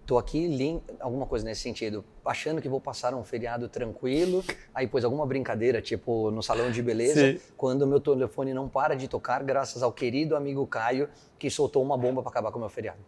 [0.06, 0.82] tô aqui, lim...
[1.00, 4.44] alguma coisa nesse sentido, achando que vou passar um feriado tranquilo,
[4.74, 7.40] aí pôs alguma brincadeira, tipo, no salão de beleza, Sim.
[7.56, 11.82] quando o meu telefone não para de tocar, graças ao querido amigo Caio, que soltou
[11.82, 12.98] uma bomba para acabar com o meu feriado.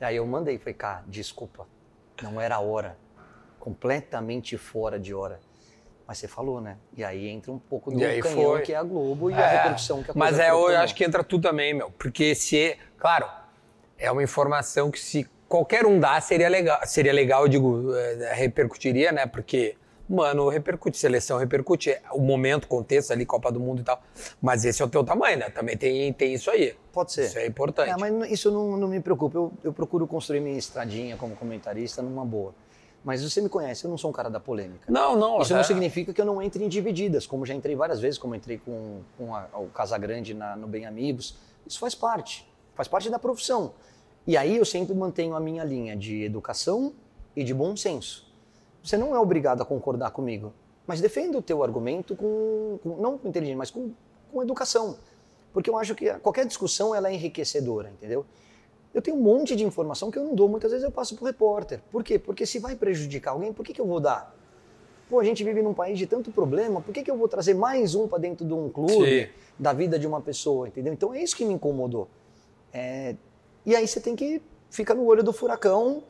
[0.00, 1.66] Aí eu mandei, falei, cara, desculpa,
[2.22, 2.96] não era a hora,
[3.58, 5.40] completamente fora de hora.
[6.06, 6.78] Mas você falou, né?
[6.96, 8.62] E aí entra um pouco do canhão foi.
[8.62, 10.82] que é a Globo e a É, repercussão que a Mas é, eu proporcionou.
[10.84, 11.90] acho que entra tu também, meu.
[11.90, 12.78] Porque se.
[12.96, 13.28] Claro,
[13.98, 16.80] é uma informação que se qualquer um dá, seria legal.
[16.84, 19.26] Seria legal, eu digo, é, repercutiria, né?
[19.26, 19.76] Porque,
[20.08, 21.96] mano, repercute, seleção repercute.
[22.12, 24.00] O momento, contexto ali, Copa do Mundo e tal.
[24.40, 25.50] Mas esse é o teu tamanho, né?
[25.50, 26.74] Também tem, tem isso aí.
[26.92, 27.24] Pode ser.
[27.26, 27.90] Isso é importante.
[27.90, 29.36] É, mas isso não, não me preocupa.
[29.36, 32.54] Eu, eu procuro construir minha estradinha como comentarista numa boa.
[33.04, 34.90] Mas você me conhece, eu não sou um cara da polêmica.
[34.90, 35.40] Não, não.
[35.40, 38.18] Isso é- não significa que eu não entre em divididas, como já entrei várias vezes,
[38.18, 41.36] como entrei com, com a- o Casagrande na, no Bem Amigos.
[41.66, 43.72] Isso faz parte, faz parte da profissão.
[44.28, 46.92] E aí eu sempre mantenho a minha linha de educação
[47.34, 48.30] e de bom senso.
[48.84, 50.52] Você não é obrigado a concordar comigo,
[50.86, 53.90] mas defenda o teu argumento com, com- não com inteligência, mas com,
[54.30, 54.98] com educação.
[55.50, 58.26] Porque eu acho que qualquer discussão ela é enriquecedora, entendeu?
[58.92, 61.22] Eu tenho um monte de informação que eu não dou, muitas vezes eu passo para
[61.22, 61.80] o repórter.
[61.90, 62.18] Por quê?
[62.18, 64.36] Porque se vai prejudicar alguém, por que, que eu vou dar?
[65.08, 67.54] Pô, a gente vive num país de tanto problema, por que, que eu vou trazer
[67.54, 69.28] mais um para dentro de um clube, Sim.
[69.58, 70.92] da vida de uma pessoa, entendeu?
[70.92, 72.08] Então é isso que me incomodou.
[72.74, 73.14] É,
[73.64, 74.40] E aí você tem que
[74.70, 76.02] ficar no olho do furacão,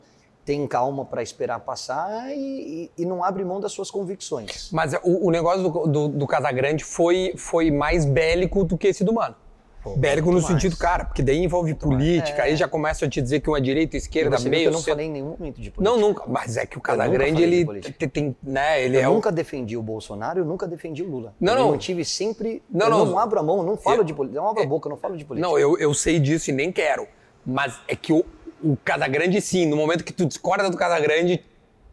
[0.45, 4.69] tem calma para esperar passar e, e- e não abre mão das suas convicções.
[4.71, 9.03] Mas o, o negócio do, do, do Casagrande foi, foi mais bélico do que esse
[9.03, 9.35] do Mano.
[9.81, 10.79] Pô, bélico no muito sentido, mais.
[10.81, 13.99] cara, porque daí envolve política, aí já começa a te dizer que uma direita, E
[13.99, 14.65] esquerda, você meio.
[14.67, 15.81] eu não falei em nenhum momento de política.
[15.81, 16.23] Não, nunca.
[16.27, 17.65] Mas é que o Casagrande, ele
[18.11, 21.33] tem, né, ele Eu é o- nunca defendi o Bolsonaro, eu nunca defendi o Lula.
[21.39, 21.71] Não, eu não.
[21.71, 22.61] mantive sempre.
[22.69, 23.05] Não, eu não.
[23.05, 24.41] não abro a mão, não falo Eu- de política.
[24.41, 25.47] Não abro a boca, eu não falo de política.
[25.49, 27.07] Não, eu, eu sei disso e nem quero.
[27.45, 28.25] Mas é que o,
[28.63, 31.43] o Casagrande, sim, no momento que tu discorda do Casagrande,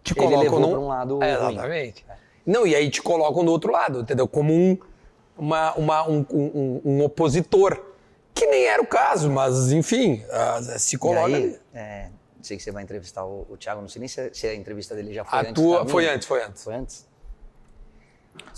[0.03, 0.71] te Ele colocam num...
[0.71, 2.05] pra um lado É, exatamente.
[2.45, 4.29] Não, e aí te colocam do outro lado, entendeu?
[4.29, 4.79] Como um,
[5.37, 7.83] uma, uma- um, um- um opositor.
[8.35, 11.59] Que nem era o caso, mas enfim, ah, se E coloca aí, ali.
[11.75, 12.09] é,
[12.43, 14.95] sei que você vai entrevistar o, o Thiago, não sei nem se, se a entrevista
[14.95, 15.55] dele já foi A antes.
[15.55, 16.63] tua foi antes, foi antes.
[16.63, 17.07] Foi antes?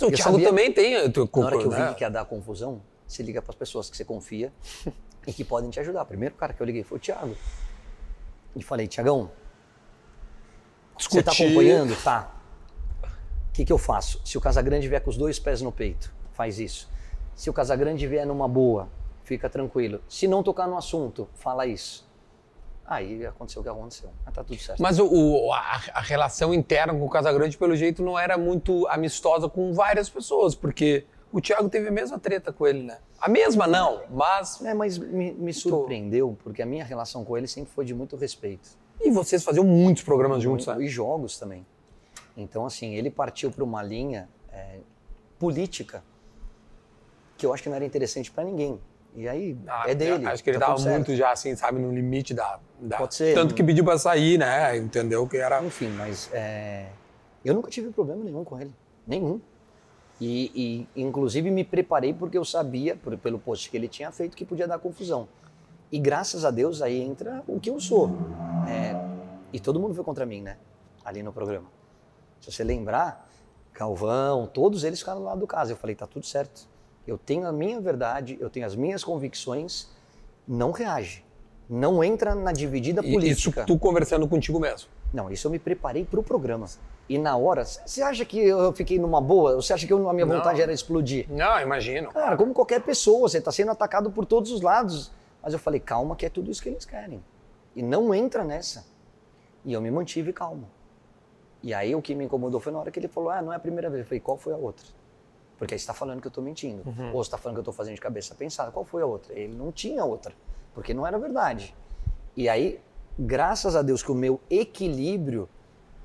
[0.02, 1.10] O Thiago sabia- também tem.
[1.12, 1.94] Tu, Na hora que eu vi né?
[1.94, 4.52] que ia dar confusão, você liga para as pessoas que você confia
[5.28, 6.04] e que podem te ajudar.
[6.06, 7.36] Primeiro cara que eu liguei foi o Thiago.
[8.56, 9.30] E falei, Tiagão,
[10.98, 11.94] você tá acompanhando?
[12.02, 12.34] Tá.
[13.04, 14.20] O que, que eu faço?
[14.24, 16.88] Se o Casagrande vier com os dois pés no peito, faz isso.
[17.34, 18.88] Se o Casagrande vier numa boa,
[19.22, 20.00] fica tranquilo.
[20.08, 22.08] Se não tocar no assunto, fala isso.
[22.86, 24.08] Aí aconteceu o que aconteceu.
[24.24, 24.80] Mas tá tudo certo.
[24.80, 28.86] Mas o, o- a, a relação interna com o Casagrande, pelo jeito, não era muito
[28.88, 32.98] amistosa com várias pessoas, porque o Thiago teve a mesma treta com ele, né?
[33.20, 34.60] A mesma não, mas.
[34.64, 38.16] É, mas me, me surpreendeu, porque a minha relação com ele sempre foi de muito
[38.16, 38.68] respeito.
[39.00, 40.76] E vocês faziam muitos programas juntos, né?
[40.80, 41.64] E jogos também.
[42.36, 44.78] Então, assim, ele partiu para uma linha é,
[45.38, 46.02] política
[47.36, 48.80] que eu acho que não era interessante para ninguém.
[49.14, 50.26] E aí, Ah, é dele.
[50.26, 50.96] Acho que ele tá tava tudo certo.
[50.96, 52.58] muito já, assim, sabe, no limite da.
[52.80, 53.34] da- Pode ser.
[53.34, 54.76] Tanto que pediu pra sair, né?
[54.76, 55.62] Entendeu que era.
[55.64, 56.86] Enfim, mas é,
[57.44, 58.72] eu nunca tive problema nenhum com ele.
[59.06, 59.40] Nenhum.
[60.20, 64.36] E, e, inclusive, me preparei porque eu sabia, por- pelo post que ele tinha feito,
[64.36, 65.28] que podia dar confusão.
[65.92, 68.10] E graças a Deus aí entra o que eu sou.
[68.68, 68.94] É,
[69.52, 70.56] e todo mundo foi contra mim, né?
[71.04, 71.66] Ali no programa.
[72.40, 73.28] Se você lembrar,
[73.72, 75.72] Galvão, todos eles ficaram do lado do caso.
[75.72, 76.68] Eu falei, tá tudo certo.
[77.06, 79.88] Eu tenho a minha verdade, eu tenho as minhas convicções.
[80.46, 81.24] Não reage.
[81.70, 83.64] Não entra na dividida E- Isso política.
[83.64, 84.88] tu conversando contigo mesmo.
[85.14, 86.66] Não, isso eu me preparei para o programa.
[87.08, 89.56] E na hora, você acha que eu fiquei numa boa?
[89.56, 90.36] Você acha que eu- a minha Não.
[90.36, 91.26] vontade era explodir?
[91.30, 92.10] Não, imagino.
[92.12, 95.10] Cara, como qualquer pessoa, você está sendo atacado por todos os lados.
[95.42, 97.24] Mas eu falei, calma, que é tudo isso que eles querem.
[97.74, 98.84] E não entra nessa.
[99.64, 100.68] E eu me mantive calmo.
[101.62, 103.56] E aí o que me incomodou foi na hora que ele falou, ah, não é
[103.56, 104.02] a primeira vez.
[104.02, 104.86] Eu falei, qual foi a outra?
[105.56, 106.82] Porque aí você está falando que eu estou mentindo.
[107.12, 108.70] Ou você está falando que eu estou fazendo de cabeça pensada.
[108.70, 109.32] Qual foi a outra?
[109.32, 110.32] Ele não tinha outra,
[110.74, 111.74] porque não era verdade.
[112.36, 112.80] E aí,
[113.18, 115.48] graças a Deus que o meu equilíbrio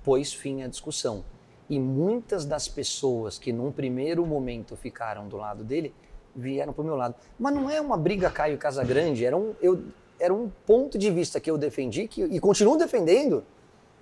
[0.03, 1.23] pôs fim à discussão.
[1.69, 5.93] E muitas das pessoas que num primeiro momento ficaram do lado dele
[6.35, 7.15] vieram para o meu lado.
[7.39, 9.84] Mas não é uma briga Caio Casagrande, era um, eu,
[10.19, 13.43] era um ponto de vista que eu defendi que, e continuo defendendo.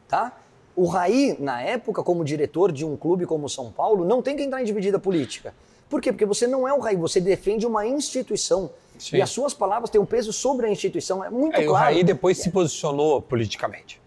[0.07, 0.37] Tá?
[0.75, 4.35] O Raí, na época, como diretor de um clube como o São Paulo, não tem
[4.35, 5.53] que entrar em dividida política.
[5.89, 6.11] Por quê?
[6.11, 8.71] Porque você não é o Raí, você defende uma instituição.
[8.97, 9.17] Sim.
[9.17, 11.23] E as suas palavras têm um peso sobre a instituição.
[11.23, 11.85] É muito o claro.
[11.85, 14.00] Raí depois se posicionou politicamente.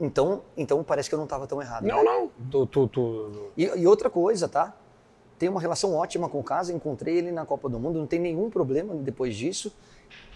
[0.00, 1.84] Então, então parece que eu não estava tão errado.
[1.84, 2.04] Não, né?
[2.04, 2.30] não.
[2.50, 4.74] Tu, tu, tu- E, e outra coisa, tá?
[5.38, 8.18] Tenho uma relação ótima com o Casa, encontrei ele na Copa do Mundo, não tem
[8.18, 9.72] nenhum problema depois disso.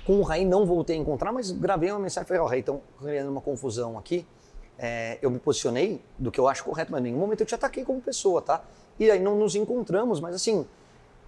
[0.04, 2.60] Com o Raí não voltei a encontrar, mas gravei uma mensagem e falei, ó, Raí,
[2.60, 4.26] estão criando uma confusão aqui.
[4.78, 7.54] É, eu me posicionei do que eu acho correto, mas em nenhum momento eu te
[7.54, 8.64] ataquei como pessoa, tá?
[8.98, 10.66] E aí não nos encontramos, mas assim,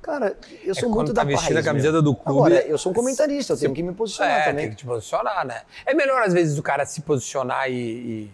[0.05, 2.93] cara, eu sou É muito tá da vestindo a camiseta do clube, Agora, eu sou
[2.93, 4.65] um comentarista, eu tenho que me posicionar é, também.
[4.67, 5.63] tem que te posicionar, né?
[5.87, 8.31] É melhor, às vezes, o cara se posicionar e, e-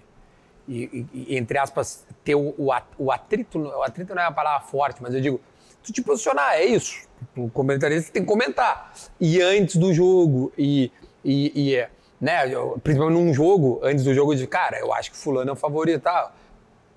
[0.68, 3.59] e- e- entre aspas, ter o, o at- o atrito.
[3.59, 5.40] O atrito não é uma palavra forte, mas eu digo,
[5.82, 7.09] tu te posicionar, é isso.
[7.36, 8.92] O comentarista tem que comentar.
[9.20, 10.90] E antes do jogo, e,
[11.24, 11.88] e, e, é,
[12.20, 15.51] né, eu- principalmente num jogo, antes do jogo, eu digo, cara, eu acho que fulano
[15.51, 16.32] é o favorito, tá?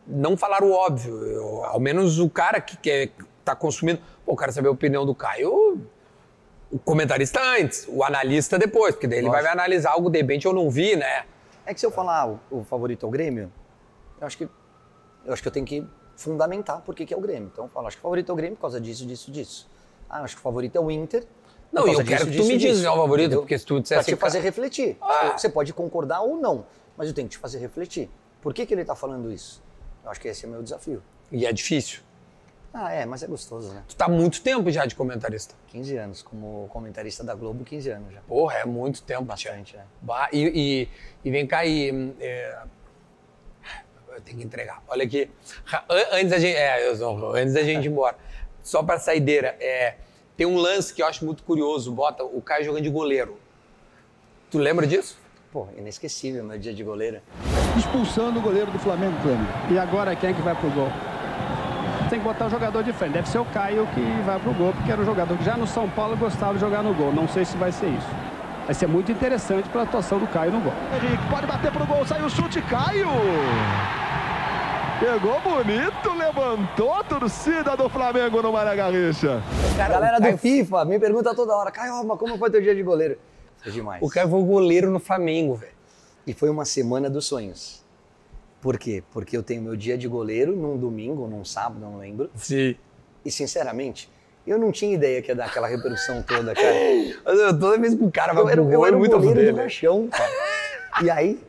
[0.07, 1.15] Não falar o óbvio.
[1.25, 3.11] Eu- ao menos o cara que quer
[3.43, 3.99] tá consumindo.
[4.25, 5.81] Pô, eu quero saber a opinião do Caio.
[6.71, 9.59] O comentarista antes, o analista depois, porque daí ele vai Lógico.
[9.59, 11.25] analisar algo de repente eu não vi, né?
[11.65, 13.51] É que se eu falar o, o favorito é o Grêmio,
[14.19, 14.49] eu acho que
[15.25, 17.49] eu acho que eu tenho que fundamentar por que é o Grêmio.
[17.53, 19.69] Então eu falo, acho que o favorito é o Grêmio por causa disso, disso, disso.
[20.09, 21.23] Ah, eu acho que o favorito é o Inter.
[21.71, 23.25] Não, e eu causa quero disso, que tu me disso, disso, quem é o favorito,
[23.25, 23.41] entendeu?
[23.41, 24.97] porque se tu Pra dissesse te que- fazer refletir.
[25.01, 25.37] Ah.
[25.37, 26.65] Você pode concordar ou não,
[26.97, 28.09] mas eu tenho que te fazer refletir.
[28.41, 29.61] Por que que ele está falando isso?
[30.03, 31.01] Eu acho que esse é o meu desafio.
[31.31, 32.01] E é difícil.
[32.73, 33.83] Ah, é, mas é gostoso, né?
[33.87, 35.53] Tu tá há muito tempo já de comentarista.
[35.67, 38.19] 15 anos, como comentarista da Globo, 15 anos já.
[38.21, 39.23] Porra, é muito tempo.
[39.25, 39.83] Bastante, né?
[40.31, 40.89] E, e,
[41.27, 41.91] e vem cá e.
[41.91, 42.57] hum, é,
[44.15, 44.81] Eu tenho que entregar.
[44.87, 45.29] Olha aqui.
[46.11, 48.17] Antes da gente, é, eu sou- antes da gente ir embora.
[48.63, 49.55] Só pra saideira.
[49.59, 49.95] É,
[50.35, 51.91] tem um lance que eu acho muito curioso.
[51.91, 53.37] Bota o Caio jogando de goleiro.
[54.49, 55.17] Tu lembra disso?
[55.51, 57.21] Pô, inesquecível meu dia de goleira.
[57.77, 59.45] expulsando o goleiro do Flamengo, Clênio.
[59.71, 60.87] E agora quem é que vai pro gol?
[62.13, 63.13] Tem que botar o jogador de frente.
[63.13, 65.65] Deve ser o Caio que vai pro gol, porque era um jogador que já no
[65.65, 67.11] São Paulo gostava de jogar no gol.
[67.11, 68.07] Não sei se vai ser isso.
[68.67, 70.73] Vai ser muito interessante para a atuação do Caio no gol.
[70.95, 73.07] Henrique pode bater pro gol, saiu o chute, Caio!
[74.99, 79.41] Pegou bonito, levantou a torcida do Flamengo no Mané Garrincha.
[79.83, 82.83] A galera do FIFA me pergunta toda hora, Caio, mas como foi teu dia de
[82.83, 83.17] goleiro?
[83.57, 84.03] Foi demais.
[84.03, 85.73] O Caio foi goleiro no Flamengo, velho.
[86.27, 87.82] E foi uma semana dos sonhos.
[88.63, 89.03] Por quê?
[89.11, 92.31] Porque eu tenho meu dia de goleiro num domingo, num sábado, não lembro.
[92.33, 92.75] Sim.
[93.25, 94.09] E sinceramente,
[94.47, 96.73] eu não tinha ideia que ia dar aquela repercussão toda, cara.
[97.27, 99.53] Eu- toda vez que o cara vai Eu eu gol, é era muito goleiro fuder,
[99.53, 100.31] do rachão, cara.
[101.03, 101.39] E aí,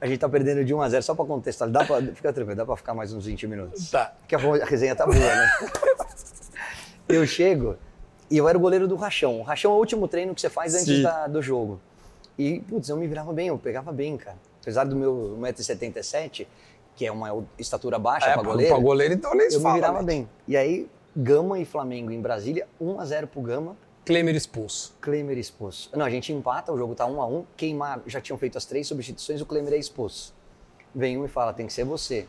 [0.00, 1.82] a gente tá perdendo de 1 a 0 só pra contextualizar.
[1.82, 3.90] Dá pra, fica tranquilo, dá pra ficar mais uns 20 minutos.
[3.90, 4.14] Tá.
[4.20, 5.50] Porque a, resenha tá boa, né?
[7.08, 7.76] eu chego
[8.30, 9.40] e eu era o goleiro do rachão.
[9.40, 11.80] O rachão é o último treino que você faz antes da- do jogo.
[12.38, 14.36] E, putz, eu me virava bem, eu pegava bem, cara.
[14.60, 16.46] Apesar do meu 1,77m,
[16.94, 19.60] que é uma estatura baixa É, pra pra goleiro, pra goleiro, então nem se eu
[19.60, 20.04] fala, me virava né?
[20.04, 20.28] bem.
[20.46, 24.94] E aí, Gama e Flamengo em Brasília, 1 a 0 pro Gama, Klemer expulso.
[25.00, 25.90] Klemer expulso.
[25.96, 28.64] Não, a gente empata, o jogo tá 1 a 1 queimar, já tinham feito as
[28.64, 30.34] três substituições, o Klemer é expulso.
[30.94, 32.26] Vem um e fala, tem que ser você.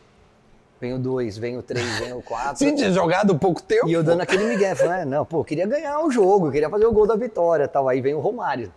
[0.80, 2.56] Vem o dois, vem o três, vem o quatro.
[2.58, 3.88] Sim, tinha jogado pouco tempo.
[3.88, 6.52] E eu dando aquele migué, falando, "É, não, pô, eu queria ganhar o jogo, eu
[6.52, 7.88] queria fazer o gol da vitória tal.
[7.88, 8.72] Aí vem o Romário.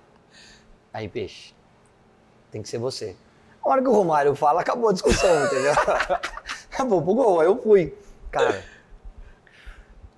[0.94, 1.54] Aí, peixe,
[2.52, 3.16] tem que ser você.
[3.66, 5.74] A hora que o Romário fala, acabou a discussão, entendeu?
[6.72, 7.94] acabou pro gol, aí eu fui.
[8.32, 8.64] Cara,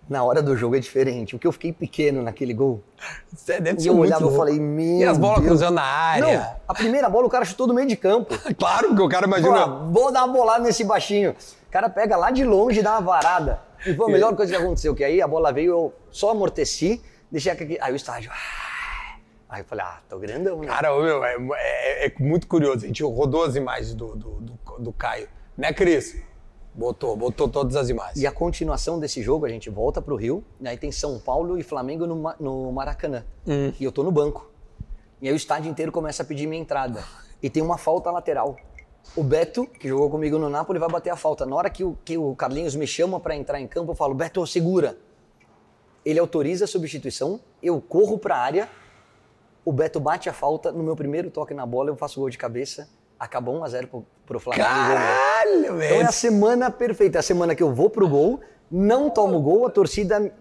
[0.09, 1.35] na hora do jogo é diferente.
[1.35, 2.83] O que eu fiquei pequeno naquele gol,
[3.33, 5.47] Você deve e eu olhava e falei, meu E as bolas Deus.
[5.47, 6.39] cruzando na área.
[6.39, 8.33] Não, a primeira bola o cara chutou do meio de campo.
[8.57, 9.65] Claro que o cara Pô, imagina.
[9.91, 11.35] vou dar uma bolada nesse baixinho.
[11.67, 13.61] O cara pega lá de longe e dá uma varada.
[13.85, 17.01] E foi a melhor coisa que aconteceu, que aí a bola veio, eu só amorteci,
[17.31, 17.77] deixei aqui.
[17.79, 18.29] Aí o estádio.
[18.33, 18.66] ah.
[19.49, 20.67] Aí eu falei, ah, tô grandão, né?
[20.67, 22.83] Cara, meu, é, é- é muito curioso.
[22.83, 25.27] A gente rodou as imagens do, do, do, do Caio.
[25.57, 26.21] Né, Cris?
[26.73, 28.17] Botou, botou todas as imagens.
[28.21, 31.57] E a continuação desse jogo, a gente volta pro Rio, e aí tem São Paulo
[31.57, 33.25] e Flamengo no, no Maracanã.
[33.79, 34.51] E eu tô no banco.
[35.21, 37.03] E aí o estádio inteiro começa a pedir minha entrada.
[37.41, 38.55] E tem uma falta lateral.
[39.15, 41.45] O Beto, que jogou comigo no Napoli, vai bater a falta.
[41.45, 44.13] Na hora que o, que o Carlinhos me chama para entrar em campo, eu falo,
[44.13, 44.97] Beto, segura.
[46.05, 48.69] Ele autoriza a substituição, eu corro pra área,
[49.67, 52.37] o Beto bate a falta, no meu primeiro toque na bola, eu faço gol de
[52.37, 52.87] cabeça,
[53.19, 54.65] acabou 1x0 pro, pro Flamengo.
[54.65, 56.07] Caralho, Então é velho.
[56.07, 58.39] a semana perfeita, é a semana que eu vou pro gol,
[58.71, 60.31] não tomo gol, a torcida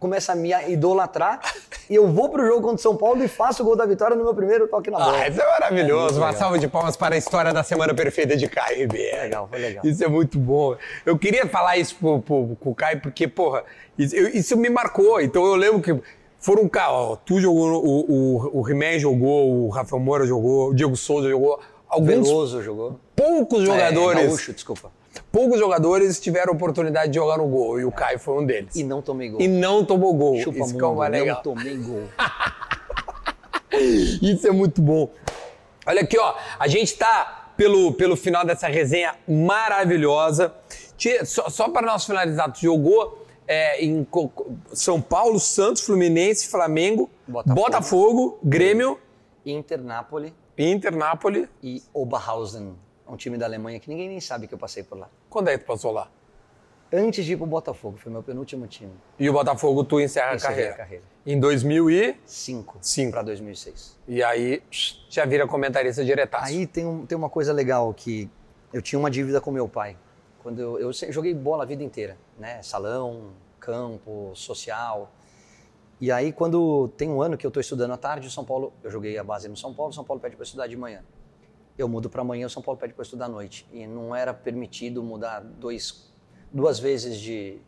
[0.00, 1.40] começa a me idolatrar
[1.88, 4.16] e eu vou pro jogo contra o São Paulo e faço o gol da vitória
[4.16, 5.16] no meu primeiro toque na bola.
[5.18, 6.16] Ah, isso é maravilhoso.
[6.16, 6.40] É Uma legal.
[6.40, 9.16] salva de palmas para a história da semana perfeita de Caio Ribeiro.
[9.16, 9.86] Legal, foi legal.
[9.86, 10.76] Isso é muito bom.
[11.06, 13.62] Eu queria falar isso pro, pro, pro Caio, porque, porra,
[13.96, 15.20] isso, eu- isso me marcou.
[15.20, 16.02] Então eu lembro que
[16.46, 20.74] foram cá, ó, tu jogou, o, o, o He-Man jogou, o Rafael Moura jogou, o
[20.74, 21.58] Diego Souza jogou.
[21.88, 23.00] Alguns Veloso jogou.
[23.16, 24.92] poucos É, jogadores, Gaúcho, desculpa.
[25.32, 27.80] poucos jogadores tiveram oportunidade de jogar no gol.
[27.80, 28.76] E o Caio foi um deles.
[28.76, 29.40] E não tomei gol.
[29.40, 30.38] E não tomou gol.
[30.38, 32.04] Chupa isso mundo, é o mais não tomei gol.
[34.22, 35.10] Isso é muito bom.
[35.84, 36.34] Olha aqui, ó.
[36.58, 40.54] A gente tá pelo, pelo final dessa resenha maravilhosa.
[41.24, 44.06] Só, só para nós finalizar, tu jogou é, em
[44.72, 47.60] São Paulo, Santos, Fluminense, Flamengo, Botafogo.
[47.60, 48.98] Botafogo, Grêmio,
[49.44, 51.48] Inter, Napoli Inter, Nápoles.
[51.62, 52.74] e Oberhausen,
[53.08, 55.08] um time da Alemanha que ninguém nem sabe que eu passei por lá.
[55.28, 56.10] Quando é que tu passou lá?
[56.92, 58.92] Antes de ir pro Botafogo, foi meu penúltimo time.
[59.18, 60.70] E o Botafogo, tu encerra a carreira.
[60.70, 61.04] a carreira.
[61.26, 62.16] Em 2000 e...
[62.24, 63.10] Cinco, Cinco.
[63.10, 63.98] para 2006.
[64.06, 64.62] E aí,
[65.10, 66.44] já vira comentarista diretaço.
[66.46, 68.30] Aí tem, um- tem uma coisa legal que
[68.72, 69.96] eu tinha uma dívida com meu pai.
[70.44, 72.62] Quando eu, eu joguei bola a vida inteira, né?
[72.62, 75.12] Salão, campo, social.
[76.00, 78.90] E aí quando tem um ano que eu estou estudando à tarde, São Paulo, eu
[78.90, 81.02] joguei a base no São Paulo, São Paulo pede para estudar de manhã.
[81.78, 83.66] Eu mudo para amanhã, o São Paulo pede para estudar à noite.
[83.72, 86.10] E não era permitido mudar dois,
[86.52, 87.58] duas vezes de,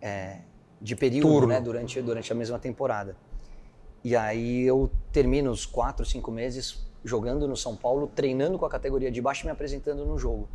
[0.00, 0.40] é,
[0.80, 1.60] de período, né?
[1.60, 3.16] Durante, durante a mesma temporada.
[4.02, 8.70] E aí eu termino os quatro, cinco meses jogando no São Paulo, treinando com a
[8.70, 10.48] categoria de baixo e me apresentando no jogo.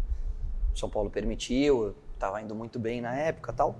[0.75, 3.75] São Paulo permitiu, eu estava indo muito bem na época tal.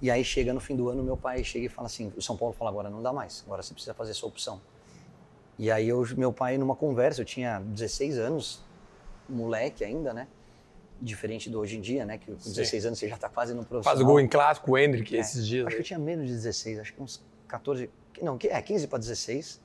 [0.00, 2.36] E aí chega no fim do ano, meu pai chega e fala assim, o São
[2.36, 4.60] Paulo fala, agora não dá mais, agora você precisa fazer sua opção.
[5.58, 8.62] E aí eu, meu pai, numa conversa, eu tinha 16 anos,
[9.26, 10.28] moleque ainda, né?
[11.00, 12.18] Diferente do hoje em dia, né?
[12.18, 13.96] Que com 16 anos você já tá quase no profissional.
[13.96, 15.66] Faz o gol em clássico, o Hendrick, É, esses dias.
[15.66, 17.88] Acho que eu tinha menos de 16, acho que uns 14,
[18.20, 19.60] não, é 15 para 16.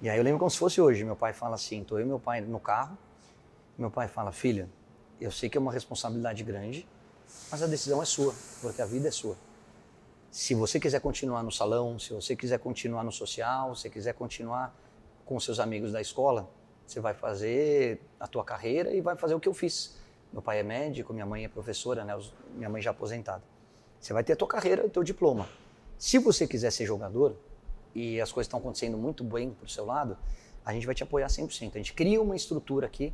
[0.00, 1.04] E aí eu lembro como se fosse hoje.
[1.04, 2.96] Meu pai fala assim: tô eu e meu pai no carro.
[3.76, 4.68] Meu pai fala: filha,
[5.20, 6.88] eu sei que é uma responsabilidade grande,
[7.50, 9.36] mas a decisão é sua, porque a vida é sua.
[10.30, 14.14] Se você quiser continuar no salão, se você quiser continuar no social, se você quiser
[14.14, 14.74] continuar
[15.24, 16.48] com seus amigos da escola,
[16.86, 19.96] você vai fazer a tua carreira e vai fazer o que eu fiz.
[20.32, 22.16] Meu pai é médico, minha mãe é professora, né?
[22.54, 23.42] minha mãe já aposentada.
[24.00, 25.48] Você vai ter a tua carreira, o teu diploma.
[25.98, 27.36] Se você quiser ser jogador
[27.94, 30.16] e as coisas estão acontecendo muito bem pro seu lado,
[30.64, 31.72] a gente vai te apoiar 100%.
[31.74, 33.12] A gente cria uma estrutura aqui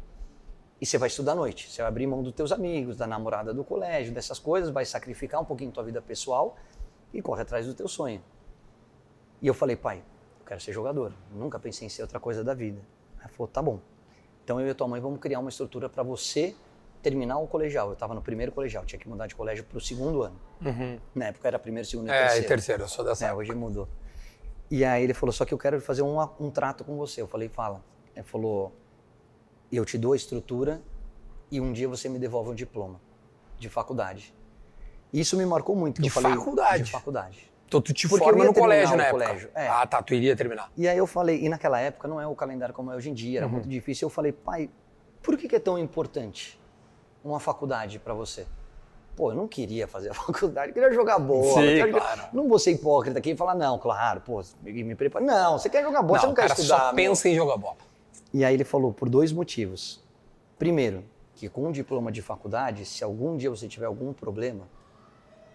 [0.80, 1.70] e você vai estudar à noite.
[1.70, 5.40] Você vai abrir mão dos teus amigos, da namorada do colégio, dessas coisas, vai sacrificar
[5.40, 6.56] um pouquinho tua vida pessoal
[7.12, 8.22] e corre atrás do teu sonho.
[9.40, 10.02] E eu falei, pai,
[10.40, 11.12] eu quero ser jogador.
[11.32, 12.80] Nunca pensei em ser outra coisa da vida.
[13.20, 13.80] Ela falou, tá bom.
[14.44, 16.54] Então eu e tua mãe vamos criar uma estrutura para você
[17.02, 17.88] terminar o colegial.
[17.88, 20.36] Eu estava no primeiro colegial, tinha que mudar de colégio para o segundo ano.
[21.14, 22.44] Na época era primeiro, segundo e É, terceiro.
[22.44, 23.40] e terceiro, eu sou dessa É, época.
[23.42, 23.88] hoje mudou.
[24.70, 27.20] E aí ele falou, só que eu quero fazer um, um trato com você.
[27.22, 27.80] Eu falei, fala.
[28.14, 28.72] Ele falou,
[29.72, 30.80] eu te dou a estrutura
[31.50, 33.00] e um dia você me devolve um diploma
[33.58, 34.34] de faculdade.
[35.12, 36.02] Isso me marcou muito.
[36.02, 36.82] De falei, faculdade?
[36.84, 37.50] De faculdade.
[37.66, 39.24] Então tu te Porque forma no colégio época.
[39.24, 39.66] colégio, é.
[39.68, 40.70] Ah, tá, tu iria terminar.
[40.76, 43.14] E aí eu falei, e naquela época não é o calendário como é hoje em
[43.14, 44.06] dia, era muito difícil.
[44.06, 44.70] Eu falei, pai,
[45.22, 46.60] por que, que é tão importante
[47.24, 48.46] uma faculdade para você?
[49.16, 51.54] Pô, eu não queria fazer a faculdade, eu queria jogar bola.
[51.54, 52.22] Sim, eu queria- claro.
[52.32, 55.24] Não vou ser hipócrita aqui e falar, não, claro, pô, me, me prepara.
[55.24, 56.78] Não, você quer jogar bola, você não, não o quer cara estudar.
[56.78, 56.94] só meu.
[56.96, 57.76] pensa em jogar bola.
[58.36, 59.98] E aí ele falou por dois motivos.
[60.58, 61.02] Primeiro,
[61.36, 64.68] que com um diploma de faculdade, se algum dia você tiver algum problema,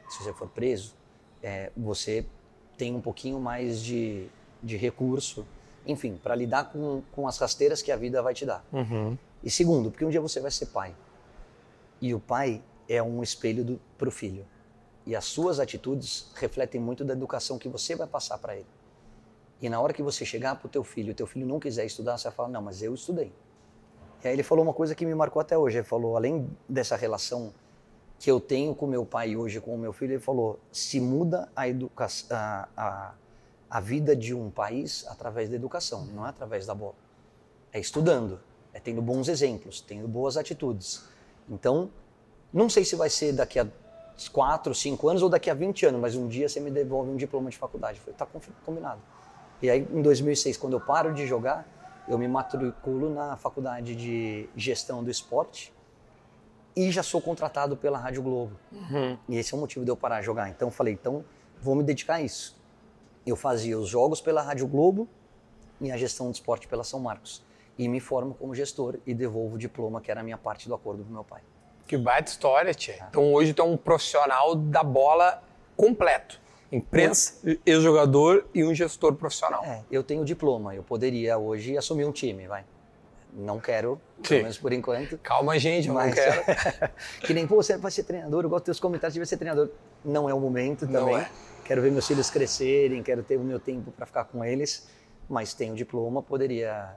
[0.10, 0.96] se você for preso,
[1.44, 2.26] é, você
[2.80, 4.26] tem um pouquinho mais de,
[4.64, 5.46] de recurso,
[5.86, 8.66] enfim, para lidar com, com as rasteiras que a vida vai te dar.
[9.44, 10.96] E segundo, porque um dia você vai ser pai.
[12.02, 14.44] E o pai é um espelho para o filho.
[15.06, 18.66] E as suas atitudes refletem muito da educação que você vai passar para ele.
[19.62, 21.86] E na hora que você chegar para o teu filho, o teu filho não quiser
[21.86, 23.32] estudar, você vai falar, não, mas eu estudei.
[24.24, 25.78] E aí ele falou uma coisa que me marcou até hoje.
[25.78, 27.54] Ele falou, além dessa relação
[28.20, 31.50] que eu tenho com meu pai hoje, com o meu filho, ele falou, se muda
[31.56, 33.14] a, educação, a, a,
[33.70, 36.96] a vida de um país através da educação, não é através da bola.
[37.72, 38.40] É estudando,
[38.74, 41.04] é tendo bons exemplos, tendo boas atitudes.
[41.50, 41.90] Então,
[42.52, 43.68] não sei se vai ser daqui a
[44.32, 47.16] 4, 5 anos ou daqui a 20 anos, mas um dia você me devolve um
[47.16, 48.00] diploma de faculdade.
[48.00, 48.28] Falei, tá
[48.66, 49.02] combinado.
[49.62, 51.68] E aí, em 2006, quando eu paro de jogar,
[52.08, 55.74] eu me matriculo na faculdade de gestão do esporte
[56.76, 58.58] e já sou contratado pela Rádio Globo.
[59.30, 60.50] E esse é o motivo de eu parar de jogar.
[60.50, 61.24] Então, eu falei, então,
[61.62, 62.60] vou me dedicar a isso.
[63.26, 65.08] Eu fazia os jogos pela Rádio Globo
[65.80, 67.44] e a gestão do esporte pela São Marcos.
[67.78, 70.74] E me formo como gestor e devolvo o diploma, que era a minha parte do
[70.74, 71.42] acordo do meu pai.
[71.88, 73.06] Que baita história, Tia.
[73.10, 75.44] Então hoje tu é um profissional da bola
[75.76, 76.41] completo.
[76.72, 77.34] Imprensa,
[77.66, 79.64] ex-jogador e um gestor profissional.
[79.64, 82.64] É, eu tenho diploma, eu poderia hoje assumir um time, vai.
[83.34, 84.28] Não quero, Sim.
[84.30, 85.18] pelo menos por enquanto.
[85.20, 86.42] Calma, gente, eu não Mas, quero.
[87.26, 89.38] que nem, pô, você vai ser treinador, eu gosto dos teus comentários de vai ser
[89.38, 89.70] treinador.
[90.04, 91.16] Não é o momento também.
[91.18, 91.30] é.
[91.66, 94.88] Quero ver meus filhos crescerem, quero ter o meu tempo para ficar com eles,
[95.30, 96.94] mas tenho diploma, poderia.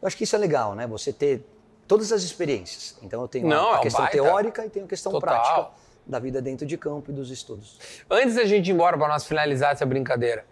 [0.00, 0.86] Eu acho que isso é legal, né?
[0.86, 1.46] Você ter
[1.86, 2.96] todas as experiências.
[3.02, 4.16] Então eu tenho Não, a, é um questão baita.
[4.16, 5.42] teórica e tenho a questão Total.
[5.42, 7.78] prática da vida dentro de campo e dos estudos.
[8.10, 10.44] Antes da gente ir embora para nós finalizar essa brincadeira,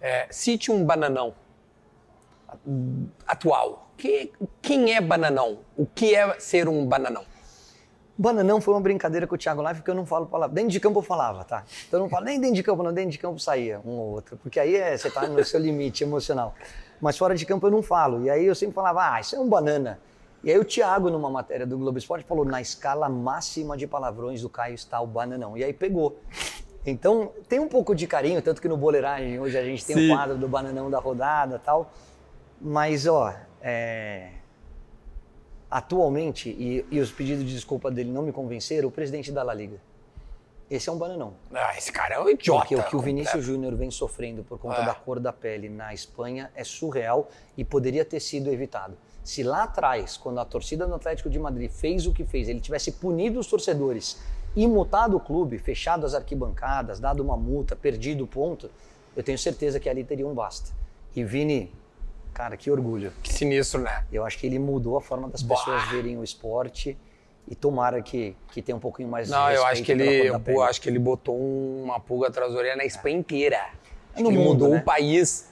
[0.00, 1.34] é, cite um bananão
[3.26, 3.90] atual.
[3.96, 5.58] Que- quem é bananão?
[5.76, 7.24] O que é ser um bananão?
[8.16, 10.54] Bananão foi uma brincadeira com o Thiago Live, porque eu não falo palavra.
[10.54, 11.64] Dentro de campo eu falava, tá?
[11.88, 12.92] Então eu não falo nem dentro de campo, não.
[12.92, 14.36] Dentro de campo saía um ou outro.
[14.36, 16.54] Porque aí é, você tá no seu limite emocional.
[17.00, 18.24] Mas fora de campo eu não falo.
[18.24, 19.98] E aí eu sempre falava, ah, isso é um banana.
[20.44, 24.42] E aí o Thiago, numa matéria do Globo Esporte, falou, na escala máxima de palavrões
[24.42, 25.56] do Caio está o bananão.
[25.56, 26.18] E aí pegou.
[26.84, 30.10] Então tem um pouco de carinho, tanto que no Boleiragem hoje a gente tem Sim.
[30.10, 31.90] o quadro do bananão da rodada tal.
[32.60, 34.32] Mas, ó, é...
[35.70, 39.54] atualmente, e, e os pedidos de desculpa dele não me convenceram, o presidente da La
[39.54, 39.78] Liga.
[40.70, 41.34] Esse é um bananão.
[41.54, 42.60] Ah, esse cara é um idiota.
[42.60, 43.44] Porque o que o Vinícius.
[43.44, 44.84] Júnior vem sofrendo por conta É.
[44.84, 48.96] da cor da pele na Espanha é surreal e poderia ter sido evitado.
[49.24, 52.60] Se lá atrás, quando a torcida do Atlético de Madrid fez o que fez, ele
[52.60, 54.20] tivesse punido os torcedores
[54.54, 58.70] e multado o clube, fechado as arquibancadas, dado uma multa, perdido o ponto,
[59.16, 60.70] eu tenho certeza que ali teria um basta.
[61.16, 61.72] E Vini,
[62.34, 63.12] cara, que orgulho.
[63.22, 64.04] Que sinistro, né?
[64.12, 65.56] Eu acho que ele mudou a forma das Bah.
[65.56, 66.96] pessoas verem o esporte
[67.48, 70.62] e tomara que, que tenha um pouquinho mais de Não, eu acho que ele, eu
[70.62, 73.58] acho que ele botou uma pulga atrás da orelha na Espanha inteira.
[74.12, 74.78] Acho No que ele mundo, mudou né?
[74.80, 75.48] o país.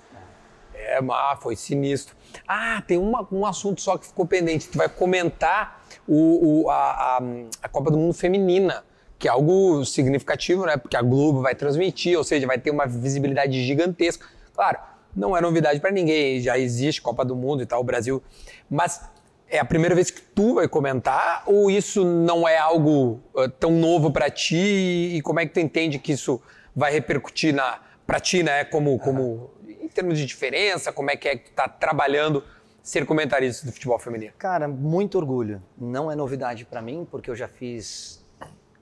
[0.74, 2.15] É, mas foi sinistro.
[2.47, 4.69] Ah, tem uma- um assunto só que ficou pendente.
[4.69, 6.75] Tu vai comentar o, o- a,
[7.19, 7.23] a-
[7.63, 8.85] a Copa do Mundo Feminina,
[9.19, 10.77] que é algo significativo, né?
[10.77, 14.27] Porque a Globo vai transmitir, ou seja, vai ter uma visibilidade gigantesca.
[14.55, 14.79] Claro,
[15.15, 18.23] não é novidade para ninguém, já existe Copa do Mundo e tal, o Brasil.
[18.69, 19.01] Mas
[19.49, 23.71] é a primeira vez que tu vai comentar ou isso não é algo ah, tão
[23.71, 26.41] novo para ti e como é que tu entende que isso
[26.75, 29.61] vai repercutir na para ti, né, como como em
[29.93, 32.43] termos de diferença, como é que é que tu tá trabalhando
[32.82, 34.32] ser comentarista do futebol feminino?
[34.39, 35.62] Cara, muito orgulho.
[35.78, 38.23] Não é novidade para mim, porque eu já fiz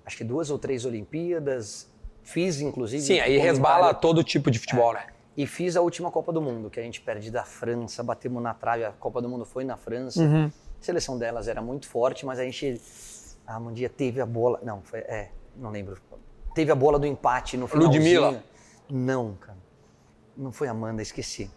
[0.05, 1.89] acho que duas ou três Olimpíadas,
[2.23, 3.03] fiz inclusive.
[3.03, 5.07] Sim, aí resbala todo tipo de futebol, né?
[5.37, 8.53] E fiz a última Copa do Mundo, que a gente perde da França, batemos na
[8.53, 10.21] trave, a Copa do Mundo foi na França.
[10.21, 10.47] Uhum.
[10.47, 12.81] A seleção delas era muito forte, mas a gente.
[13.47, 14.61] Ah, um dia teve a bola.
[14.63, 15.01] Não, foi.
[15.01, 15.97] É, não lembro.
[16.55, 18.03] Teve a bola do empate no finalzinho.
[18.03, 18.45] Ludmilla?
[18.91, 19.59] Não, cara.
[20.41, 21.51] Não foi Amanda, esqueci.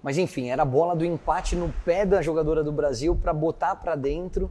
[0.00, 3.74] Mas enfim, era a bola do empate no pé da jogadora do Brasil para botar
[3.74, 4.48] para dentro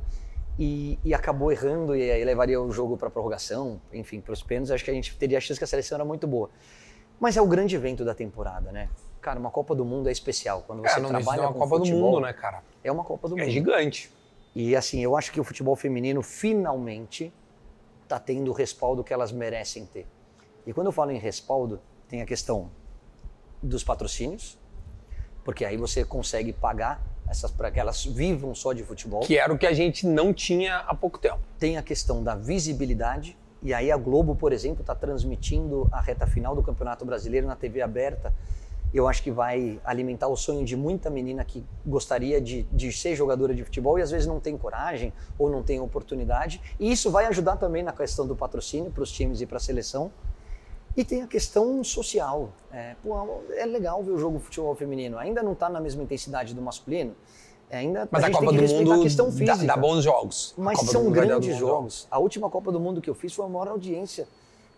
[0.60, 4.72] e, e acabou errando e aí levaria o jogo para prorrogação, enfim, para os pênaltis.
[4.72, 6.50] Acho que a gente teria a chance que a seleção era muito boa.
[7.18, 8.90] Mas é o grande evento da temporada, né?
[9.22, 10.66] Cara, uma Copa do Mundo é especial.
[10.68, 12.64] Quando você Cara, não, isso trabalha é uma com Copa futebol, do Mundo, né, cara?
[12.84, 13.52] É uma Copa do É Mundo.
[13.52, 14.12] gigante.
[14.54, 17.34] E assim, eu acho que o futebol feminino finalmente
[18.04, 20.06] está tendo o respaldo que elas merecem ter.
[20.66, 22.70] E quando eu falo em respaldo, tem a questão
[23.62, 24.58] dos patrocínios,
[25.44, 29.22] porque aí você consegue pagar essas para que elas vivam só de futebol.
[29.22, 31.40] Que era o que a gente não tinha há pouco tempo.
[31.60, 36.28] Tem a questão da visibilidade, E aí a Globo, por exemplo, está transmitindo a reta
[36.28, 38.32] final do Campeonato Brasileiro na TV aberta.
[38.94, 43.16] Eu acho que vai alimentar o sonho de muita menina que gostaria de, de ser
[43.16, 46.62] jogadora de futebol e às vezes não tem coragem ou não tem oportunidade.
[46.80, 49.60] E isso vai ajudar também na questão do patrocínio para os times e para a
[49.60, 50.12] seleção.
[50.98, 52.50] E tem a questão social.
[52.74, 53.16] É, pô,
[53.56, 55.18] é legal ver o jogo de futebol feminino.
[55.20, 57.16] Ainda não está na mesma intensidade do masculino.
[57.70, 59.66] é, Ainda Mas a, gente Copa do Mundo a questão dá, física.
[59.68, 60.56] dá bons jogos.
[60.58, 62.08] A Mas são grandes jogos.
[62.10, 64.28] A última Copa do Mundo que eu fiz foi a maior audiência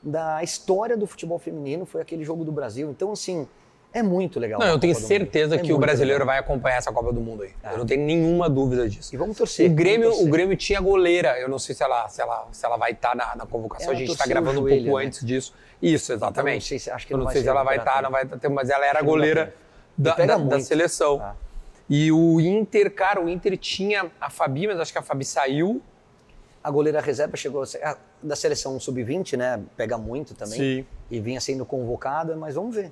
[0.03, 2.89] da história do futebol feminino, foi aquele jogo do Brasil.
[2.89, 3.47] Então, assim,
[3.93, 4.59] é muito legal.
[4.59, 6.27] Não, a eu tenho certeza É que o muito brasileiro legal.
[6.27, 7.51] vai acompanhar essa Copa do Mundo aí.
[7.71, 9.13] Eu não tenho nenhuma dúvida disso.
[9.13, 9.69] E vamos torcer.
[9.69, 10.27] O Grêmio, torcer.
[10.27, 11.39] o Grêmio tinha goleira.
[11.39, 13.87] Eu não sei se ela, se ela, se ela vai estar na, na convocação.
[13.87, 15.05] Ela a gente está o gravando um joelho, pouco né?
[15.05, 15.53] antes disso.
[15.81, 16.55] Isso, exatamente.
[16.55, 18.39] não sei se- acho que eu não sei se ela vai estar, recuperar não vai
[18.39, 19.53] ter, mas ela era goleira
[19.97, 21.19] da, da- da seleção.
[21.21, 21.35] Ah.
[21.89, 25.81] E o Inter, cara, o Inter tinha a Fabi, mas acho que a Fabi saiu.
[26.63, 29.61] A goleira reserva chegou a ser, a- da seleção sub-20, né?
[29.77, 30.59] Pega muito também.
[30.59, 30.85] Sim.
[31.09, 32.91] E vinha sendo convocada, mas vamos ver.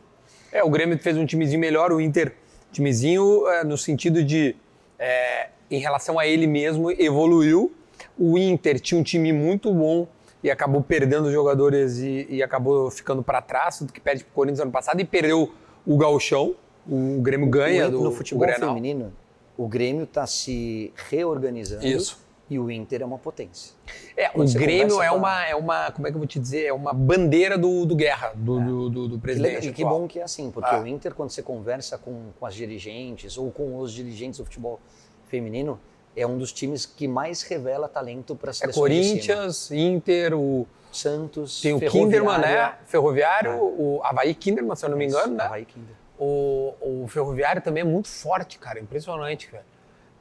[0.51, 2.33] É, o Grêmio fez um timezinho melhor, o Inter,
[2.71, 4.55] timezinho é, no sentido de,
[4.97, 7.73] é, em relação a ele mesmo, evoluiu.
[8.17, 10.07] O Inter tinha um time muito bom
[10.43, 14.59] e acabou perdendo jogadores e, e acabou ficando para trás, do que perde pro Corinthians
[14.61, 15.51] ano passado, e perdeu
[15.85, 16.55] o Gauchão.
[16.89, 18.69] O Grêmio ganha O- do no o futebol Grenal.
[18.69, 19.11] feminino,
[19.57, 21.85] o Grêmio está se reorganizando.
[21.85, 22.25] Isso.
[22.49, 23.73] E o Inter é uma potência.
[24.15, 26.65] É, o Quando Grêmio é uma, é uma, como é que eu vou te dizer,
[26.67, 29.67] é uma bandeira do, do guerra, do, do, do, do Que presidente.
[29.67, 30.79] e que bom que é assim, porque Ah.
[30.81, 34.79] o Inter, quando você conversa com, com as dirigentes ou com os dirigentes do futebol
[35.27, 35.77] feminino,
[36.17, 38.95] é um dos times que mais revela talento para a É seleção cima.
[38.95, 42.73] Corinthians, Inter, o, Santos, tem o Kinderman, né?
[42.85, 43.55] Ferroviário, Ah.
[43.61, 45.43] o Havaí Kinderman, se eu não me engano, né?
[45.43, 45.95] Havaí Kinder.
[46.19, 49.63] O, o Ferroviário também é muito forte, cara, impressionante, cara.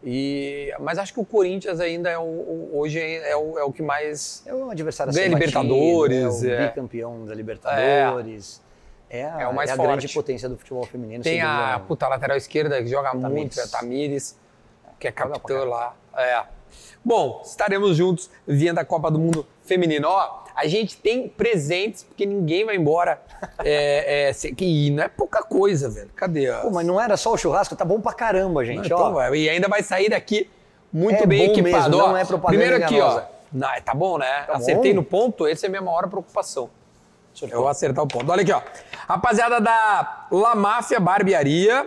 [0.05, 3.73] E, mas acho que o Corinthians ainda é o, o- hoje é o, é o
[3.73, 4.43] que mais.
[4.45, 6.69] É um adversário a Ganha ser batido, Libertadores, é o é.
[6.69, 8.61] bicampeão da Libertadores.
[9.09, 9.89] É, a, É o mais é a forte.
[9.89, 11.25] grande potência do futebol feminino.
[11.25, 13.33] Tem a puta lateral esquerda que joga Tamires.
[13.33, 14.39] muito, é a Tamires,
[14.99, 15.95] que é capitã lá.
[16.17, 16.43] É.
[17.05, 20.09] Bom, estaremos juntos vendo a Copa do Mundo Feminino.
[20.09, 23.21] Ó, a gente tem presentes, porque ninguém vai embora.
[23.63, 26.11] É, é, que não é pouca coisa, velho.
[26.17, 26.51] Cadê?
[26.51, 28.87] a- Pô, mas não era só o churrasco, tá bom pra caramba, gente.
[28.87, 29.11] Então, ó.
[29.11, 29.35] vai.
[29.37, 30.51] e ainda vai sair daqui
[30.93, 31.91] muito É bem equipado.
[31.91, 32.09] mesmo, ó.
[32.09, 33.29] não é propaganda Primeiro aqui, enganosa.
[33.33, 33.37] ó.
[33.53, 34.43] Não, tá bom, né?
[34.47, 34.97] Tá Acertei bom.
[35.01, 36.69] no ponto, essa é a minha maior preocupação.
[37.43, 38.31] Eu vou acertar o ponto.
[38.33, 38.63] Olha aqui, ó.
[39.07, 41.87] Rapaziada da La Máfia Barbearia,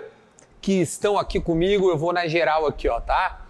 [0.62, 3.46] que estão aqui comigo, eu vou na geral aqui, ó, tá?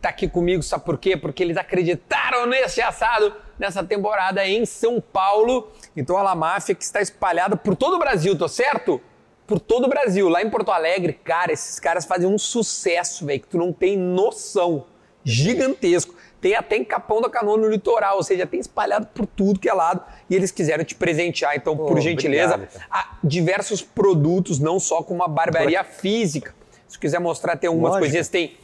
[0.00, 1.16] Tá aqui comigo, sabe por quê?
[1.16, 5.70] Porque eles acreditaram nesse assado nessa temporada em São Paulo.
[5.96, 9.00] Então a La Máfia que está espalhada por todo o Brasil, tô certo?
[9.46, 10.28] Por todo o Brasil.
[10.28, 13.96] Lá em Porto Alegre, cara, esses caras fazem um sucesso, velho, que tu não tem
[13.96, 14.86] noção.
[15.24, 16.14] Gigantesco.
[16.42, 19.68] Tem até em Capão da Canoa no litoral, ou seja, tem espalhado por tudo que
[19.68, 20.02] é lado.
[20.28, 25.14] E eles quiseram te presentear, então, por gentileza, obrigado, há diversos produtos, não só com
[25.14, 26.54] uma barbearia física.
[26.88, 28.02] Se quiser mostrar, tem algumas Lógico.
[28.04, 28.56] coisinhas, tem.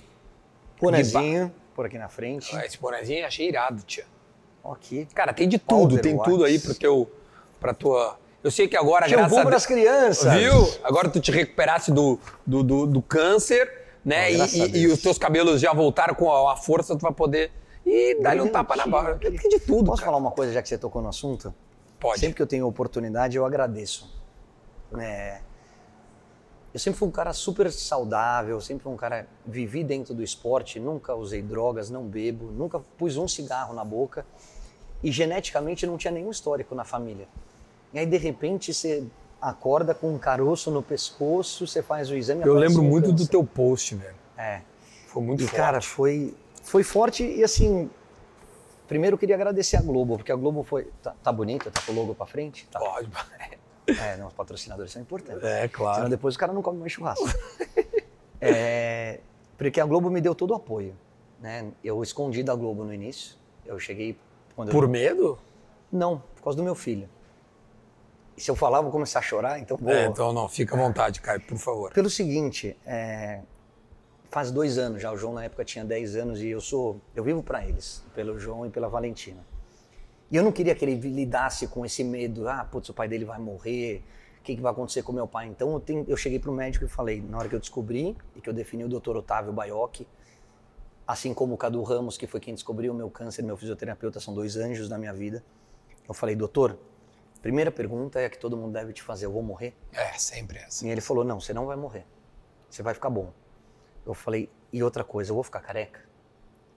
[0.80, 2.54] Bonezinho, por aqui na frente.
[2.56, 4.04] Ah, Esse bonezinho eu achei irado, tia.
[4.64, 5.06] Aqui.
[5.14, 6.28] Cara, tem de tudo, Powder tem Wax.
[6.30, 7.10] tudo aí pro teu,
[7.60, 8.18] pra tua...
[8.44, 9.66] Eu sei que agora, Shampoo graças a pras Deus...
[9.66, 10.32] crianças.
[10.34, 10.74] Viu?
[10.84, 13.70] Agora tu te recuperasse do, do, do, do câncer,
[14.04, 14.26] né?
[14.26, 17.12] Ah, E- e, e os teus cabelos já voltaram com a, a força, tu vai
[17.12, 17.50] poder...
[17.90, 19.14] E dar-lhe um tapa na barra.
[19.16, 20.12] Tem de tudo, Posso cara.
[20.12, 21.54] falar uma coisa, já que você tocou no assunto?
[21.98, 22.20] Pode.
[22.20, 24.08] Sempre que eu tenho oportunidade, eu agradeço.
[24.98, 25.40] É,
[26.72, 29.26] Eu sempre fui um cara super saudável, sempre fui um cara.
[29.46, 34.24] Vivi dentro do esporte, nunca usei drogas, não bebo, nunca pus um cigarro na boca.
[35.02, 37.26] E geneticamente não tinha nenhum histórico na família.
[37.92, 39.02] E aí, de repente, você
[39.40, 42.42] acorda com um caroço no pescoço, você faz o exame.
[42.44, 43.30] Eu lembro muito do câncer.
[43.30, 44.14] teu post, velho.
[44.36, 44.60] É.
[45.06, 45.56] Foi muito E, forte.
[45.56, 46.34] cara, foi,
[46.68, 47.90] foi forte e assim.
[48.86, 50.90] Primeiro eu queria agradecer a Globo, porque a Globo foi.
[51.02, 51.70] Tá, tá bonita?
[51.70, 52.66] Tá com o logo pra frente?
[52.70, 52.78] Tá.
[52.78, 53.08] Pode.
[53.88, 55.42] É, não, os patrocinadores são importantes.
[55.42, 56.08] É, Senão claro.
[56.10, 57.24] depois o cara não come mais churrasco.
[58.40, 59.18] É,
[59.56, 60.94] porque a Globo me deu todo o apoio.
[61.40, 61.72] Né?
[61.82, 63.36] Eu escondi da Globo no início.
[63.66, 64.16] Eu cheguei.
[64.54, 64.88] Quando Por eu...
[64.88, 65.38] medo?
[65.90, 67.08] Não, por causa do meu filho.
[68.36, 69.90] E se eu falar, eu vou começar a chorar, então vou.
[69.90, 71.92] É, então não, fica à vontade, Caio, por favor.
[71.92, 73.40] Pelo seguinte, é,
[74.30, 77.24] faz dois anos já, o João na época tinha 10 anos e eu sou, eu
[77.24, 79.44] vivo para eles, pelo João e pela Valentina.
[80.30, 83.24] E eu não queria que ele lidasse com esse medo, ah, putz, o pai dele
[83.24, 84.02] vai morrer,
[84.40, 85.46] o que, que vai acontecer com meu pai?
[85.46, 88.40] Então eu, tenho- eu cheguei pro médico e falei, na hora que eu descobri e
[88.40, 89.16] que eu defini o Dr.
[89.16, 90.06] Otávio Baiocchi,
[91.06, 94.34] assim como o Cadu Ramos, que foi quem descobriu o meu câncer, meu fisioterapeuta, são
[94.34, 95.42] dois anjos da minha vida.
[96.06, 96.78] Eu falei, doutor,
[97.40, 99.74] primeira pergunta é a que todo mundo deve te fazer, eu vou morrer?
[99.92, 100.86] É, sempre essa.
[100.86, 102.04] E ele falou: Não, você não vai morrer.
[102.68, 103.32] Você vai ficar bom.
[104.10, 106.00] Eu falei: E outra coisa, eu vou ficar careca?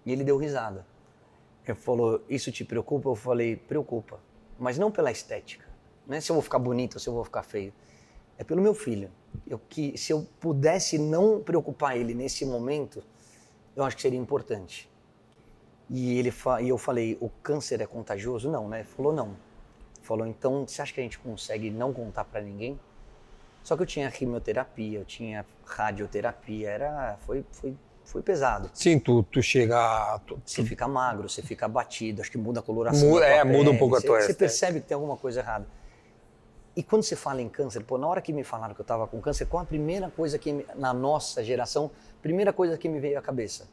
[0.06, 0.86] E ele deu risada.
[1.66, 3.10] Ele falou, isso te preocupa?
[3.10, 4.20] Eu falei, preocupa.
[4.58, 5.66] Mas não pela estética.
[6.08, 7.74] Não é se eu vou ficar bonito ou se eu vou ficar feio.
[8.38, 9.12] É pelo meu filho.
[9.48, 13.04] Eu, que, se eu pudesse não preocupar ele nesse momento,
[13.76, 14.90] eu acho que seria importante.
[15.90, 18.50] E, ele e eu falei, o câncer é contagioso?
[18.50, 18.80] Não, né?
[18.80, 19.36] Ele falou, não.
[20.02, 22.80] Falou, então, você acha que a gente consegue não contar para ninguém?
[23.64, 28.70] Só que eu tinha quimioterapia, eu tinha radioterapia, era, foi, foi, foi pesado.
[28.74, 29.78] Sim, tu, tu chega.
[29.78, 33.08] a- Tu, Você fica magro, você fica abatido, acho que muda a coloração.
[33.08, 34.40] Muda- é, muda um pele, pouco a você, tua Você estética.
[34.40, 35.68] percebe que tem alguma coisa errada.
[36.76, 39.06] E quando você fala em câncer, pô, na hora que me falaram que eu estava
[39.06, 43.20] com câncer, qual a primeira coisa que, na nossa geração, primeira coisa que me veio
[43.20, 43.68] à cabeça?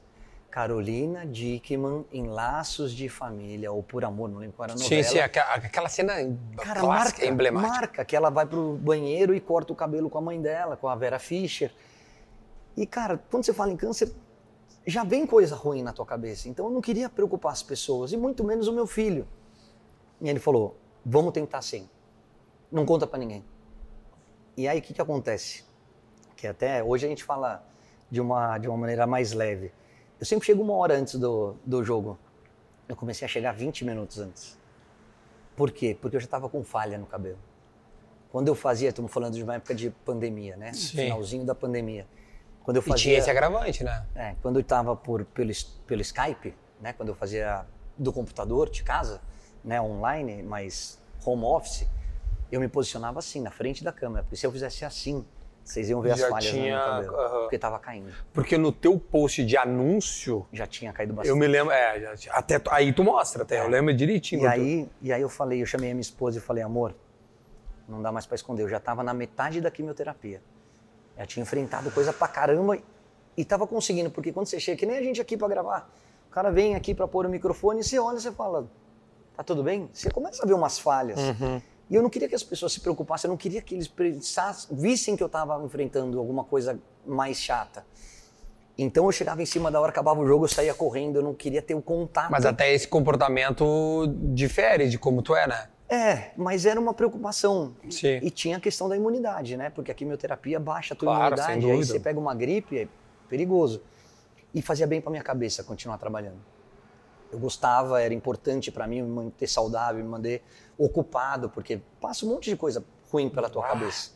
[0.51, 5.03] Carolina Dickman em Laços de Família, ou Por Amor, não lembro qual era a novela.
[5.03, 6.15] sim, sim, aquela, cena
[6.57, 7.73] Cara, clássica, marca, emblemática.
[7.73, 10.89] marca que ela vai pro banheiro e corta o cabelo com a mãe dela, com
[10.89, 11.71] a Vera Fischer.
[12.77, 14.11] E, cara, quando você fala em câncer,
[14.87, 16.49] já vem coisa ruim na tua cabeça.
[16.49, 19.29] Então eu não queria preocupar as pessoas, e muito menos o meu filho.
[20.21, 21.89] E ele falou: vamos tentar sim.
[22.73, 23.45] Não conta pra ninguém.
[24.57, 25.65] E aí o que, que acontece?
[26.37, 27.65] Que até hoje a gente fala
[28.11, 29.73] de uma, de uma maneira mais leve.
[30.19, 32.19] Eu sempre chego uma hora antes do, do jogo.
[32.89, 34.59] Eu comecei a chegar 20 minutos antes.
[35.57, 35.97] Por quê?
[36.01, 37.39] Porque eu já estava com falha no cabelo.
[38.31, 40.73] Quando eu fazia, estamos falando de uma época de pandemia, né?
[40.73, 40.99] Sim.
[40.99, 42.07] Finalzinho da pandemia.
[42.63, 44.07] Quando eu E fazia, tinha esse agravante, né?
[44.15, 45.51] é, quando eu estava por pelo,
[45.87, 46.93] pelo Skype, né?
[46.93, 47.65] Quando eu fazia
[47.97, 49.21] do computador de casa,
[49.65, 49.81] né?
[49.81, 51.87] Online, mas home office,
[52.53, 54.23] eu me posicionava assim na frente da câmera.
[54.23, 55.25] Porque se eu fizesse assim,
[55.71, 57.41] vocês iam ver as falhas no tinha, meu cabelo, aham.
[57.41, 58.13] porque estava caindo.
[58.33, 61.31] Porque no teu post de anúncio, Já tinha caído bastante.
[61.31, 61.73] eu me lembro.
[61.73, 63.61] É, já até aí tu mostra, até.
[63.61, 64.41] Eu lembro direitinho.
[64.41, 66.63] E quando tu- aí, e aí eu falei, eu chamei a minha esposa e falei,
[66.63, 66.95] amor,
[67.89, 68.63] não dá mais pra esconder.
[68.63, 70.41] Eu já tava na metade da quimioterapia.
[71.19, 72.79] Já tinha enfrentado coisa pra caramba
[73.37, 75.91] e- tava conseguindo, porque quando você chega, que nem a gente aqui pra gravar,
[76.29, 78.67] o cara vem aqui pra pôr o microfone e você olha e você fala,
[79.37, 79.89] tá tudo bem?
[79.93, 81.19] Você começa a ver umas falhas.
[81.91, 84.77] E eu não queria que as pessoas se preocupassem, eu não queria que eles pensassem,
[84.77, 87.85] vissem que eu tava enfrentando alguma coisa mais chata.
[88.77, 91.35] Então eu chegava em cima da hora, acabava o jogo, eu saía correndo, eu não
[91.35, 92.31] queria ter o contato.
[92.31, 95.69] Mas até esse comportamento difere de como tu é, né?
[95.89, 97.75] É, mas era uma preocupação.
[97.91, 98.21] Sim.
[98.23, 99.71] E tinha a questão da imunidade, né?
[99.71, 102.89] Porque a quimioterapia baixa a tua Claro, imunidade, aí você pega uma gripe, é
[103.29, 103.83] perigoso.
[104.55, 106.39] E fazia bem pra minha cabeça continuar trabalhando.
[107.31, 110.43] Eu gostava, era importante pra mim me manter saudável, me manter
[110.79, 114.13] ocupado, porque passa um monte de coisa ruim pela tua cabeça.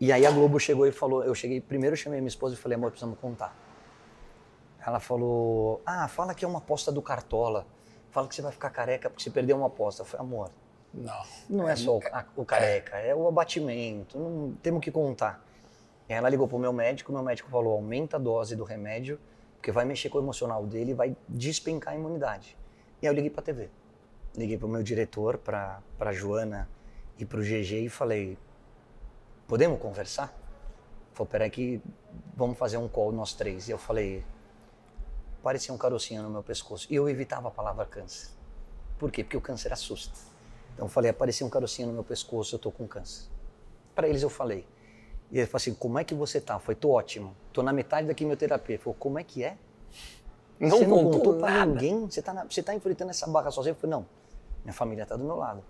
[0.00, 2.56] E aí a Globo chegou e falou, eu cheguei, primeiro eu chamei minha esposa e
[2.58, 3.54] falei, amor, precisamos contar.
[4.84, 7.66] Ela falou, ah, fala que é uma aposta do Cartola.
[8.10, 10.00] Fala que você vai ficar careca porque você perdeu uma aposta.
[10.02, 10.50] Eu falei, amor,
[10.94, 11.22] Não.
[11.50, 15.44] não é só o, a- o careca, é o abatimento, não temos que contar.
[16.08, 19.20] E ela ligou pro meu médico, meu médico falou, aumenta a dose do remédio,
[19.60, 22.56] porque vai mexer com o emocional dele e vai despencar a imunidade.
[23.02, 23.68] E aí eu liguei pra TV.
[24.34, 26.66] Liguei pro meu diretor, pra, pra Joana
[27.18, 28.38] e pro GG e falei,
[29.46, 30.34] podemos conversar?
[31.12, 31.78] Falou, peraí que
[32.34, 33.68] vamos fazer um call nós três.
[33.68, 34.24] E eu falei,
[35.42, 36.86] parecia um carocinho no meu pescoço.
[36.90, 38.30] E eu evitava a palavra câncer.
[38.98, 39.22] Por quê?
[39.22, 40.18] Porque o câncer assusta.
[40.72, 43.28] Então eu falei, apareceu um carocinho no meu pescoço, eu tô com câncer.
[43.94, 44.66] Para eles eu falei.
[45.30, 46.58] E ele falou assim, como é que você tá?
[46.58, 47.36] Falei, tô ótimo.
[47.52, 48.74] Tô na metade da quimioterapia.
[48.74, 49.56] Ele falou, como é que é?
[50.58, 51.66] Não você não contou contou pra nada.
[51.72, 52.00] ninguém?
[52.10, 53.72] Você tá, na- você tá enfrentando essa barra sozinho?
[53.72, 54.06] Eu falei, não.
[54.64, 55.62] Minha família tá do meu lado.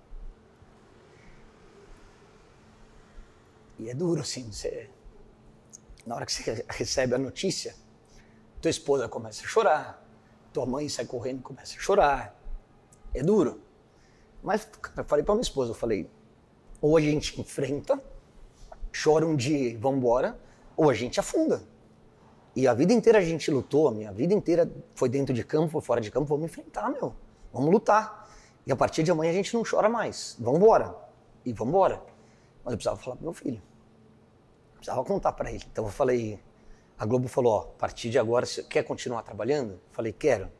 [3.78, 4.88] E é duro, assim, você...
[6.06, 7.74] Na hora que você recebe a notícia,
[8.60, 10.04] tua esposa começa a chorar,
[10.52, 12.36] tua mãe sai correndo e começa a chorar.
[13.14, 13.60] É duro.
[14.42, 16.10] Mas, cara, eu falei pra minha esposa, eu falei,
[16.80, 18.02] ou a gente enfrenta,
[18.92, 20.38] chora um dia e vambora,
[20.76, 21.62] ou a gente afunda.
[22.54, 25.70] E a vida inteira a gente lutou, a minha vida inteira foi dentro de campo,
[25.70, 27.14] foi fora de campo, vamos enfrentar, meu.
[27.52, 28.28] Vamos lutar.
[28.66, 30.36] E a partir de amanhã a gente não chora mais.
[30.38, 30.94] Vamos embora.
[31.44, 32.02] E vamos embora.
[32.64, 33.62] Mas eu precisava falar pro meu filho.
[34.74, 35.64] Precisava contar para ele.
[35.70, 36.40] Então eu falei,
[36.98, 39.72] a Globo falou, ó, a partir de agora, você quer continuar trabalhando?
[39.72, 40.50] Eu falei, quero.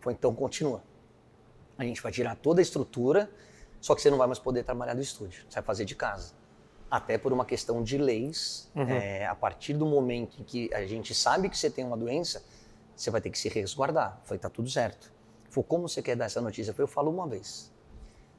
[0.00, 0.82] Foi então continua.
[1.78, 3.30] A gente vai tirar toda a estrutura,
[3.80, 5.44] só que você não vai mais poder trabalhar do estúdio.
[5.48, 6.34] Você vai fazer de casa.
[6.90, 11.14] Até por uma questão de leis, é, a partir do momento em que a gente
[11.14, 12.44] sabe que você tem uma doença,
[12.94, 14.20] você vai ter que se resguardar.
[14.24, 15.12] Falei, tá tudo certo.
[15.50, 16.72] Falou, como você quer dar essa notícia?
[16.72, 17.72] Falei, eu falo uma vez.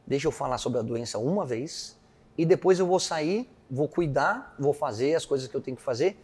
[0.05, 1.97] Deixa eu falar sobre a doença uma vez
[2.37, 5.83] e depois eu vou sair, vou cuidar, vou fazer as coisas que eu tenho que
[5.83, 6.17] fazer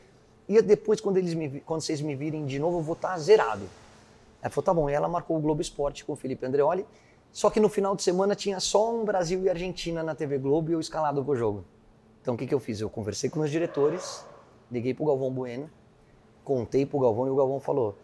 [0.48, 3.68] e depois quando eles me, quando vocês me virem de novo eu vou estar zerado.
[4.42, 4.90] Ela falou, tá bom.
[4.90, 6.86] E ela marcou o Globo Esporte com o Felipe Andreoli.
[7.32, 10.70] Só que no final de semana tinha só um Brasil e Argentina na TV Globo
[10.70, 11.66] e eu escalado pro jogo.
[12.24, 12.80] Então o que, que eu fiz?
[12.80, 14.26] Eu conversei com meus diretores,
[14.72, 15.70] liguei pro Galvão Bueno,
[16.42, 17.98] contei pro Galvão e o Galvão falou: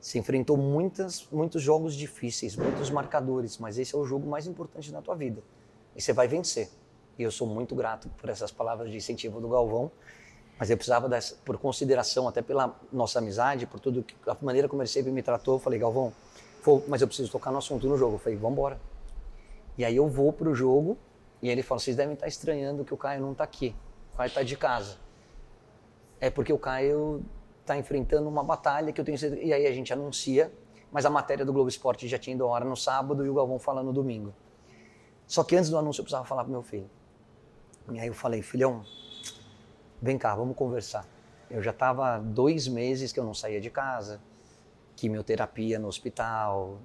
[0.00, 4.92] Você enfrentou muitas, muitos jogos difíceis, muitos marcadores, mas esse é o jogo mais importante
[4.92, 5.42] da tua vida.
[5.96, 6.70] E você vai vencer.
[7.18, 9.90] E eu sou muito grato por essas palavras de incentivo do Galvão,
[10.56, 14.68] mas eu precisava dessa, por consideração, até pela nossa amizade, por tudo que, a maneira
[14.68, 16.12] como ele sempre me tratou, eu falei, Galvão,
[16.86, 18.14] mas eu preciso tocar no assunto no jogo.
[18.14, 18.80] Eu falei, vamos embora.
[19.76, 20.96] E aí eu vou pro jogo
[21.44, 23.76] e ele fala, vocês devem estar estranhando que o Caio não está aqui.
[24.14, 24.96] O Caio está de casa.
[26.18, 27.22] É porque o Caio
[27.60, 29.42] está enfrentando uma batalha que eu tenho certeza.
[29.42, 30.50] E aí a gente anuncia,
[30.90, 33.58] mas a matéria do Globo Esporte já tinha ido hora no sábado e o Galvão
[33.58, 34.34] fala no domingo.
[35.26, 36.88] Só que antes do anúncio eu precisava falar pro meu filho.
[37.92, 38.82] E aí eu falei, filhão,
[40.00, 41.06] vem cá, vamos conversar.
[41.50, 44.18] Eu já estava dois meses que eu não saía de casa,
[44.96, 46.78] quimioterapia no hospital,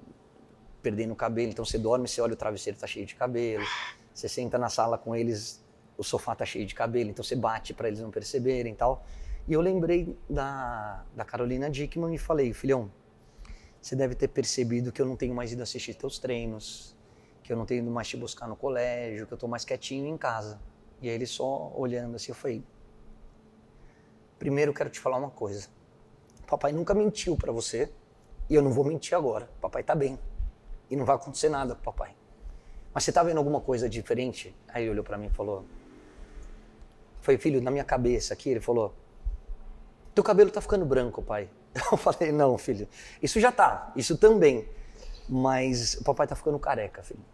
[0.82, 1.50] perdendo o cabelo.
[1.50, 3.64] Então você dorme, você olha o travesseiro tá cheio de cabelo.
[4.20, 5.64] Você senta na sala com eles,
[5.96, 9.02] o sofá tá cheio de cabelo, então você bate para eles não perceberem e tal.
[9.48, 12.92] E eu lembrei da, da Carolina Dickman e falei, filhão,
[13.80, 16.94] você deve ter percebido que eu não tenho mais ido assistir teus treinos,
[17.42, 20.06] que eu não tenho ido mais te buscar no colégio, que eu tô mais quietinho
[20.06, 20.60] em casa.
[21.00, 22.62] E aí ele só olhando assim, eu falei,
[24.38, 25.68] primeiro quero te falar uma coisa.
[26.46, 27.90] Papai nunca mentiu para você
[28.50, 29.48] e eu não vou mentir agora.
[29.62, 30.18] Papai tá bem
[30.90, 32.19] e não vai acontecer nada com papai.
[32.92, 34.54] Mas você tá vendo alguma coisa diferente?
[34.68, 35.64] Aí ele olhou para mim e falou,
[37.20, 38.94] foi filho, na minha cabeça aqui, ele falou,
[40.14, 41.48] teu cabelo tá ficando branco, pai.
[41.92, 42.88] Eu falei, não, filho,
[43.22, 44.68] isso já tá, isso também.
[45.28, 47.24] Mas o papai tá ficando careca, filho.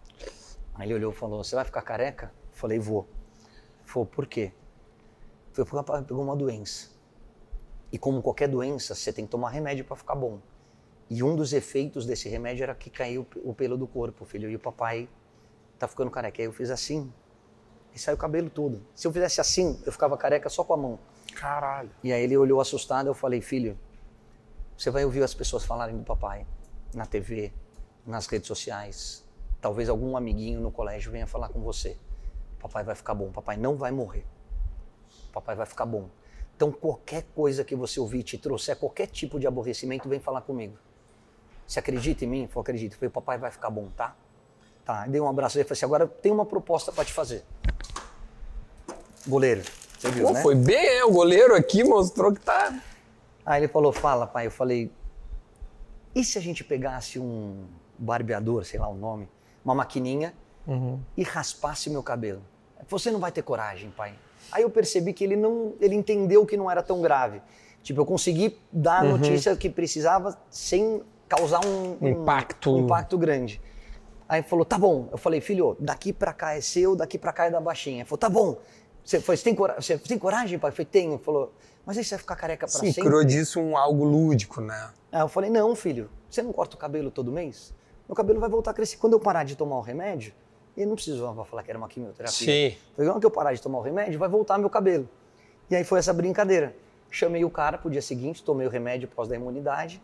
[0.74, 2.30] Aí ele olhou e falou, você vai ficar careca?
[2.52, 3.08] Eu falei, vou.
[3.86, 4.52] Falou, por quê?
[5.52, 6.90] Foi porque o papai pegou uma doença.
[7.90, 10.38] E como qualquer doença, você tem que tomar remédio para ficar bom.
[11.08, 14.50] E um dos efeitos desse remédio era que caiu o pelo do corpo, filho.
[14.50, 15.08] E o papai
[15.78, 16.40] tá ficando careca.
[16.40, 17.12] Aí eu fiz assim,
[17.94, 18.86] e saiu o cabelo todo.
[18.94, 20.98] Se eu fizesse assim, eu ficava careca só com a mão.
[21.34, 21.90] Caralho.
[22.04, 23.78] E aí ele olhou assustado, eu falei, filho,
[24.76, 26.46] você vai ouvir as pessoas falarem do papai
[26.94, 27.52] na TV,
[28.06, 29.24] nas redes sociais.
[29.60, 31.96] Talvez algum amiguinho no colégio venha falar com você.
[32.60, 34.26] Papai vai ficar bom, papai não vai morrer.
[35.32, 36.10] Papai vai ficar bom.
[36.54, 40.76] Então qualquer coisa que você ouvir te trouxer qualquer tipo de aborrecimento, vem falar comigo.
[41.66, 42.48] Você acredita em mim?
[42.54, 42.92] Eu acredito.
[42.92, 44.14] Eu falei, papai vai ficar bom, tá?
[44.86, 45.04] Tá.
[45.06, 47.44] Dei um abraço e falei assim, agora tem uma proposta para te fazer.
[49.26, 49.62] Goleiro.
[49.98, 50.42] Você viu, Pô, né?
[50.42, 52.72] foi bem, é, o goleiro aqui mostrou que tá.
[53.44, 54.46] Aí ele falou, fala, pai.
[54.46, 54.92] Eu falei,
[56.14, 57.64] e se a gente pegasse um
[57.98, 59.28] barbeador, sei lá o nome,
[59.64, 60.32] uma maquininha
[61.16, 62.40] e raspasse meu cabelo?
[62.88, 64.14] Você não vai ter coragem, pai.
[64.52, 67.42] Aí eu percebi que ele não, ele entendeu que não era tão grave.
[67.82, 72.72] Tipo, eu consegui dar a notícia que precisava sem causar um, um- Impacto.
[72.74, 73.60] um impacto grande.
[74.28, 75.08] Aí ele falou, tá bom.
[75.12, 77.98] Eu falei, filho, daqui pra cá é seu, daqui pra cá é da baixinha.
[77.98, 78.58] Ele falou, tá bom.
[79.04, 80.70] Você, falou, você, tem, cora você tem coragem, pai?
[80.70, 81.12] Eu falei, tenho.
[81.12, 81.52] Ele falou,
[81.84, 83.08] mas aí você vai ficar careca pra Sim, sempre?
[83.08, 84.90] criou disso um algo lúdico, né?
[85.12, 87.72] Aí eu falei, não, filho, você não corta o cabelo todo mês?
[88.08, 88.96] Meu cabelo vai voltar a crescer.
[88.96, 90.32] Quando eu parar de tomar o remédio,
[90.76, 92.36] ele não precisava falar que era uma quimioterapia.
[92.36, 92.76] Sim.
[92.96, 95.08] Falei, quando que eu parar de tomar o remédio, vai voltar meu cabelo.
[95.70, 96.74] E aí foi essa brincadeira.
[97.10, 100.02] Chamei o cara pro dia seguinte, tomei o remédio pós da imunidade.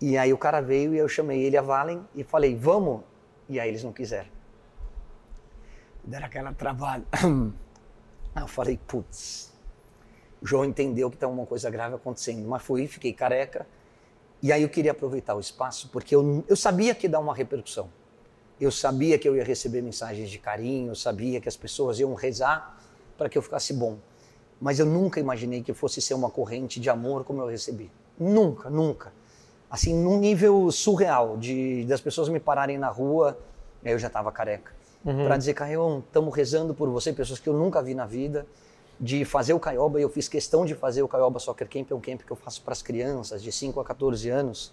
[0.00, 3.02] E aí o cara veio e eu chamei ele a Valen e falei, vamos?
[3.50, 4.28] E aí eles não quiseram.
[6.04, 7.04] Deram aquela travada.
[8.32, 9.52] Aí eu falei, putz,
[10.40, 12.46] João entendeu que tem uma coisa grave acontecendo.
[12.48, 13.66] Mas fui, fiquei careca.
[14.40, 17.34] E aí eu queria aproveitar o espaço, porque eu, eu sabia que ia dar uma
[17.34, 17.90] repercussão.
[18.60, 22.14] Eu sabia que eu ia receber mensagens de carinho, eu sabia que as pessoas iam
[22.14, 22.80] rezar
[23.18, 23.98] para que eu ficasse bom.
[24.60, 27.90] Mas eu nunca imaginei que fosse ser uma corrente de amor como eu recebi.
[28.16, 29.12] Nunca, nunca.
[29.70, 33.38] Assim, num nível surreal, de das pessoas me pararem na rua,
[33.84, 34.72] eu já estava careca,
[35.24, 38.46] para dizer, Caião, estamos rezando por você, pessoas que eu nunca vi na vida,
[38.98, 41.94] de fazer o Caioba, e eu fiz questão de fazer o Caioba Soccer Camp, é
[41.94, 44.72] um camp que eu faço para as crianças de 5 a 14 anos,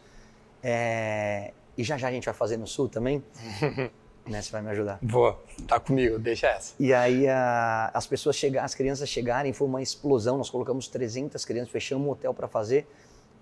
[0.63, 3.23] É, e já já a gente vai fazer no Sul também,
[4.25, 4.97] né, você vai me ajudar.
[5.01, 6.73] Vou, tá comigo, deixa essa.
[6.79, 10.37] E aí a- as pessoas chegar, as crianças chegarem, foi uma explosão.
[10.37, 12.87] Nós colocamos 300 crianças, fechamos um hotel para fazer.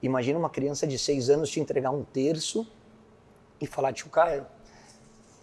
[0.06, 2.68] Imagina uma criança de 6 anos te entregar um terço
[3.60, 4.46] e falar, tio Caio,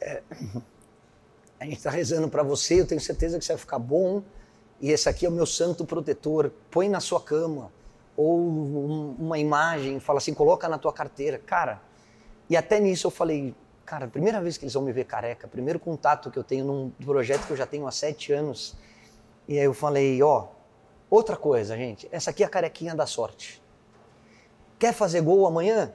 [0.00, 0.22] é,
[1.58, 4.22] a gente está rezando para você, eu tenho certeza que você vai ficar bom.
[4.80, 6.52] E esse aqui é o meu santo protetor.
[6.70, 7.72] Põe na sua cama
[8.16, 11.80] ou um- uma imagem, fala assim, coloca na tua carteira, cara.
[12.50, 15.78] E até nisso eu falei, cara, primeira vez que eles vão me ver careca, primeiro
[15.78, 18.76] contato que eu tenho num projeto que eu já tenho há sete anos.
[19.48, 20.48] E aí eu falei, ó,
[21.08, 23.61] outra coisa, gente, essa aqui é a carequinha da sorte.
[24.82, 25.92] Quer fazer gol amanhã?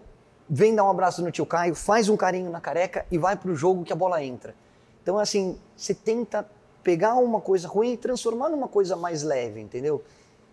[0.49, 3.53] Vem dar um abraço no tio Caio, faz um carinho na careca e vai pro
[3.53, 4.55] jogo que a bola entra.
[5.03, 6.49] Então, assim, você tenta
[6.83, 10.01] pegar uma coisa ruim e transformar numa coisa mais leve, entendeu?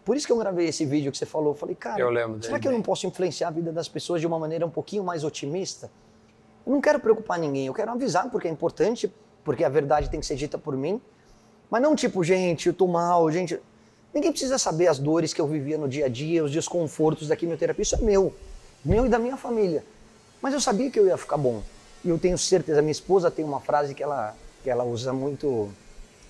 [0.05, 1.53] Por isso que eu gravei esse vídeo que você falou.
[1.53, 2.09] Eu falei, cara, Eu
[2.43, 4.71] será dele que eu não posso influenciar a vida das pessoas de uma maneira um
[4.71, 5.89] pouquinho mais otimista?
[6.67, 10.19] Eu não quero preocupar ninguém, eu quero avisar porque é importante, porque a verdade tem
[10.19, 11.01] que ser dita por mim.
[11.71, 13.63] Mas não tipo, gente, eu tô mal, gente.
[14.15, 17.35] Ninguém precisa saber as dores que eu vivia no dia a dia, os desconfortos da
[17.35, 17.83] quimioterapia.
[17.83, 18.33] Isso é meu,
[18.85, 19.85] meu e da minha família.
[20.41, 21.63] Mas eu sabia que eu ia ficar bom.
[22.05, 25.69] E eu tenho certeza, minha esposa tem uma frase que ela, que ela usa muito,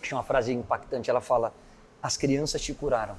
[0.00, 1.10] que é uma frase impactante.
[1.10, 1.52] Ela fala:
[2.02, 3.16] As crianças te curaram.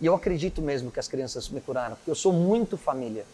[0.00, 3.24] E eu acredito mesmo que as crianças me curaram, porque eu sou muito família.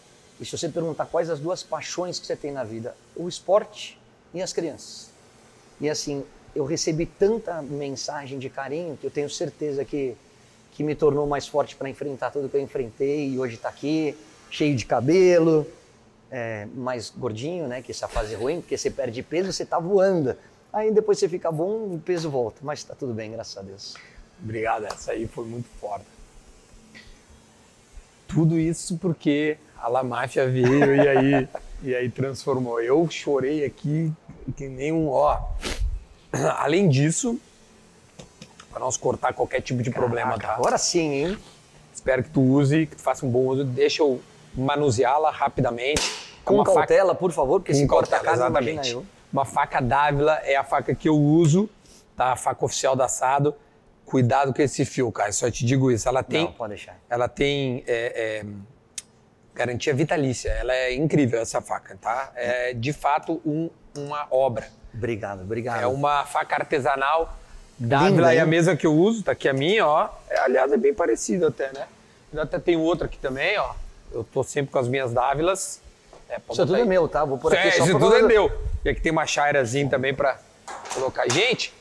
[0.41, 4.01] E se você perguntar quais as duas paixões que você tem na vida, o esporte
[4.35, 5.11] e as crianças.
[5.81, 6.25] E assim,
[6.55, 10.17] eu recebi tanta mensagem de carinho que eu tenho certeza que,
[10.77, 14.15] que me tornou mais forte para enfrentar tudo que eu enfrentei e hoje está aqui,
[14.51, 15.67] cheio de cabelo,
[16.31, 17.81] é, mais gordinho, né?
[17.81, 20.37] Que essa fase é ruim, porque você perde peso, você tá voando.
[20.71, 22.59] Aí depois você fica bom, o peso volta.
[22.61, 23.95] Mas tá tudo bem, graças a Deus.
[24.43, 26.05] Obrigado, essa aí foi muito foda.
[28.29, 31.49] Tudo isso porque a La Máfia veio e aí,
[31.83, 32.83] e aí transformou.
[32.83, 34.13] Eu chorei aqui
[34.55, 35.41] que nem um ó.
[36.59, 37.41] Além disso,
[38.77, 40.53] para nós cortar qualquer tipo de problema, tá?
[40.53, 41.39] Agora sim, hein?
[41.95, 43.65] Espero que tu use, que tu faça um bom uso.
[43.65, 44.21] Deixa eu
[44.55, 46.03] manuseá-la rapidamente.
[46.03, 48.91] É Com uma faca- cautela, por favor, porque se com corta a imagina exatamente.
[48.93, 49.07] eu.
[49.33, 51.71] Uma faca Dávila é a faca que eu uso,
[52.15, 52.33] tá?
[52.33, 53.55] A faca oficial da assado.
[54.05, 55.33] Cuidado com esse fio, cara.
[55.33, 56.07] Só te digo isso.
[56.07, 56.99] Ela tem, Não, pode deixar.
[57.09, 58.47] ela tem é, é,
[59.55, 60.51] garantia vitalícia.
[60.51, 62.31] Ela é incrível essa faca, tá?
[62.37, 64.69] É de fato um- uma obra.
[64.93, 65.81] Obrigado, obrigado.
[65.83, 67.39] É uma faca artesanal.
[67.79, 68.49] Dávila é a hein?
[68.49, 70.09] mesma que eu uso, tá aqui a minha, ó.
[70.31, 71.87] É, aliás, é bem parecido até, né?
[72.33, 73.73] Eu até tenho outra aqui também, ó.
[74.13, 75.81] Eu tô sempre com as minhas Dávilas.
[76.29, 76.89] É, Isso tudo é aí.
[76.89, 77.25] meu, tá?
[77.25, 78.51] Vou por aqui É, só isso tudo é do- meu.
[78.85, 80.39] E aqui tem uma chairazinha também pra
[80.95, 81.31] colocar.
[81.31, 81.73] Gente,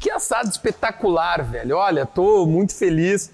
[0.00, 1.76] que assado espetacular, velho.
[1.76, 3.30] Olha, tô muito feliz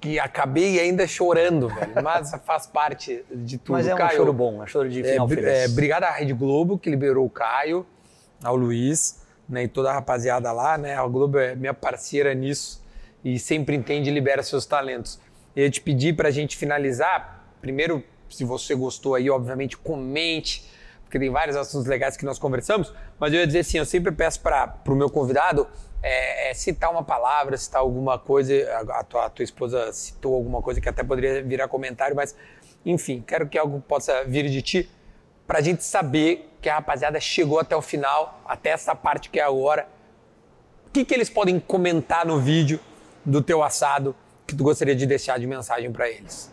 [0.00, 2.02] que acabei ainda chorando, velho.
[2.02, 3.72] Mas faz parte de tudo.
[3.74, 5.58] Mas é um Caio, choro bom, é um choro de é, final bri- feliz.
[5.58, 7.84] é, obrigado à Rede Globo, que liberou o Caio,
[8.42, 9.18] ao Luiz,
[9.48, 10.96] né, e toda a rapaziada lá, né?
[10.96, 12.84] A Globo é minha parceira nisso
[13.24, 15.18] e sempre entende e libera seus talentos.
[15.54, 20.68] Eu te pedir pra gente finalizar, primeiro, se você gostou aí, obviamente, comente,
[21.02, 24.12] porque tem vários assuntos legais que nós conversamos, mas eu ia dizer assim, eu sempre
[24.12, 25.66] peço para o meu convidado
[26.02, 30.34] é, é, citar uma palavra, citar alguma coisa, a, a tua, a tua esposa citou
[30.34, 32.34] alguma coisa que até poderia virar comentário, mas
[32.84, 34.90] enfim, quero que algo possa vir de ti
[35.46, 39.38] para a gente saber que a rapaziada chegou até o final, até essa parte que
[39.38, 39.88] é agora.
[40.88, 42.80] O que, que eles podem comentar no vídeo
[43.24, 46.50] do teu assado que tu gostaria de deixar de mensagem para eles?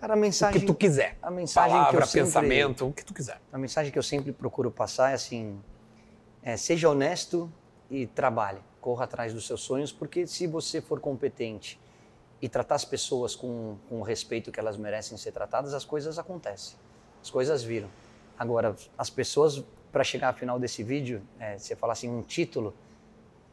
[0.00, 0.60] Cara, a O mensagem...
[0.60, 1.18] que tu quiser.
[1.20, 3.40] A mensagem que Palavra, eu sempre- pensamento, o que tu quiser.
[3.52, 5.60] A mensagem que eu sempre procuro passar é assim:
[6.40, 7.50] é, seja honesto
[7.90, 11.76] e trabalhe, corra atrás dos seus sonhos, porque se você for competente
[12.40, 16.20] e tratar as pessoas com, com o respeito que elas merecem ser tratadas, as coisas
[16.20, 16.76] acontecem,
[17.20, 17.88] as coisas viram.
[18.38, 19.62] Agora, as pessoas,
[19.92, 22.74] para chegar ao final desse vídeo, é, você fala assim, um título,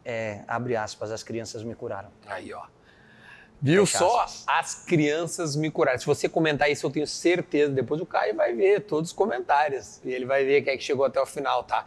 [0.04, 2.10] é, abre aspas, as crianças me curaram.
[2.26, 2.64] Aí, ó.
[3.62, 4.22] Viu Fecha só?
[4.22, 4.44] aspas.
[4.48, 6.00] As crianças me curaram.
[6.00, 7.72] Se você comentar isso, eu tenho certeza.
[7.72, 10.02] Depois o Caio vai ver todos os comentários.
[10.04, 11.86] E ele vai ver quem é que chegou até o final, tá?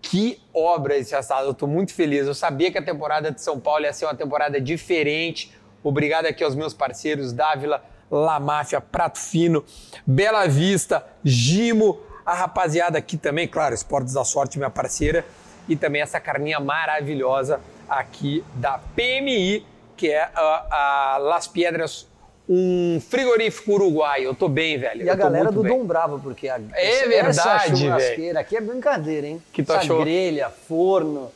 [0.00, 1.48] Que obra esse assado.
[1.48, 2.28] Eu tô muito feliz.
[2.28, 5.52] Eu sabia que a temporada de São Paulo ia ser uma temporada diferente.
[5.82, 9.64] Obrigado aqui aos meus parceiros Dávila, La Máfia, Prato Fino,
[10.06, 15.24] Bela Vista, Gimo, a rapaziada aqui também, claro, Esportes da Sorte, minha parceira,
[15.68, 19.64] e também essa carninha maravilhosa aqui da PMI,
[19.96, 22.06] que é a, a Las Piedras,
[22.48, 24.24] um frigorífico uruguaio.
[24.24, 25.04] Eu tô bem, velho.
[25.04, 25.76] E a galera do bem.
[25.76, 27.76] Dom Bravo, porque a, É verdade, essa velho.
[27.76, 29.42] churrasqueira aqui é brincadeira, hein?
[29.52, 30.00] Que tu essa achou?
[30.00, 31.30] grelha, forno.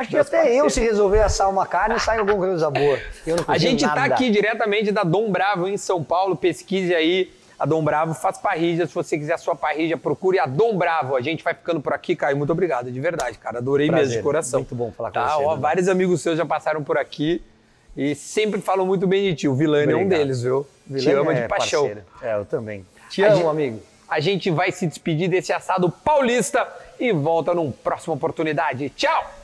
[0.00, 2.98] Acho que até eu, se resolver assar uma carne, sai alguma coisa boa.
[3.26, 6.34] Eu não A gente tá aqui diretamente da Dom Bravo em São Paulo.
[6.34, 8.86] Pesquise aí a Dom Bravo, faz parrilla.
[8.86, 11.16] Se você quiser a sua parrilla, procure a Dom Bravo.
[11.16, 12.34] A gente vai ficando por aqui, Caio.
[12.34, 13.58] Muito obrigado, de verdade, cara.
[13.58, 14.06] Adorei Prazer.
[14.06, 14.60] mesmo de coração.
[14.60, 17.42] Muito bom falar com tá, você, Ó, vários amigos seus já passaram por aqui
[17.94, 19.48] e sempre falam muito bem de ti.
[19.48, 20.66] O Vilani é um deles, viu?
[20.86, 21.82] Te Vilene ama é de paixão.
[21.82, 22.06] parceiro.
[22.22, 22.86] É, eu também.
[23.10, 23.82] Te amo, amigo.
[24.08, 26.66] A gente vai se despedir desse assado paulista
[26.98, 28.88] e volta numa próxima oportunidade.
[28.96, 29.39] Tchau!